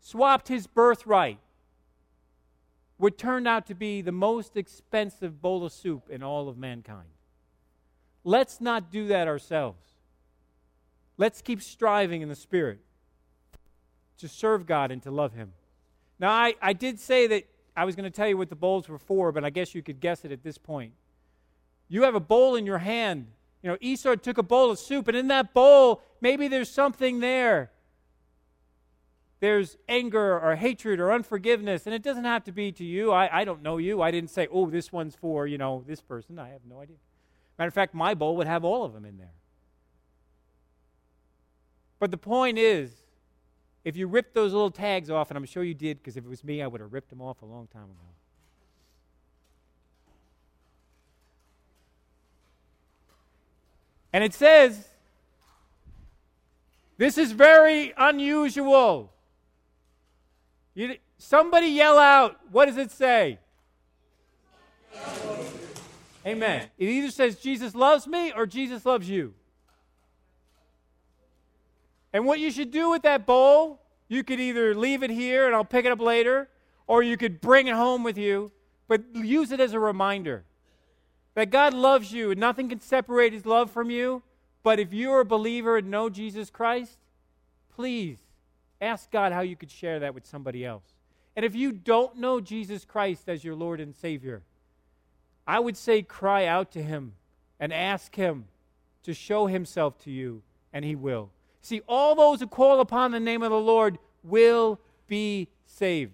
swapped 0.00 0.48
his 0.48 0.66
birthright, 0.66 1.38
what 2.96 3.18
turned 3.18 3.46
out 3.46 3.66
to 3.66 3.74
be 3.74 4.00
the 4.00 4.12
most 4.12 4.56
expensive 4.56 5.42
bowl 5.42 5.64
of 5.64 5.72
soup 5.72 6.08
in 6.08 6.22
all 6.22 6.48
of 6.48 6.56
mankind. 6.56 7.08
Let's 8.28 8.60
not 8.60 8.90
do 8.90 9.06
that 9.06 9.26
ourselves. 9.26 9.80
Let's 11.16 11.40
keep 11.40 11.62
striving 11.62 12.20
in 12.20 12.28
the 12.28 12.36
Spirit 12.36 12.78
to 14.18 14.28
serve 14.28 14.66
God 14.66 14.90
and 14.90 15.02
to 15.04 15.10
love 15.10 15.32
Him. 15.32 15.54
Now, 16.20 16.30
I, 16.32 16.54
I 16.60 16.74
did 16.74 17.00
say 17.00 17.26
that 17.28 17.44
I 17.74 17.86
was 17.86 17.96
going 17.96 18.04
to 18.04 18.14
tell 18.14 18.28
you 18.28 18.36
what 18.36 18.50
the 18.50 18.54
bowls 18.54 18.86
were 18.86 18.98
for, 18.98 19.32
but 19.32 19.46
I 19.46 19.50
guess 19.50 19.74
you 19.74 19.82
could 19.82 19.98
guess 19.98 20.26
it 20.26 20.30
at 20.30 20.42
this 20.42 20.58
point. 20.58 20.92
You 21.88 22.02
have 22.02 22.14
a 22.14 22.20
bowl 22.20 22.54
in 22.54 22.66
your 22.66 22.76
hand. 22.76 23.28
You 23.62 23.70
know, 23.70 23.78
Esau 23.80 24.16
took 24.16 24.36
a 24.36 24.42
bowl 24.42 24.70
of 24.70 24.78
soup, 24.78 25.08
and 25.08 25.16
in 25.16 25.28
that 25.28 25.54
bowl, 25.54 26.02
maybe 26.20 26.48
there's 26.48 26.70
something 26.70 27.20
there. 27.20 27.70
There's 29.40 29.78
anger 29.88 30.38
or 30.38 30.54
hatred 30.54 31.00
or 31.00 31.12
unforgiveness, 31.12 31.86
and 31.86 31.94
it 31.94 32.02
doesn't 32.02 32.24
have 32.24 32.44
to 32.44 32.52
be 32.52 32.72
to 32.72 32.84
you. 32.84 33.10
I, 33.10 33.40
I 33.40 33.44
don't 33.44 33.62
know 33.62 33.78
you. 33.78 34.02
I 34.02 34.10
didn't 34.10 34.28
say, 34.28 34.48
oh, 34.52 34.68
this 34.68 34.92
one's 34.92 35.14
for, 35.14 35.46
you 35.46 35.56
know, 35.56 35.82
this 35.86 36.02
person. 36.02 36.38
I 36.38 36.50
have 36.50 36.66
no 36.68 36.82
idea. 36.82 36.96
Matter 37.58 37.68
of 37.68 37.74
fact, 37.74 37.92
my 37.94 38.14
bowl 38.14 38.36
would 38.36 38.46
have 38.46 38.64
all 38.64 38.84
of 38.84 38.92
them 38.92 39.04
in 39.04 39.18
there. 39.18 39.32
But 41.98 42.12
the 42.12 42.16
point 42.16 42.56
is, 42.56 42.92
if 43.84 43.96
you 43.96 44.06
rip 44.06 44.32
those 44.32 44.52
little 44.52 44.70
tags 44.70 45.10
off, 45.10 45.30
and 45.30 45.36
I'm 45.36 45.44
sure 45.44 45.64
you 45.64 45.74
did, 45.74 45.98
because 45.98 46.16
if 46.16 46.24
it 46.24 46.28
was 46.28 46.44
me, 46.44 46.62
I 46.62 46.66
would 46.66 46.80
have 46.80 46.92
ripped 46.92 47.10
them 47.10 47.20
off 47.20 47.42
a 47.42 47.46
long 47.46 47.66
time 47.66 47.84
ago. 47.84 48.08
And 54.12 54.22
it 54.22 54.34
says, 54.34 54.88
this 56.96 57.18
is 57.18 57.32
very 57.32 57.92
unusual. 57.96 59.12
You, 60.74 60.96
somebody 61.18 61.66
yell 61.66 61.98
out, 61.98 62.38
what 62.50 62.66
does 62.66 62.76
it 62.76 62.90
say? 62.90 63.38
Amen. 66.26 66.68
It 66.76 66.88
either 66.88 67.10
says 67.10 67.36
Jesus 67.36 67.74
loves 67.74 68.06
me 68.06 68.32
or 68.32 68.46
Jesus 68.46 68.84
loves 68.84 69.08
you. 69.08 69.34
And 72.12 72.24
what 72.24 72.40
you 72.40 72.50
should 72.50 72.70
do 72.70 72.90
with 72.90 73.02
that 73.02 73.26
bowl, 73.26 73.80
you 74.08 74.24
could 74.24 74.40
either 74.40 74.74
leave 74.74 75.02
it 75.02 75.10
here 75.10 75.46
and 75.46 75.54
I'll 75.54 75.64
pick 75.64 75.84
it 75.84 75.92
up 75.92 76.00
later, 76.00 76.48
or 76.86 77.02
you 77.02 77.16
could 77.16 77.40
bring 77.40 77.66
it 77.66 77.74
home 77.74 78.02
with 78.02 78.16
you, 78.16 78.50
but 78.88 79.02
use 79.14 79.52
it 79.52 79.60
as 79.60 79.72
a 79.74 79.80
reminder 79.80 80.44
that 81.34 81.50
God 81.50 81.74
loves 81.74 82.12
you 82.12 82.30
and 82.30 82.40
nothing 82.40 82.68
can 82.68 82.80
separate 82.80 83.32
his 83.32 83.46
love 83.46 83.70
from 83.70 83.90
you. 83.90 84.22
But 84.62 84.80
if 84.80 84.92
you're 84.92 85.20
a 85.20 85.24
believer 85.24 85.76
and 85.76 85.90
know 85.90 86.10
Jesus 86.10 86.50
Christ, 86.50 86.98
please 87.74 88.18
ask 88.80 89.10
God 89.10 89.32
how 89.32 89.42
you 89.42 89.54
could 89.54 89.70
share 89.70 90.00
that 90.00 90.14
with 90.14 90.26
somebody 90.26 90.64
else. 90.64 90.94
And 91.36 91.44
if 91.44 91.54
you 91.54 91.70
don't 91.70 92.16
know 92.16 92.40
Jesus 92.40 92.84
Christ 92.84 93.28
as 93.28 93.44
your 93.44 93.54
Lord 93.54 93.80
and 93.80 93.94
Savior, 93.94 94.42
I 95.48 95.58
would 95.58 95.78
say 95.78 96.02
cry 96.02 96.44
out 96.44 96.70
to 96.72 96.82
him 96.82 97.14
and 97.58 97.72
ask 97.72 98.14
him 98.14 98.44
to 99.02 99.14
show 99.14 99.46
himself 99.46 99.98
to 100.00 100.10
you, 100.10 100.42
and 100.74 100.84
he 100.84 100.94
will. 100.94 101.30
See, 101.62 101.80
all 101.88 102.14
those 102.14 102.40
who 102.40 102.46
call 102.46 102.80
upon 102.80 103.12
the 103.12 103.18
name 103.18 103.42
of 103.42 103.50
the 103.50 103.56
Lord 103.56 103.98
will 104.22 104.78
be 105.06 105.48
saved. 105.64 106.12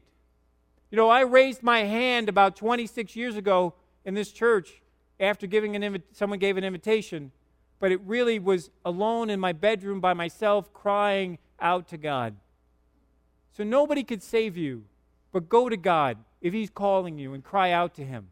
You 0.93 0.97
know, 0.97 1.09
I 1.09 1.23
raised 1.23 1.65
my 1.65 1.81
hand 1.81 2.29
about 2.29 2.55
26 2.55 3.17
years 3.17 3.35
ago 3.35 3.75
in 4.05 4.15
this 4.15 4.31
church 4.31 4.81
after 5.19 5.49
giving 5.49 5.75
an 5.75 5.83
invi- 5.83 6.03
someone 6.13 6.39
gave 6.39 6.57
an 6.57 6.63
invitation, 6.63 7.33
but 7.81 7.91
it 7.91 8.01
really 8.03 8.39
was 8.39 8.71
alone 8.85 9.31
in 9.31 9.41
my 9.41 9.53
bedroom 9.53 9.99
by 9.99 10.15
myself 10.15 10.73
crying 10.73 11.39
out 11.59 11.89
to 11.89 11.97
God. 11.97 12.37
So 13.51 13.65
nobody 13.65 14.05
could 14.05 14.23
save 14.23 14.57
you, 14.57 14.85
but 15.33 15.49
go 15.49 15.69
to 15.69 15.77
God 15.77 16.19
if 16.41 16.53
He's 16.53 16.71
calling 16.71 17.19
you 17.19 17.35
and 17.35 17.43
cry 17.43 17.73
out 17.73 17.95
to 17.95 18.05
Him 18.05 18.29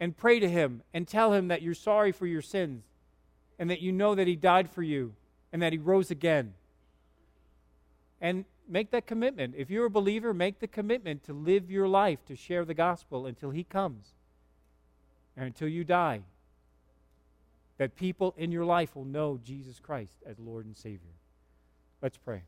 and 0.00 0.16
pray 0.16 0.40
to 0.40 0.48
Him 0.48 0.82
and 0.92 1.06
tell 1.06 1.32
Him 1.32 1.48
that 1.48 1.62
you're 1.62 1.74
sorry 1.74 2.10
for 2.10 2.26
your 2.26 2.42
sins 2.42 2.82
and 3.58 3.70
that 3.70 3.80
you 3.80 3.92
know 3.92 4.14
that 4.16 4.26
He 4.26 4.34
died 4.34 4.68
for 4.70 4.82
you 4.82 5.14
and 5.52 5.62
that 5.62 5.72
he 5.72 5.78
rose 5.78 6.10
again. 6.10 6.54
And 8.20 8.44
make 8.68 8.90
that 8.90 9.06
commitment. 9.06 9.54
If 9.56 9.70
you're 9.70 9.86
a 9.86 9.90
believer, 9.90 10.32
make 10.34 10.60
the 10.60 10.68
commitment 10.68 11.24
to 11.24 11.32
live 11.32 11.70
your 11.70 11.88
life 11.88 12.24
to 12.26 12.36
share 12.36 12.64
the 12.64 12.74
gospel 12.74 13.26
until 13.26 13.50
he 13.50 13.64
comes 13.64 14.14
and 15.36 15.46
until 15.46 15.68
you 15.68 15.84
die. 15.84 16.20
That 17.78 17.96
people 17.96 18.34
in 18.36 18.52
your 18.52 18.64
life 18.64 18.94
will 18.94 19.06
know 19.06 19.40
Jesus 19.42 19.80
Christ 19.80 20.18
as 20.26 20.38
Lord 20.38 20.66
and 20.66 20.76
Savior. 20.76 21.14
Let's 22.02 22.18
pray. 22.18 22.42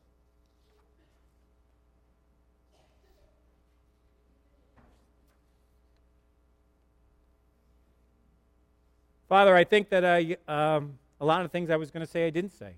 Father, 9.33 9.55
I 9.55 9.63
think 9.63 9.89
that 9.89 10.05
I, 10.05 10.37
um, 10.47 10.99
a 11.19 11.25
lot 11.25 11.43
of 11.43 11.51
things 11.51 11.71
I 11.71 11.75
was 11.75 11.89
going 11.89 12.05
to 12.05 12.11
say 12.11 12.27
I 12.27 12.29
didn't 12.29 12.53
say. 12.53 12.73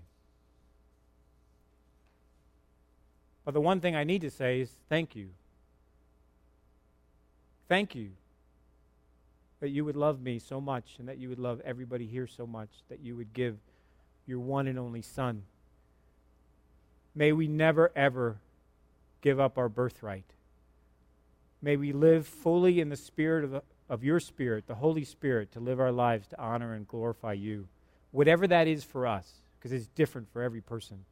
But 3.44 3.52
the 3.52 3.60
one 3.60 3.82
thing 3.82 3.94
I 3.94 4.04
need 4.04 4.22
to 4.22 4.30
say 4.30 4.62
is 4.62 4.70
thank 4.88 5.14
you. 5.14 5.28
Thank 7.68 7.94
you 7.94 8.12
that 9.60 9.68
you 9.68 9.84
would 9.84 9.96
love 9.96 10.22
me 10.22 10.38
so 10.38 10.58
much 10.58 10.94
and 10.98 11.06
that 11.08 11.18
you 11.18 11.28
would 11.28 11.38
love 11.38 11.60
everybody 11.62 12.06
here 12.06 12.26
so 12.26 12.46
much, 12.46 12.70
that 12.88 13.00
you 13.00 13.16
would 13.16 13.34
give 13.34 13.58
your 14.26 14.38
one 14.38 14.66
and 14.66 14.78
only 14.78 15.02
Son. 15.02 15.42
May 17.14 17.32
we 17.32 17.48
never, 17.48 17.92
ever 17.94 18.38
give 19.20 19.38
up 19.38 19.58
our 19.58 19.68
birthright. 19.68 20.32
May 21.60 21.76
we 21.76 21.92
live 21.92 22.26
fully 22.26 22.80
in 22.80 22.88
the 22.88 22.96
spirit 22.96 23.44
of, 23.44 23.50
the, 23.50 23.62
of 23.88 24.04
your 24.04 24.20
Spirit, 24.20 24.66
the 24.66 24.74
Holy 24.74 25.04
Spirit, 25.04 25.52
to 25.52 25.60
live 25.60 25.80
our 25.80 25.92
lives 25.92 26.26
to 26.28 26.40
honor 26.40 26.74
and 26.74 26.88
glorify 26.88 27.32
you. 27.32 27.68
Whatever 28.10 28.46
that 28.46 28.66
is 28.66 28.84
for 28.84 29.06
us, 29.06 29.30
because 29.58 29.72
it's 29.72 29.86
different 29.88 30.32
for 30.32 30.42
every 30.42 30.60
person. 30.60 31.04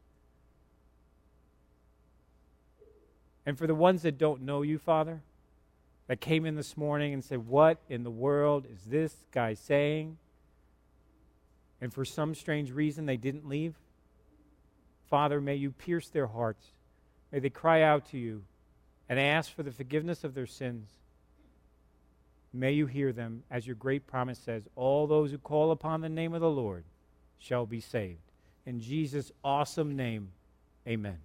And 3.47 3.59
for 3.59 3.67
the 3.67 3.75
ones 3.75 4.03
that 4.03 4.19
don't 4.19 4.43
know 4.43 4.63
you, 4.63 4.79
Father, 4.79 5.21
that 6.07 6.21
came 6.21 6.47
in 6.47 6.55
this 6.55 6.77
morning 6.77 7.13
and 7.13 7.25
said, 7.25 7.47
What 7.47 7.79
in 7.89 8.03
the 8.03 8.11
world 8.11 8.67
is 8.73 8.85
this 8.87 9.15
guy 9.33 9.55
saying? 9.55 10.19
And 11.81 11.93
for 11.93 12.05
some 12.05 12.35
strange 12.35 12.73
reason 12.73 13.07
they 13.07 13.17
didn't 13.17 13.47
leave, 13.47 13.75
Father, 15.11 15.41
may 15.41 15.55
you 15.55 15.71
pierce 15.71 16.09
their 16.09 16.27
hearts. 16.27 16.67
May 17.31 17.41
they 17.41 17.51
cry 17.51 17.83
out 17.83 18.07
to 18.11 18.19
you 18.19 18.43
and 19.09 19.19
ask 19.21 19.55
for 19.55 19.63
the 19.63 19.71
forgiveness 19.71 20.25
of 20.25 20.35
their 20.35 20.47
sins. 20.47 20.89
May 22.57 22.71
you 22.71 22.87
hear 22.87 23.13
them, 23.13 23.43
as 23.51 23.67
your 23.67 23.75
great 23.75 24.07
promise 24.07 24.39
says, 24.39 24.69
all 24.77 25.09
those 25.09 25.33
who 25.33 25.39
call 25.39 25.73
upon 25.73 26.01
the 26.01 26.09
name 26.09 26.35
of 26.35 26.41
the 26.41 26.49
Lord 26.49 26.85
shall 27.37 27.67
be 27.67 27.81
saved. 27.81 28.21
In 28.65 28.81
Jesus' 28.81 29.33
awesome 29.43 29.97
name, 29.97 30.31
amen. 30.87 31.19